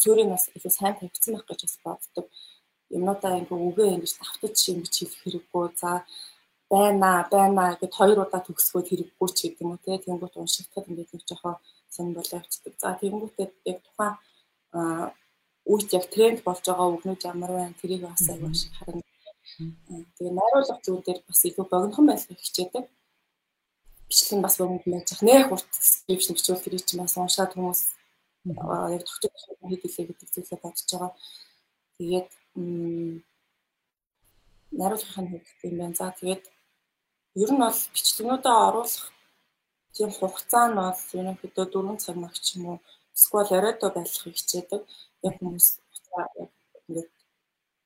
суурийг 0.00 0.28
бас 0.28 0.50
их 0.54 0.64
сайн 0.72 0.94
тавьсан 0.96 1.34
байх 1.34 1.46
гэж 1.48 1.60
бас 1.64 1.76
боддог. 1.84 2.26
Юмудаа 2.90 3.38
ингээ 3.40 3.60
үгээ 3.68 3.94
ингэж 3.96 4.12
давтаж 4.20 4.56
ингэж 4.72 4.94
хэлэх 4.96 5.20
хэрэггүй. 5.24 5.66
За 5.80 6.04
байна 6.70 7.28
байна 7.30 7.76
гэд 7.80 7.92
хоёр 7.98 8.18
удаа 8.24 8.40
төгсгөөд 8.44 8.86
хэрэггүй 8.90 9.28
ч 9.32 9.38
гэдэг 9.42 9.62
юм 9.64 9.72
уу 9.72 9.84
те 9.84 9.98
тэнгуут 10.04 10.34
уншигдахад 10.36 10.88
ингээд 10.90 11.10
нэг 11.12 11.22
жоохон 11.28 11.56
сонь 11.94 12.12
болоо 12.16 12.38
авчдаг. 12.40 12.74
За 12.82 12.88
тэнгуүтээ 13.00 13.48
яг 13.72 13.78
тухайн 13.86 14.14
үед 15.66 15.90
яг 15.98 16.04
тренд 16.14 16.38
болж 16.46 16.62
байгаа 16.66 16.88
үгнүүд 16.94 17.22
ямар 17.32 17.52
байна 17.58 17.80
тэрийг 17.80 18.02
бас 18.06 18.24
аягүй 18.30 18.54
шиг 18.54 18.72
харна. 18.78 19.02
Тэгээ 20.16 20.34
найруулга 20.38 20.76
зүйл 20.84 21.02
дээр 21.06 21.20
бас 21.28 21.40
илүү 21.48 21.66
богинохон 21.70 22.06
байх 22.06 22.22
хичээдэг. 22.26 22.84
Бичлэг 24.08 24.40
бас 24.42 24.56
богинохон 24.58 24.92
байж 24.92 25.08
ах 25.12 25.22
нэх 25.22 25.52
урт 25.52 25.68
description 25.74 26.34
бичвэл 26.36 26.62
тэр 26.64 26.74
чинь 26.82 27.02
бас 27.02 27.16
уншаад 27.16 27.52
хүмүүс 27.54 27.80
яг 28.94 29.02
тогтож 29.06 29.34
хийдэлээ 29.66 30.06
гэдэг 30.06 30.28
зүйлээ 30.34 30.60
бодож 30.62 30.88
байгаа. 30.90 31.12
Тэгээд 31.96 32.30
найруулгын 34.78 35.26
хувьд 35.30 35.64
юм 35.66 35.76
байна. 35.80 35.98
За 35.98 36.14
тэгээд 36.14 36.44
Ер 37.36 37.50
нь 37.52 37.60
бол 37.60 37.80
бичлэгнүүдээ 37.94 38.56
оруулах 38.68 39.12
тийм 39.94 40.10
хугацаа 40.18 40.66
нь 40.68 40.78
бол 40.80 41.00
ерөнхийдөө 41.20 41.66
4 41.68 42.02
цаг 42.04 42.16
мах 42.16 42.36
ч 42.44 42.56
юм 42.56 42.64
уу 42.70 42.78
эсвэл 43.12 43.52
оройдоо 43.58 43.90
байхыг 43.92 44.36
хичээдэг. 44.40 44.82
Яг 45.26 45.34
хүмүүс 45.36 45.66
яг 46.16 46.32
ингээд 46.88 47.10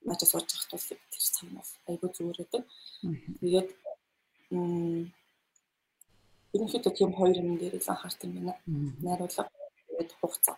мачаа 0.06 0.28
сууж 0.30 0.46
явах 0.54 0.68
тул 0.70 0.84
тэр 0.86 0.98
цаг 1.34 1.46
нь 1.50 1.58
айгүй 1.90 2.10
зүгээр 2.14 2.38
байдаг. 2.40 2.62
Тэгээд 3.42 3.68
ерөнхийдөө 6.54 6.92
тийм 6.98 7.10
хоёр 7.18 7.36
юм 7.42 7.58
дээр 7.60 7.74
л 7.78 7.92
анхаарт 7.92 8.20
юм 8.26 8.32
байна. 8.36 8.54
Найруулга 9.04 9.48
тэгээд 9.86 10.10
хугацаа. 10.20 10.56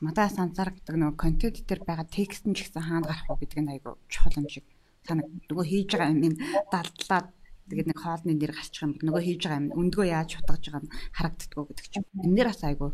Мадаас 0.00 0.38
анзаардаг 0.38 0.94
нөгөө 0.94 1.18
контент 1.18 1.58
дээр 1.66 1.82
байгаа 1.82 2.06
текст 2.06 2.46
нь 2.46 2.54
ч 2.54 2.70
гэсэн 2.70 2.86
хаана 2.86 3.10
гарах 3.10 3.26
вэ 3.26 3.42
гэдэг 3.42 3.60
нь 3.62 3.72
айгүй 3.74 3.94
чухал 4.06 4.38
юм 4.38 4.46
шиг 4.46 4.64
та 5.02 5.18
нөгөө 5.18 5.66
хийж 5.66 5.90
байгаа 5.90 6.14
юм 6.14 6.38
далдлаад 6.70 7.28
тэгээд 7.66 7.88
нэг 7.90 7.98
хоолны 7.98 8.32
нэр 8.38 8.52
гарчих 8.54 8.86
юм 8.86 8.92
нөгөө 9.02 9.22
хийж 9.26 9.40
байгаа 9.42 9.60
юм 9.60 9.74
өндгөө 9.74 10.06
яаж 10.06 10.28
шутгаж 10.38 10.62
байгаа 10.62 10.82
нь 10.86 10.94
харагддггүй 11.16 11.64
гэдэг 11.66 11.86
чинь 11.90 12.06
энэ 12.22 12.34
нэр 12.38 12.48
бас 12.50 12.62
айгүй 12.62 12.90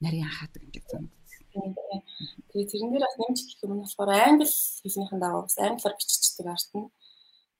нарийн 0.00 0.30
хаадаг 0.32 0.62
юм 0.64 0.72
шиг 0.72 0.86
зам. 0.88 1.04
Тэгээд 2.48 2.70
тэрэн 2.72 2.90
дээр 2.92 3.04
бас 3.04 3.16
нэмж 3.20 3.38
хэлэх 3.44 3.64
юм 3.64 3.72
нь 3.76 3.82
болохоор 3.84 4.10
англи 4.16 4.48
хэлнийхэн 4.48 5.20
дагуу 5.20 5.42
бас 5.44 5.56
англиар 5.58 5.94
биччихдэг 5.98 6.46
арт 6.48 6.70
нь. 6.74 6.86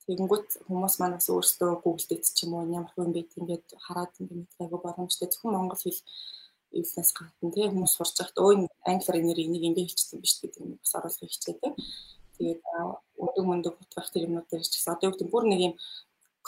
Тэгэнгүүт 0.09 0.65
хүмүүс 0.65 0.95
маань 0.99 1.17
бас 1.21 1.29
өөрсдөө 1.29 1.85
Google 1.85 2.09
дээр 2.09 2.25
ч 2.25 2.49
юм 2.49 2.57
уу 2.57 2.65
ямар 2.65 2.89
хүн 2.97 3.13
бэ 3.13 3.29
ингээд 3.29 3.67
хараад 3.77 4.13
ингээд 4.17 4.57
айгүй 4.57 4.81
боломжтой 4.81 5.29
зөвхөн 5.29 5.53
монгол 5.53 5.83
хэл 5.85 6.01
эвлээс 6.73 7.11
гадна 7.13 7.53
тийм 7.53 7.71
хүмүүс 7.77 7.93
сурч 7.93 8.17
байхад 8.17 8.41
өө 8.41 8.53
англиар 8.89 9.21
энийг 9.21 9.39
энийг 9.45 9.65
ингээд 9.69 9.89
хэлчихсэн 9.93 10.21
биш 10.25 10.35
гэдэг 10.41 10.63
нь 10.65 10.81
бас 10.81 10.93
оруулах 10.97 11.29
хичээдэг. 11.29 11.73
Тэгээд 12.41 12.61
өдөг 13.25 13.45
мөндөг 13.45 13.75
утгах 13.77 14.09
тэр 14.09 14.25
юмнууд 14.33 14.49
дээр 14.49 14.65
ч 14.65 14.81
гэсэн 14.81 14.97
одоо 14.97 15.07
юу 15.09 15.13
гэдэг 15.13 15.29
бүр 15.29 15.45
нэг 15.45 15.61
юм 15.69 15.75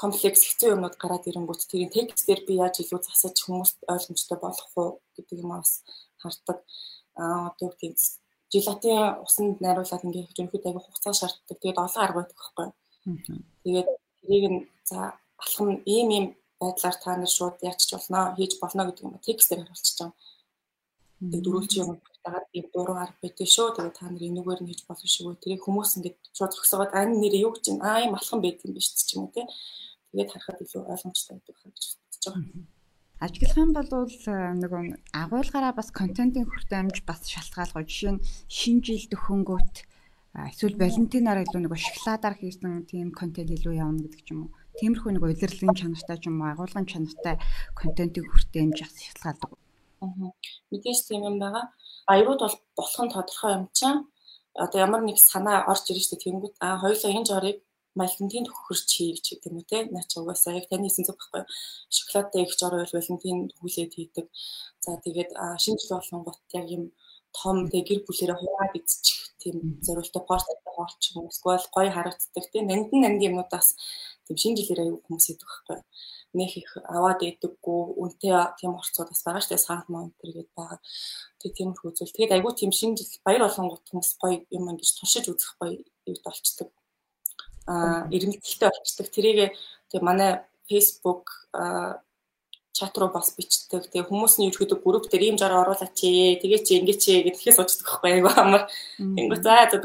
комплекс 0.01 0.43
хэцүү 0.49 0.69
юмнууд 0.75 0.97
гараад 0.97 1.29
ирэнгүүт 1.29 1.69
тэрийн 1.69 1.93
текстээр 1.93 2.41
би 2.49 2.55
яаж 2.65 2.81
илүү 2.81 3.01
засаж 3.05 3.37
хүмүүст 3.45 3.79
ойлгомжтой 3.93 4.39
болох 4.41 4.71
уу 4.81 4.91
гэдэг 5.17 5.37
юм 5.45 5.53
бас 5.53 5.85
хардаг. 6.23 6.59
Аа 7.21 7.53
одоо 7.53 7.65
юу 7.69 7.77
гэдэг 7.77 8.01
желатын 8.53 9.21
усанд 9.27 9.61
найруулад 9.61 10.05
ингээд 10.07 10.33
ерөнхийдөө 10.33 10.71
аяга 10.73 10.85
хугацаа 10.85 11.15
шаарддаг. 11.21 11.57
Тэгээд 11.61 11.83
олон 11.85 12.01
арга 12.01 12.19
байдаг 12.25 12.39
байхгүй 12.41 12.65
юу. 12.67 12.75
Тэгээд 13.65 13.89
тэрийг 14.21 14.45
нь 14.53 14.61
за 14.85 15.17
алхам 15.41 15.69
ийм 15.87 16.09
ийм 16.17 16.27
байдлаар 16.61 16.97
та 17.03 17.17
нар 17.17 17.33
шууд 17.37 17.57
яачих 17.65 17.97
болно 17.97 18.21
хийж 18.37 18.53
болно 18.61 18.83
гэдэг 18.85 19.05
юм 19.05 19.19
текстээр 19.25 19.61
харуулчих 19.65 19.97
жаа. 19.99 20.13
Тэгээд 21.21 21.45
дөрүүлж 21.45 21.73
юм 21.81 21.91
дагаад 22.25 22.47
ийм 22.53 22.67
дуруу 22.75 22.97
арга 23.01 23.19
байдээ 23.25 23.49
шүү. 23.49 23.69
Тэгээд 23.77 23.97
та 23.97 24.07
нар 24.09 24.23
энүүгээр 24.29 24.61
нь 24.63 24.71
хийж 24.71 24.83
болно 24.89 25.09
шүү. 25.09 25.41
Тэрийг 25.41 25.63
хүмүүс 25.65 25.91
ингээд 25.97 26.19
шууд 26.37 26.53
зогсоод 26.53 26.93
ань 26.93 27.17
нэрээ 27.23 27.45
юу 27.47 27.53
гэж 27.57 27.65
юм 27.73 27.79
аа 27.81 28.05
юм 28.05 28.15
алхан 28.17 28.41
байд 28.45 28.61
юм 28.65 28.73
биш 28.77 28.89
ч 28.93 29.17
юм 29.17 29.25
уу 29.25 29.33
тий. 29.33 29.47
Тэгээд 30.13 30.33
харахад 30.33 30.61
илүү 30.65 30.83
ойлгомжтой 30.93 31.35
байдаг 31.37 31.57
гэж 31.65 31.85
бодож 31.97 32.25
байгаа. 32.29 32.65
Ажиглах 33.21 33.57
юм 33.61 33.73
бол 33.77 33.89
э, 33.93 34.33
нөгөө 34.65 34.83
агуулгаараа 35.13 35.73
бас 35.77 35.89
контентын 35.93 36.49
хүртээмж 36.49 37.05
бас 37.05 37.21
шалтгаалгаа. 37.29 37.85
Жишээ 37.85 38.13
нь 38.17 38.25
шинэ 38.49 38.81
жил 38.81 39.05
төхөнгөт 39.13 39.75
эсвэл 40.35 40.79
Валентинаар 40.79 41.43
илүү 41.43 41.61
нөгөө 41.67 41.81
шоколадаар 41.81 42.37
хийсэн 42.39 42.87
тийм 42.87 43.11
контент 43.11 43.51
илүү 43.51 43.75
явна 43.83 43.99
гэдэг 44.07 44.23
ч 44.23 44.29
юм 44.31 44.41
уу. 44.47 44.55
Тиймэрхүү 44.79 45.11
нэг 45.19 45.25
удирдлагын 45.27 45.79
чанартай 45.81 46.17
ч 46.23 46.25
юм 46.31 46.39
уу 46.39 46.49
агуулгын 46.55 46.87
чанартай 46.87 47.35
контентыг 47.75 48.25
хүртээмж 48.31 48.79
шалтгаалдаг. 48.79 49.51
Аа. 50.01 50.31
Мэдээж 50.71 50.99
тийм 51.11 51.27
юм 51.27 51.37
байгаа 51.43 51.75
аюуд 52.13 52.41
бол 52.43 52.57
болох 52.79 53.01
нь 53.05 53.15
тодорхой 53.15 53.53
юм 53.59 53.65
чинь 53.79 54.01
одоо 54.65 54.79
ямар 54.87 55.03
нэг 55.05 55.19
санаа 55.19 55.59
орж 55.71 55.85
ирж 55.91 56.05
штэ 56.07 56.17
тэнгүүд 56.23 56.55
а 56.65 56.79
хоёулаа 56.83 57.13
энэ 57.15 57.29
жорыг 57.31 57.59
Валентин 57.99 58.47
төхөрч 58.47 58.89
хий 58.97 59.11
гэж 59.15 59.25
гэдэг 59.29 59.51
юм 59.51 59.59
үү 59.59 59.67
те 59.71 59.79
наач 59.95 60.11
угаасаа 60.15 60.59
яг 60.59 60.67
таны 60.71 60.87
хэлсэн 60.87 61.07
зүг 61.07 61.19
байхгүй 61.19 61.43
шоколадтай 61.97 62.43
их 62.43 62.53
жор 62.61 62.73
байл 62.79 62.95
Валентин 62.97 63.39
хүлээд 63.59 63.93
хийдэг 63.95 64.27
за 64.85 64.91
тэгээд 65.05 65.31
шинэ 65.63 65.79
жил 65.81 65.99
болгон 65.99 66.23
гот 66.27 66.39
яг 66.55 66.67
юм 66.77 66.85
том 67.39 67.57
тэг 67.73 67.87
гэр 67.89 68.01
бүлэрээ 68.07 68.39
хуваад 68.41 68.73
эзчих 68.79 69.21
тийм 69.43 69.57
зориултаа 69.87 70.23
порталтай 70.29 70.73
хоолч 70.75 71.03
юм 71.17 71.27
эсвэл 71.31 71.67
гоё 71.75 71.91
харагддаг 71.93 72.45
тийм 72.53 72.65
нандин 72.69 73.01
нандин 73.03 73.31
юмудаас 73.31 73.69
тийм 74.27 74.37
шинэ 74.43 74.57
жилээр 74.59 74.81
аюу 74.85 74.99
хүмүүс 75.05 75.27
идэх 75.33 75.49
байхгүй 75.49 75.81
нэх 76.33 76.57
их 76.57 76.71
аваад 76.87 77.23
идэггүй 77.27 77.81
үнтэй 77.99 78.35
тийм 78.59 78.79
орцууд 78.79 79.11
бас 79.11 79.23
байгаа 79.27 79.43
шүү 79.43 79.53
дээ 79.55 79.67
саад 79.67 79.87
мон 79.91 80.15
тэр 80.23 80.31
гээд 80.31 80.51
байгаа. 80.55 80.79
Тэгээ 81.43 81.57
тиймэрхүү 81.59 81.91
үзүүл. 81.91 82.15
Тэгээд 82.15 82.35
айгүй 82.39 82.53
тийм 82.55 82.71
шинэ 82.71 82.95
жил 83.03 83.11
баяр 83.27 83.43
болгонгууд 83.43 83.85
хүмүүс 83.91 84.11
гоё 84.23 84.37
юм 84.55 84.71
ингэж 84.71 84.91
туршиж 84.95 85.27
үзэх 85.27 85.59
гоё 85.59 85.83
үед 86.07 86.21
болчдөг. 86.23 86.71
Аа 87.67 88.07
ирмэлцэлтэй 88.15 88.71
болчдөг. 88.71 89.07
Тэрийг 89.11 89.59
тэгээ 89.91 90.07
манай 90.07 90.31
Facebook 90.71 91.51
чат 92.73 92.95
руу 92.99 93.11
бас 93.13 93.35
бичдэг. 93.37 93.91
Тэгээ 93.91 94.09
хүмүүс 94.09 94.35
нь 94.39 94.49
ерөөдөө 94.49 94.79
групп 94.85 95.07
дээр 95.11 95.35
ийм 95.35 95.37
жараа 95.41 95.63
оруулаач 95.67 95.99
ээ. 96.07 96.41
Тэгээ 96.43 96.61
чи 96.67 96.73
ингэ 96.79 96.95
чи 97.03 97.13
гэдгээс 97.27 97.59
уучдаг 97.59 97.87
байхгүй 97.87 98.11
айгүй 98.15 98.35
амар. 98.39 98.63
Тэнгүү 98.99 99.39
за 99.43 99.55
за 99.71 99.79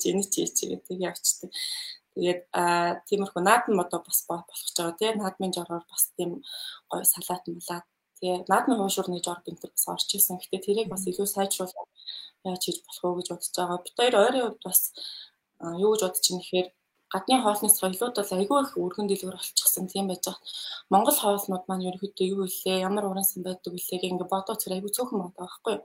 чи 0.00 0.06
энэ 0.12 0.24
чи 0.32 0.46
чи 0.46 0.64
гэдэг 0.70 0.98
явцдаг. 1.08 1.50
Тэгээд 2.14 2.40
аа 2.54 3.02
тиймэрхүү 3.10 3.42
наадмын 3.42 3.82
одоо 3.82 4.00
бас 4.06 4.22
болох 4.30 4.60
ч 4.62 4.70
байгаа 4.78 4.94
тийм 5.00 5.14
наадмын 5.18 5.54
жороор 5.56 5.84
бас 5.90 6.02
тийм 6.16 6.30
гоё 6.90 7.02
салаат 7.02 7.44
мулаад 7.50 7.86
тэгээ 8.18 8.46
наадмын 8.52 8.78
хуушуурны 8.78 9.18
жор 9.26 9.42
бинтер 9.42 9.70
бас 9.74 9.86
орж 9.90 10.08
исэн. 10.14 10.38
Гэтэ 10.38 10.62
тэрийг 10.66 10.88
бас 10.94 11.02
илүү 11.10 11.26
сайжруулах 11.26 11.90
яаж 12.46 12.62
хийж 12.62 12.78
болох 12.86 13.02
вэ 13.02 13.18
гэж 13.18 13.28
бодож 13.34 13.50
байгаа. 13.58 13.82
Бид 13.82 13.94
хоёр 13.98 14.14
ойрын 14.22 14.44
үед 14.46 14.58
бас 14.62 14.80
юу 15.82 15.90
гэж 15.92 16.02
бодож 16.06 16.22
байна 16.30 16.42
гэхээр 16.46 16.68
гадны 17.14 17.36
хоолны 17.38 17.68
соёлууд 17.70 18.14
бол 18.18 18.32
айгүй 18.38 18.58
их 18.66 18.72
өргөн 18.74 19.06
дэлгүүр 19.08 19.38
олчихсан 19.38 19.86
тийм 19.86 20.10
байж 20.10 20.26
байгаа. 20.26 20.42
Монгол 20.90 21.18
хоолнууд 21.22 21.64
маань 21.70 21.86
ерөөхдөө 21.88 22.26
юу 22.34 22.42
илээ, 22.50 22.82
ямар 22.88 23.06
урансан 23.06 23.46
байдаг 23.46 23.70
үлээ 23.70 23.98
гэх 24.02 24.10
ингээ 24.10 24.32
бодоо 24.34 24.58
цэр 24.58 24.74
айгүй 24.74 24.90
цөөхөн 24.90 25.20
байдаг 25.22 25.40
байхгүй 25.46 25.74
юу. 25.78 25.84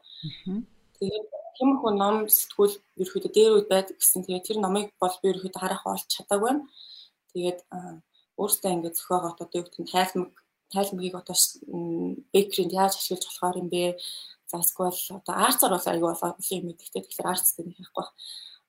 Тэгээд 0.98 1.28
тиймэрхүү 1.58 1.92
ном 2.02 2.16
сэтгүүл 2.38 2.76
ерөөхдөө 3.02 3.32
дээр 3.38 3.52
үед 3.56 3.68
байдаг 3.70 3.96
гэсэн. 4.02 4.26
Тэгээд 4.26 4.48
тэр 4.50 4.58
номыг 4.58 4.88
бол 4.98 5.16
би 5.22 5.28
ерөөхдөө 5.30 5.62
харах 5.62 5.84
олж 5.86 6.06
чадаагүй. 6.10 6.54
Тэгээд 7.32 7.60
өөртөө 8.42 8.72
ингээ 8.74 8.94
зөхиогоот 8.98 9.40
одоо 9.46 9.58
юу 9.60 9.66
гэдэг 9.70 9.82
нь 9.86 9.94
тайлмаг 9.94 10.34
тайлмгийг 10.74 11.16
одоо 11.22 11.36
бэкринд 12.34 12.74
яаж 12.74 12.94
ашиглаж 12.98 13.24
болохоор 13.30 13.62
юм 13.62 13.70
бэ? 13.70 14.02
За 14.50 14.58
эсвэл 14.58 14.98
одоо 15.22 15.36
арцаар 15.46 15.74
бол 15.78 15.88
айгүй 15.94 16.10
олон 16.10 16.34
юм 16.58 16.66
мэддэг. 16.74 17.06
Тэгэхээр 17.06 17.32
арцтай 17.32 17.64
нэг 17.70 17.78
яахгүй 17.78 18.08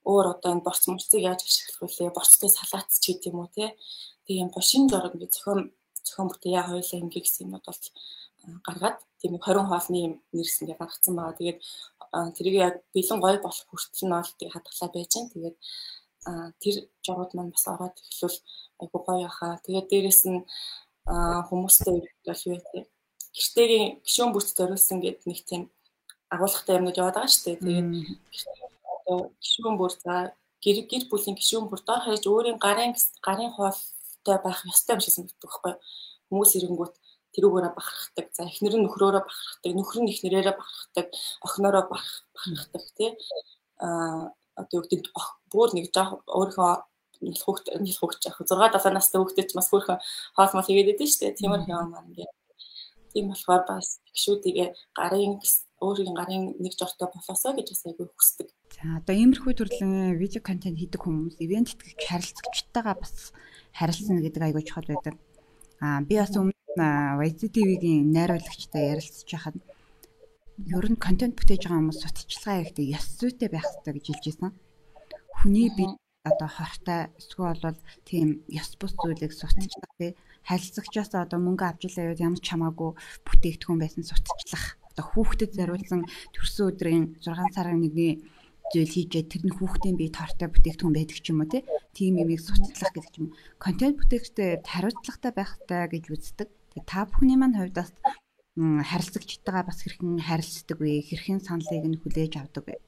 өөр 0.04 0.26
одоо 0.34 0.50
энэ 0.52 0.66
борц 0.66 0.82
мөрцийг 0.88 1.22
яаж 1.26 1.40
ашиглах 1.44 1.80
вүлээ 1.80 2.10
борцтой 2.16 2.50
салаат 2.52 2.88
ч 3.02 3.04
гэдэг 3.12 3.30
юм 3.30 3.38
уу 3.42 3.50
те 3.52 3.76
тийм 4.26 4.48
гоё 4.54 4.64
шин 4.70 4.88
зорог 4.88 5.14
ингээ 5.14 5.34
зохион 5.34 5.60
зохион 6.06 6.28
бүтээе 6.30 6.60
хоёлаа 6.68 7.00
ингээ 7.04 7.24
гэсэн 7.24 7.44
юмуд 7.46 7.64
бол 7.66 7.82
гаргаад 8.66 8.98
тийм 9.20 9.32
20 9.36 9.68
хоолны 9.68 10.00
нэрс 10.32 10.56
ингээ 10.62 10.80
гаргацсан 10.80 11.14
байгаа. 11.16 11.36
Тэгээд 11.38 11.58
тэрийг 12.36 12.56
яг 12.66 12.74
бэлэн 12.94 13.20
гоё 13.20 13.38
болох 13.44 13.66
хүртэл 13.68 14.06
нь 14.08 14.14
бол 14.16 14.32
тийм 14.38 14.50
хадгалаа 14.52 14.88
байж 14.94 15.12
гэн. 15.12 15.26
Тэгээд 15.32 15.56
тэр 16.62 16.74
журууд 17.04 17.32
маань 17.34 17.52
бас 17.54 17.64
ороод 17.68 17.96
эхлүүл 18.00 18.38
айгу 18.80 18.98
гоё 19.04 19.20
яхаа. 19.28 19.60
Тэгээд 19.64 19.90
дээрэс 19.92 20.22
нь 20.32 20.40
хүмүүстэй 21.48 21.92
бол 22.26 22.42
юу 22.48 22.58
вэ? 22.72 22.80
Гэртээгийн 23.36 23.86
гişүүн 24.04 24.32
бүрт 24.32 24.48
зориулсан 24.56 24.98
гэдэг 25.00 25.26
нэг 25.28 25.40
тийм 25.48 25.62
агуулгатай 26.34 26.76
юмнууд 26.78 27.00
яваад 27.00 27.16
байгаа 27.16 27.32
шүү 27.32 27.44
дээ. 27.44 27.60
Тэгээд 27.60 27.88
гişүүн 29.42 29.76
бүр 29.80 29.92
за 30.04 30.14
гэр 30.64 30.78
гэр 30.90 31.04
бүлийн 31.10 31.36
гişүүн 31.38 31.66
бүр 31.70 31.80
дор 31.86 32.00
хаяж 32.04 32.24
өөрийн 32.26 32.58
гарын 32.64 32.92
гарын 33.26 33.50
хоолтой 33.56 34.36
байх 34.44 34.60
ёстой 34.72 34.94
юм 34.94 35.02
шигсэн 35.04 35.24
гэдэг 35.26 35.40
байхгүй 35.42 35.74
хүмүүс 36.28 36.52
ирэнгүүт 36.56 36.94
тэрүүгээрээ 37.34 37.72
бахархдаг. 37.78 38.26
За 38.36 38.42
эхнэр 38.50 38.74
нь 38.76 38.84
нөхрөөрөө 38.86 39.22
бахархдаг, 39.26 39.72
нөхөр 39.74 39.98
нь 40.02 40.10
эхнэрээрээ 40.12 40.56
бахархдаг, 40.58 41.06
охиноороо 41.46 41.84
бахархдаг 41.90 42.84
тий. 42.98 43.10
Аа 43.78 44.34
одоо 44.58 44.74
юу 44.78 44.84
гэдэг 44.84 45.14
бүр 45.52 45.68
нэг 45.74 45.86
жоох 45.94 46.20
өөрийнхөө 46.26 46.72
нэл 47.24 47.42
хүүхд 47.44 47.66
нэл 47.84 47.98
хүүхд 48.00 48.20
яах 48.26 48.38
6 48.40 48.50
7 48.50 48.96
настай 48.96 49.18
хүүхдэд 49.20 49.48
ч 49.48 49.52
бас 49.56 49.68
хөрхөн 49.70 49.98
хоол 50.36 50.52
мол 50.54 50.66
хийгээд 50.66 50.92
идэв 50.96 51.08
шүү 51.08 51.20
дээ. 51.20 51.38
Тиймэрхүү 51.38 51.72
юм 51.76 51.90
маань 51.92 52.08
ингээд. 52.10 52.32
Тийм 53.12 53.26
болохоор 53.30 53.62
бас 53.68 53.86
гişүүдийгээ 54.14 54.68
гарын 54.98 55.38
өөрийн 55.80 56.14
гарын 56.14 56.44
нэг 56.60 56.74
жортой 56.76 57.08
болоосоо 57.08 57.52
гэж 57.56 57.66
бас 57.72 57.82
айгүй 57.88 58.06
хүсдэг. 58.12 58.48
За 58.76 59.00
одоо 59.00 59.14
иймэрхүү 59.16 59.52
төрлийн 59.56 60.20
видео 60.20 60.44
контент 60.44 60.76
хийдэг 60.76 61.00
хүмүүс 61.00 61.40
ивент 61.40 61.72
тэтгэгч 61.72 62.00
харилцагчтайгаа 62.04 62.96
бас 63.00 63.32
харилцана 63.72 64.20
гэдэг 64.20 64.42
айгүй 64.44 64.62
чухал 64.68 64.88
байдаг. 64.92 65.14
Аа 65.80 66.04
би 66.04 66.20
бас 66.20 66.36
өмнө 66.36 66.54
YZTV-гийн 66.76 68.12
найруулагчтай 68.12 68.92
ярилцж 68.92 69.28
байхад 69.32 69.56
ер 70.68 70.86
нь 70.92 71.00
контент 71.00 71.34
бүтээж 71.40 71.64
байгаа 71.64 71.80
хүмүүс 71.80 72.00
сутчилгаа 72.04 72.60
хийхдээ 72.60 72.92
ёс 72.94 73.06
зүйтэй 73.16 73.48
байх 73.48 73.64
хэрэгтэй 73.64 73.94
гэж 73.96 74.06
хэлж 74.06 74.24
байсан. 74.28 74.50
Хүний 75.40 75.68
би 75.72 75.84
одоо 76.28 76.48
хортой 76.52 77.08
эсвэл 77.16 77.64
бол 77.64 77.78
тийм 78.04 78.44
ёс 78.52 78.76
бус 78.76 78.92
зүйлийг 79.00 79.32
сутчлах 79.32 79.92
тий 79.96 80.12
харилцагчаас 80.44 81.16
одоо 81.16 81.40
мөнгө 81.40 81.64
авч 81.64 81.88
илаа 81.88 82.12
яваад 82.12 82.24
ямар 82.28 82.40
ч 82.44 82.46
хамаагүй 82.52 82.90
бүтээгдэхүүн 83.24 83.80
байсан 83.80 84.04
сутчлах 84.04 84.79
одоо 84.92 85.04
хүүхдэд 85.10 85.52
зориулсан 85.58 86.00
төрсөн 86.34 86.66
өдрийн 86.70 87.04
6 87.22 87.54
сарын 87.54 87.82
1-ний 87.86 88.12
зүйл 88.70 88.94
хийжээ 88.94 89.24
тэр 89.26 89.42
нь 89.50 89.56
хүүхдийн 89.58 89.98
бие 89.98 90.14
тортой 90.14 90.48
бүтээгдэхүүн 90.50 90.94
байдаг 90.94 91.18
ч 91.18 91.26
юм 91.34 91.42
уу 91.42 91.50
тийм 91.96 92.14
юмыг 92.22 92.38
суцтлах 92.38 92.94
гэдэг 92.94 93.14
юм. 93.18 93.28
Контент 93.58 93.98
бүтээгчтэй 93.98 94.62
хариуцлагатай 94.62 95.32
байхтай 95.34 95.82
гэж 95.90 96.04
үздэг. 96.14 96.48
Тэгээ 96.70 96.86
та 96.86 97.02
бүхний 97.10 97.34
маань 97.34 97.58
хувьд 97.58 97.74
бас 97.74 97.90
харилцагчтайгаа 98.54 99.64
бас 99.66 99.78
хэрхэн 99.82 100.22
харилцдаг 100.22 100.78
вэ? 100.78 101.02
Хэрхэн 101.02 101.42
саналыг 101.42 101.86
нь 101.90 101.98
хүлээж 101.98 102.32
авдаг 102.38 102.64
вэ? 102.70 102.78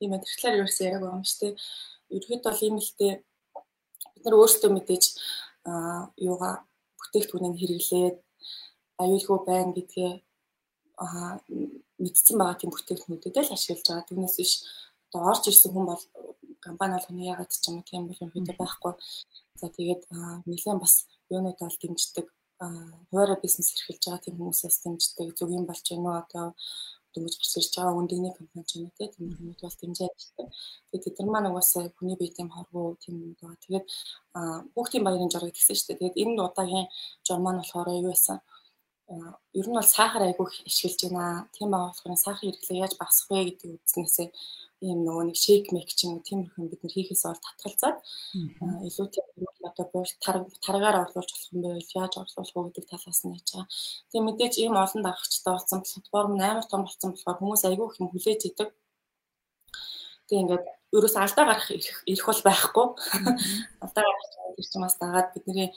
Тийм 0.00 0.10
ээ 0.16 0.24
тэгэхээр 0.24 0.58
юу 0.64 0.66
гэсэн 0.68 0.86
яриаг 0.88 1.04
юм 1.04 1.24
шүү 1.28 1.40
дээ. 1.44 1.54
Ерөнхийдөө 2.14 2.50
бол 2.52 2.64
ийм 2.64 2.76
л 2.80 2.92
дээ 2.96 3.14
бид 4.14 4.24
нар 4.24 4.36
өөрсдөө 4.40 4.70
мэдээж 4.72 5.04
аа 5.68 6.08
юугаа 6.16 6.64
бүтээгдэхүүнийг 6.98 7.56
хэрэглээд 7.60 8.16
аюулгүй 9.02 9.38
байна 9.48 9.72
гэдгээ 9.76 10.12
аа 11.04 11.32
мэдсэн 12.02 12.36
байгаа 12.38 12.58
тийм 12.58 12.70
бүтээгдэхүүнүүдэд 12.72 13.36
л 13.42 13.54
ашиглаж 13.56 13.86
байгаа. 13.86 14.08
Түүнээс 14.08 14.36
биш 14.38 14.52
одоо 15.06 15.20
орж 15.30 15.42
ирсэн 15.50 15.70
хүн 15.72 15.86
бол 15.90 16.02
компани 16.66 16.94
болгоно 16.94 17.30
ягаад 17.32 17.50
ч 17.50 17.64
юм 17.68 17.76
уу 17.78 17.88
тийм 17.88 18.02
юм 18.38 18.46
байхгүй. 18.60 18.92
За 19.60 19.66
тэгээд 19.76 20.02
нэлээд 20.48 20.78
бас 20.82 20.94
юунууд 21.34 21.58
бол 21.60 21.78
дэмждэг 21.82 22.26
хуваараа 23.10 23.38
бизнес 23.42 23.68
эрхэлж 23.74 24.02
байгаа 24.04 24.24
тийм 24.24 24.36
хүмүүсээс 24.38 24.76
дэмждэг 24.82 25.48
юм 25.58 25.64
болж 25.66 25.84
байна 25.90 26.08
уу 26.08 26.18
одоо 26.22 26.46
дөнгөж 27.14 27.34
гарч 27.38 27.52
ирж 27.58 27.72
байгаа 27.76 27.98
үндэгний 28.00 28.34
компани 28.38 28.64
ч 28.68 28.70
юм 28.76 28.84
уу 28.86 28.94
тийм 28.98 29.30
хүмүүс 29.38 29.60
бол 29.62 29.78
дэмжээд 29.80 30.14
байна. 30.36 30.52
Тэгээд 30.88 31.04
тэд 31.04 31.16
нар 31.18 31.30
маань 31.32 31.50
угаасаа 31.50 31.84
хүний 31.96 32.16
бие 32.18 32.34
тийм 32.36 32.48
хорвоо 32.54 32.98
тийм 33.02 33.14
юм 33.24 33.32
байгаа. 33.38 33.62
Тэгээд 33.64 33.86
хүүхдийн 34.74 35.04
баярын 35.06 35.32
жураг 35.32 35.54
гэсэн 35.54 35.76
шүү 35.76 35.86
дээ. 35.86 35.98
Тэгээд 36.00 36.20
энэ 36.22 36.42
удаагийн 36.48 36.86
жур 37.26 37.38
маань 37.42 37.60
болохоор 37.62 37.88
юу 37.98 38.10
байсан? 38.10 38.38
Ер 39.08 39.66
нь 39.68 39.76
бол 39.76 39.90
сахар 39.96 40.22
айгүй 40.24 40.46
их 40.48 40.58
ашиглаж 40.68 41.00
байна. 41.04 41.48
Тийм 41.54 41.68
байгаа 41.70 41.92
болохоор 41.92 42.24
сахар 42.26 42.40
хэрэглээ 42.40 42.82
яаж 42.84 42.94
багасгах 42.96 43.30
вэ 43.36 43.44
гэдэг 43.48 43.70
үзнээсээ 43.86 44.28
ийм 44.84 44.98
нөгөө 45.06 45.24
нэг 45.28 45.38
шейк 45.44 45.66
мек 45.72 45.88
ч 45.96 46.00
юм 46.04 46.16
уу 46.16 46.26
тиймэрхэн 46.28 46.68
бид 46.70 46.80
нар 46.82 46.94
хийхээс 46.94 47.24
бол 47.24 47.44
татгалзаад 47.46 47.96
илүү 48.88 49.06
тийм 49.12 49.26
одоо 49.68 49.86
буур 49.92 50.08
таргаар 50.64 50.96
орлуулж 51.02 51.30
болох 51.32 51.52
юм 51.52 51.60
байвал 51.64 51.96
яаж 52.00 52.12
орлуулах 52.20 52.54
вэ 52.56 52.62
гэдэг 52.68 52.84
талаас 52.92 53.20
нь 53.24 53.32
яаж 53.36 53.48
байгаа. 53.52 53.68
Тэгээ 54.08 54.26
мэдээж 54.26 54.54
ийм 54.60 54.74
олон 54.84 55.02
дагагчтай 55.04 55.52
болсон 55.54 55.80
платформ 55.84 56.32
амар 56.40 56.66
том 56.68 56.82
болсон 56.84 57.10
болохоор 57.12 57.38
хүмүүс 57.40 57.62
айгүй 57.68 57.86
их 57.88 58.00
юм 58.00 58.08
хүлээж 58.12 58.40
идэг. 58.48 58.68
Тэгээ 60.28 60.42
ингээд 60.42 60.64
ерөөс 60.94 61.16
алдаа 61.18 61.44
гарах 61.50 61.68
ирэх 61.70 62.26
бол 62.26 62.42
байхгүй. 62.46 62.86
Алдаа 63.84 64.02
гарах 64.06 64.34
тэр 64.56 64.66
чинь 64.70 64.84
бас 64.86 64.96
дагаад 65.02 65.28
бидний 65.34 65.68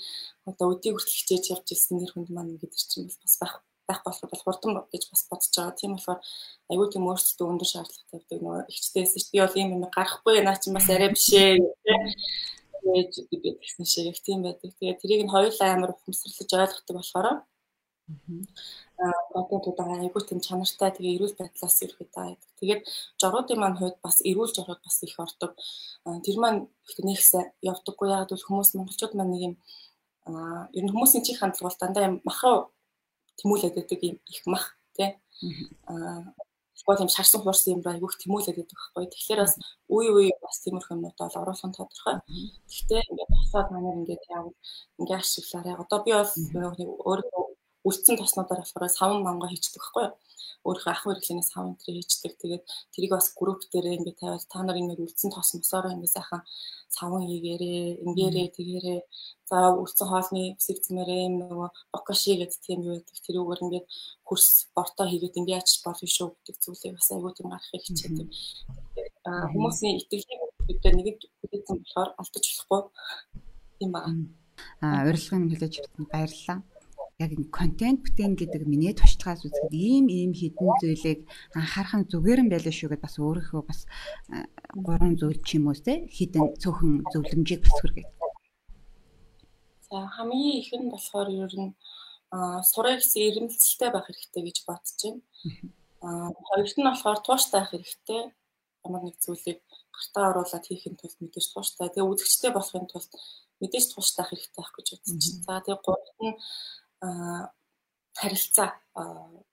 одоо 0.46 0.74
өдийг 0.74 0.96
хүртэл 0.96 1.18
хичээж 1.18 1.46
явж 1.54 1.68
ирсэн 1.74 1.98
нэр 1.98 2.12
хүнд 2.14 2.30
маань 2.30 2.62
гэдэг 2.62 2.78
чинь 2.78 3.10
бас 3.10 3.36
байх 3.42 3.54
байх 3.88 4.02
болох 4.04 4.30
бол 4.30 4.44
хурдан 4.46 4.72
гэж 4.92 5.04
бас 5.10 5.24
бодож 5.30 5.54
байгаа. 5.56 5.80
Тийм 5.80 5.92
болохоор 5.96 6.20
аюу 6.70 6.88
тийм 6.92 7.08
өөрсдөө 7.10 7.48
өндөр 7.48 7.70
шаардлагатай 7.72 8.20
байдаг 8.20 8.40
нөгөө 8.44 8.64
ихчдээс 8.72 9.12
чи 9.18 9.32
би 9.32 9.40
бол 9.42 9.58
ийм 9.58 9.70
юм 9.76 9.84
гарахгүй 9.90 10.38
наа 10.44 10.58
чинь 10.62 10.76
бас 10.78 10.88
арай 10.92 11.10
бишээ 11.16 11.58
гэж 12.84 13.12
гэсэн 13.32 13.86
шиг 13.88 14.18
тийм 14.22 14.44
байдаг. 14.44 14.72
Тэгээ 14.78 15.00
тэрийг 15.02 15.22
нь 15.26 15.34
хоёулаа 15.34 15.70
амар 15.74 15.92
ухамсарлаж 15.96 16.52
ойлгодог 16.52 16.96
болохоор 17.00 17.28
контентуудаа 18.98 20.02
айгүй 20.02 20.22
тийм 20.26 20.40
чанартай 20.42 20.90
тэгээ 20.92 21.16
эрүүл 21.18 21.38
байдлаас 21.38 21.78
ирэхэд 21.86 22.10
байдаг. 22.16 22.50
Тэгээд 22.60 22.82
жоруудын 23.22 23.60
маань 23.62 23.78
хувьд 23.80 23.98
бас 24.06 24.18
эрүүл 24.30 24.56
жорууд 24.58 24.82
бас 24.84 24.98
их 25.06 25.18
ордог. 25.26 25.52
Тэр 26.26 26.38
маань 26.42 26.60
их 26.90 26.98
нэгсээ 27.08 27.44
явдаггүй 27.72 28.08
ягаад 28.10 28.30
гэвэл 28.30 28.48
хүмүүс 28.48 28.70
монголчууд 28.74 29.14
маань 29.16 29.32
нэг 29.34 29.42
юм 29.48 29.56
аа 30.26 30.68
ер 30.78 30.84
нь 30.86 30.94
хүмүүсийн 30.94 31.26
чих 31.26 31.38
хандлага 31.40 31.70
бол 31.70 31.82
дандаа 31.82 32.08
юм 32.10 32.16
махаа 32.28 32.56
тэмүүлээд 33.40 33.78
байдаг 33.78 34.00
юм 34.10 34.18
их 34.34 34.42
мах 34.50 34.66
тий. 34.98 35.10
Аа 35.86 36.34
Тэгвэл 36.78 37.04
юм 37.04 37.12
шарсан 37.12 37.42
хуурсан 37.42 37.74
юм 37.76 37.82
айгүйх 37.84 38.16
тэмүүлээд 38.22 38.58
байдаг 38.58 38.78
байхгүй. 38.78 39.06
Тэгэхээр 39.12 39.42
бас 39.44 39.54
үе 39.92 40.08
үе 40.14 40.32
бас 40.40 40.58
тиймэрхүү 40.64 40.94
юмнууд 40.96 41.18
бол 41.20 41.40
оруулах 41.42 41.66
нь 41.68 41.76
тодорхой. 41.76 42.18
Гэхдээ 42.70 43.02
ингээд 43.12 43.32
босоод 43.34 43.68
манайд 43.74 43.98
ингээд 44.02 44.24
яав 44.32 44.48
ингээд 45.02 45.20
ашиглаарай. 45.20 45.76
Одоо 45.76 46.00
би 46.06 46.12
бол 46.14 46.32
нэг 46.80 46.90
өөрөө 47.10 47.47
үлдсэн 47.88 48.16
тоснуудаар 48.20 48.62
болохоор 48.62 48.92
савн 49.00 49.20
мангаа 49.24 49.50
хийчихдэг 49.52 49.82
байхгүй 49.82 50.04
юу? 50.08 50.16
Өөрийнхөө 50.68 50.92
ах 50.94 51.04
хэрэглэнээс 51.04 51.50
савн 51.54 51.72
энэ 51.74 51.96
хийчихдэг. 51.98 52.34
Тэгээд 52.42 52.64
тэрийг 52.94 53.12
бас 53.16 53.28
групп 53.40 53.62
дээр 53.72 53.88
ингээд 53.98 54.20
тавиад 54.22 54.46
та 54.52 54.60
нар 54.64 54.78
ингээд 54.82 55.04
үлдсэн 55.04 55.32
тос 55.32 55.50
мосороо 55.56 55.96
ингээд 55.96 56.16
сайхан 56.16 56.42
савн 56.98 57.24
хийгээрээ, 57.30 58.04
ингээрээ, 58.04 58.48
тэгээрээ 58.58 59.02
За 59.48 59.72
үлдсэн 59.72 60.08
хоолны 60.12 60.60
үсэг 60.60 60.84
зэмээрээ 60.84 61.32
юм 61.32 61.36
нөгөө 61.40 61.70
бокаши 61.96 62.36
гэдэг 62.36 62.60
тийм 62.68 62.84
юу 62.84 63.00
гэдэг 63.00 63.18
тэрүүгээр 63.24 63.64
ингээд 63.64 63.88
хөрс 64.28 64.68
борто 64.76 65.08
хийгээд 65.08 65.40
ингээд 65.40 65.64
ачиж 65.64 65.88
болно 65.88 66.04
шүү 66.04 66.36
гэдэг 66.36 66.56
зүйлийг 66.60 66.94
бас 67.00 67.08
айгүй 67.16 67.32
тийм 67.32 67.48
гарахыг 67.56 67.84
хичээдэг. 67.88 68.28
Хүмүүсийн 69.56 70.04
итгэлийг 70.04 70.42
бид 70.68 70.84
нэг 70.84 71.08
үдээсэн 71.48 71.80
болохоор 71.80 72.10
алдаж 72.20 72.44
болохгүй 72.44 72.82
юм 73.88 73.92
байна. 73.96 74.28
Аа 74.84 75.08
урилгын 75.08 75.48
хэлэж 75.48 75.74
өгсөн 75.80 76.06
баярлалаа 76.12 76.60
яг 77.18 77.34
энэ 77.34 77.50
контент 77.50 78.06
бүтээн 78.06 78.38
гэдэг 78.38 78.62
миний 78.70 78.94
туршлагаас 78.94 79.42
үзэхэд 79.42 79.74
ийм 79.74 80.06
ийм 80.06 80.32
хідэн 80.38 80.70
зүйлийг 80.78 81.20
анхаарах 81.58 81.96
нь 81.98 82.10
зүгээр 82.14 82.42
юм 82.46 82.50
байлаа 82.54 82.74
шүү 82.78 82.94
гэдээ 82.94 83.06
бас 83.10 83.16
өөрийнхөө 83.18 83.64
бас 83.66 83.80
гурван 84.86 85.18
зүйл 85.18 85.42
ч 85.42 85.58
юм 85.58 85.66
уу 85.66 85.78
те 85.82 86.06
хідэн 86.14 86.62
цөөхөн 86.62 86.94
зөвлөмжийг 87.10 87.66
бас 87.66 87.74
хүргээд. 87.74 88.10
За 89.90 89.98
хамгийн 90.14 90.62
их 90.62 90.70
нь 90.78 90.94
болохоор 90.94 91.30
ер 91.34 91.54
нь 91.58 91.74
сурах 92.70 93.02
гэсэн 93.02 93.26
ирэмэлцэлтэй 93.26 93.90
байх 93.90 94.06
хэрэгтэй 94.06 94.42
гэж 94.46 94.58
бодож 94.70 95.00
байна. 95.02 95.22
Аа 96.06 96.30
хоёрт 96.54 96.78
нь 96.78 96.86
болохоор 96.86 97.20
тууштай 97.26 97.66
байх 97.66 97.74
хэрэгтэй. 97.74 98.22
Ямар 98.86 99.02
нэг 99.10 99.18
зүйлийг 99.26 99.60
гартаа 99.90 100.26
оруулаад 100.38 100.66
хийхин 100.70 100.94
тулд 101.02 101.18
мэдээж 101.18 101.46
тууштай. 101.50 101.90
Тэгээ 101.90 102.10
үзэгчтэй 102.14 102.52
болохын 102.54 102.86
тулд 102.86 103.12
мэдээж 103.58 103.86
тууштай 103.90 104.22
байх 104.22 104.32
хэрэгтэй 104.32 104.62
байх 104.62 104.74
гэж 104.78 104.88
бодож 104.94 105.10
байна. 105.18 105.46
За 105.48 105.54
тэгээ 105.66 105.82
гуравт 105.82 106.20
нь 106.22 106.36
харилцаа 107.02 108.70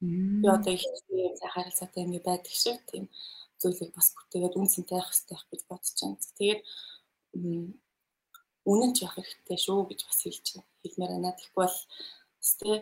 би 0.01 0.49
одоо 0.49 0.73
их 0.73 0.85
тийм 1.09 1.35
харилцаатай 1.55 2.05
юм 2.05 2.13
байдаг 2.25 2.53
шиг 2.53 2.79
тийм 2.91 3.05
зүйлийг 3.61 3.91
бас 3.95 4.09
бүтээгээд 4.17 4.57
үн 4.59 4.69
цэнтэй 4.73 4.97
байх 4.99 5.09
хэрэгтэй 5.11 5.39
гэж 5.51 5.63
бодож 5.69 5.97
байна. 6.01 6.19
Тэгээд 6.39 6.61
үнэн 8.71 8.93
ч 8.95 8.99
явах 9.05 9.17
хэрэгтэй 9.17 9.59
шүү 9.65 9.81
гэж 9.89 10.01
бас 10.09 10.19
хэлж 10.25 10.47
байна. 10.55 10.69
Хэлмээр 10.83 11.13
байна. 11.13 11.37
Тэгэхгүй 11.39 11.65
бол 11.65 11.79
тэ 12.61 12.73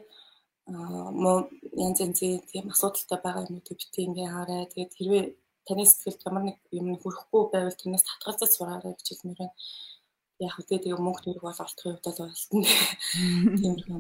муу 1.23 1.39
янз 1.85 1.99
янзын 2.07 2.41
тийм 2.51 2.67
асуудалтай 2.71 3.19
байгаа 3.23 3.47
юмнуудыг 3.47 3.79
битгий 3.79 4.07
ингээ 4.07 4.31
хараа. 4.35 4.71
Тэгээд 4.71 4.93
хэрвээ 4.99 5.25
таны 5.67 5.83
сэтгэлд 5.87 6.27
ямар 6.29 6.45
нэг 6.47 6.59
юм 6.71 6.89
хүрэхгүй 7.03 7.43
байвал 7.51 7.79
тэрнээс 7.79 8.07
татгалзаж 8.07 8.51
сураарай 8.55 8.95
гэж 8.95 9.07
хэлмээр 9.11 9.41
байна 9.43 9.55
яг 10.43 10.55
үгүй 10.59 10.79
тэгээ 10.83 10.99
мөнгө 10.99 11.23
төрөг 11.23 11.45
бол 11.47 11.63
олдохын 11.65 11.95
хувьд 11.95 12.07
бол 12.07 12.21
олтно. 12.27 12.67
Тиймэрхүү. 13.59 13.99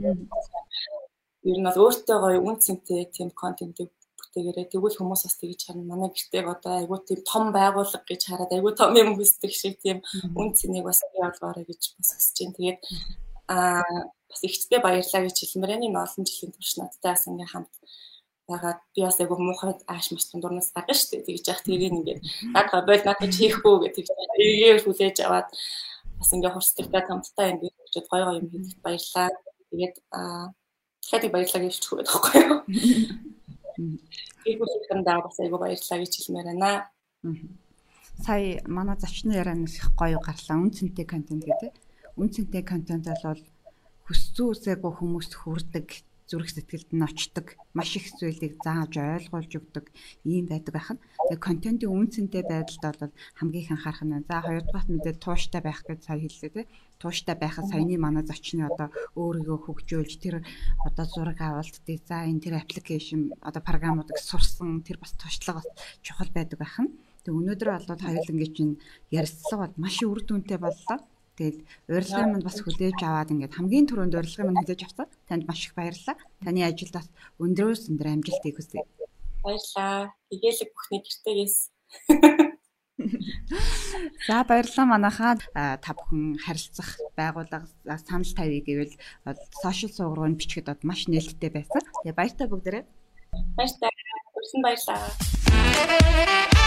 Ер 1.50 1.58
нь 1.58 1.66
бол 1.66 1.82
өөртөө 1.84 2.18
гоё 2.22 2.38
үн 2.42 2.56
цэнтэй 2.64 3.02
тийм 3.14 3.28
контентыг 3.34 3.90
бүтээгээрээ 4.18 4.66
тэгвэл 4.72 4.98
хүмүүс 4.98 5.22
бас 5.26 5.36
тэгж 5.38 5.60
харна. 5.66 5.90
Манай 5.90 6.10
гэртээ 6.10 6.42
одоо 6.46 6.72
айгүй 6.80 6.98
тийм 7.06 7.20
том 7.26 7.44
байгууллага 7.52 8.06
гэж 8.08 8.22
хараад 8.26 8.52
айгүй 8.54 8.72
том 8.78 8.94
юм 8.96 9.10
хүсдэг 9.18 9.52
шиг 9.52 9.74
тийм 9.82 9.98
үн 10.38 10.48
цэнийг 10.58 10.84
бас 10.86 11.02
болгоорой 11.12 11.66
гэж 11.66 11.82
бас 11.98 12.10
хүсэж 12.14 12.36
байна. 12.40 12.56
Тэгээд 12.56 12.78
аа 13.52 13.84
бас 14.30 14.40
ихтэй 14.46 14.80
баярлаа 14.80 15.22
гэж 15.26 15.36
хэлмээр 15.36 15.76
энэ 15.76 16.00
олон 16.00 16.24
жилийн 16.24 16.52
турш 16.54 16.72
надтай 16.78 17.12
бас 17.12 17.26
ингээм 17.28 17.52
хамт 17.52 17.72
байгаа 18.48 18.74
би 18.94 19.00
бас 19.04 19.18
айгүй 19.20 19.38
муухай 19.38 19.74
ааш 19.86 20.06
маш 20.12 20.24
тундурнаас 20.30 20.72
гадна 20.74 20.94
шүү 20.96 21.10
дээ 21.12 21.26
тэгж 21.28 21.44
яах 21.48 21.62
тэрийг 21.66 21.92
ингээд 21.92 22.20
над 22.54 22.86
бол 22.88 23.02
надад 23.06 23.32
хийхгүй 23.38 23.76
гэдэг 23.82 24.06
эргээр 24.40 24.80
хүлээж 24.82 25.16
аваад 25.22 25.48
бас 26.22 26.30
ингээ 26.30 26.54
хурцтай 26.54 27.02
тамттай 27.02 27.50
юм 27.50 27.58
гэж 27.58 27.74
бодож 27.74 28.06
гоё 28.06 28.24
гоё 28.30 28.38
юм 28.38 28.46
хийхэд 28.46 28.78
баярлаа. 28.86 29.28
Тэгээд 29.74 29.96
аа 30.14 30.54
дахиад 31.02 31.32
баярлалаа 31.34 31.62
гэж 31.66 31.74
хэлэх 31.82 31.98
байдаг 31.98 32.14
байхгүй 32.14 32.42
юу? 32.46 32.58
Ийгүүсэнд 34.46 35.06
бас 35.26 35.36
айгу 35.42 35.58
баярлалаа 35.58 35.98
гэж 35.98 36.12
хэлмээр 36.14 36.48
байна. 36.54 36.70
Сая 38.22 38.62
манай 38.70 38.96
зочны 39.02 39.34
ярианаас 39.34 39.74
их 39.82 39.90
гоё 39.98 40.18
гарлаа. 40.22 40.62
Үнцэнтэй 40.62 41.06
контент 41.10 41.42
гэдэг. 41.42 41.74
Үнцэнтэй 42.14 42.62
контент 42.62 43.10
бол 43.10 43.42
хүссэн 44.06 44.46
үсээгүй 44.46 44.92
хүмүүст 44.94 45.32
хүрдэг 45.42 45.86
зүрх 46.32 46.48
сэтгэлд 46.48 46.90
нь 46.96 47.04
очдог 47.04 47.60
маш 47.76 47.92
их 48.00 48.08
зүйлийг 48.16 48.56
зааж 48.64 48.96
ойлгуулж 48.96 49.52
өгдөг 49.60 49.92
ийм 50.24 50.48
байдаг 50.48 50.72
байх 50.72 50.88
нь. 50.96 51.02
Тэгээ 51.28 51.44
контентын 51.44 51.92
үнцэнтэй 51.92 52.42
байдалд 52.48 52.96
бол 52.96 53.12
хамгийн 53.36 53.64
их 53.68 53.72
анхаарах 53.76 54.02
нь. 54.08 54.24
За 54.24 54.40
хоёрдугаар 54.40 54.88
мэдээ 54.88 55.14
тууштай 55.20 55.60
байх 55.60 55.84
гэж 55.84 56.00
сая 56.08 56.16
хэллээ 56.24 56.52
тий. 56.56 56.66
Тууштай 56.96 57.36
байхад 57.36 57.68
саяны 57.68 58.00
манай 58.00 58.24
зочны 58.24 58.64
одоо 58.64 58.88
өөрийгөө 59.20 59.58
хөгжөөлж 59.60 60.12
тэр 60.24 60.34
одоо 60.88 61.04
зураг 61.04 61.38
авалт 61.44 61.76
дизайн 61.84 62.40
тэр 62.40 62.56
аппликейшн 62.56 63.36
одоо 63.44 63.60
програмуудыг 63.60 64.16
сурсан 64.16 64.80
тэр 64.80 64.96
бас 65.04 65.12
туршлага 65.20 65.60
бас 65.60 65.68
чухал 66.00 66.32
байдаг 66.32 66.56
байх 66.56 66.80
нь. 66.80 66.96
Тэгээ 67.22 67.38
өнөөдөр 67.38 67.68
болоод 67.76 68.02
хоёулангийн 68.02 68.54
чинь 68.56 68.74
ярилцлага 69.12 69.68
бол 69.68 69.76
маш 69.84 69.96
үр 70.00 70.20
дүнтэй 70.24 70.56
боллоо. 70.56 70.98
Тэгээд 71.36 71.58
урилгын 71.88 72.32
минь 72.32 72.44
бас 72.44 72.60
хүлээж 72.60 72.98
аваад 73.00 73.32
ингээд 73.32 73.56
хамгийн 73.56 73.88
түрүүнд 73.88 74.18
урилгын 74.20 74.52
минь 74.52 74.60
хүлээж 74.60 74.84
авсан. 74.84 75.08
Танд 75.28 75.48
маш 75.48 75.64
их 75.66 75.72
баярлалаа. 75.72 76.16
Таны 76.44 76.60
ажилд 76.66 76.92
бас 76.92 77.08
өндрөөс 77.40 77.88
өндөр 77.88 78.12
амжилтыг 78.12 78.54
хүсье. 78.60 78.84
Баярлалаа. 79.40 80.12
Тэгэлэг 80.28 80.70
бүхний 80.76 81.00
гэртээс. 81.00 81.56
За 84.26 84.44
баярлалаа 84.44 84.86
манайхаа 84.86 85.34
та 85.80 85.90
бүхэн 85.96 86.38
харилцах 86.44 86.90
байгууллага 87.18 87.66
санал 88.06 88.32
тавья 88.36 88.60
гэвэл 88.62 88.94
сошиал 89.62 89.96
суугруунд 89.96 90.38
бичгэд 90.38 90.68
бод 90.68 90.84
маш 90.84 91.08
нээлттэй 91.08 91.50
байсан. 91.50 91.82
Тэгээ 92.04 92.18
баяртай 92.18 92.46
бүгдээрээ. 92.46 92.84
Баяртай. 93.58 93.90
Өрсөн 94.38 94.60
баярлалаа. 94.62 96.61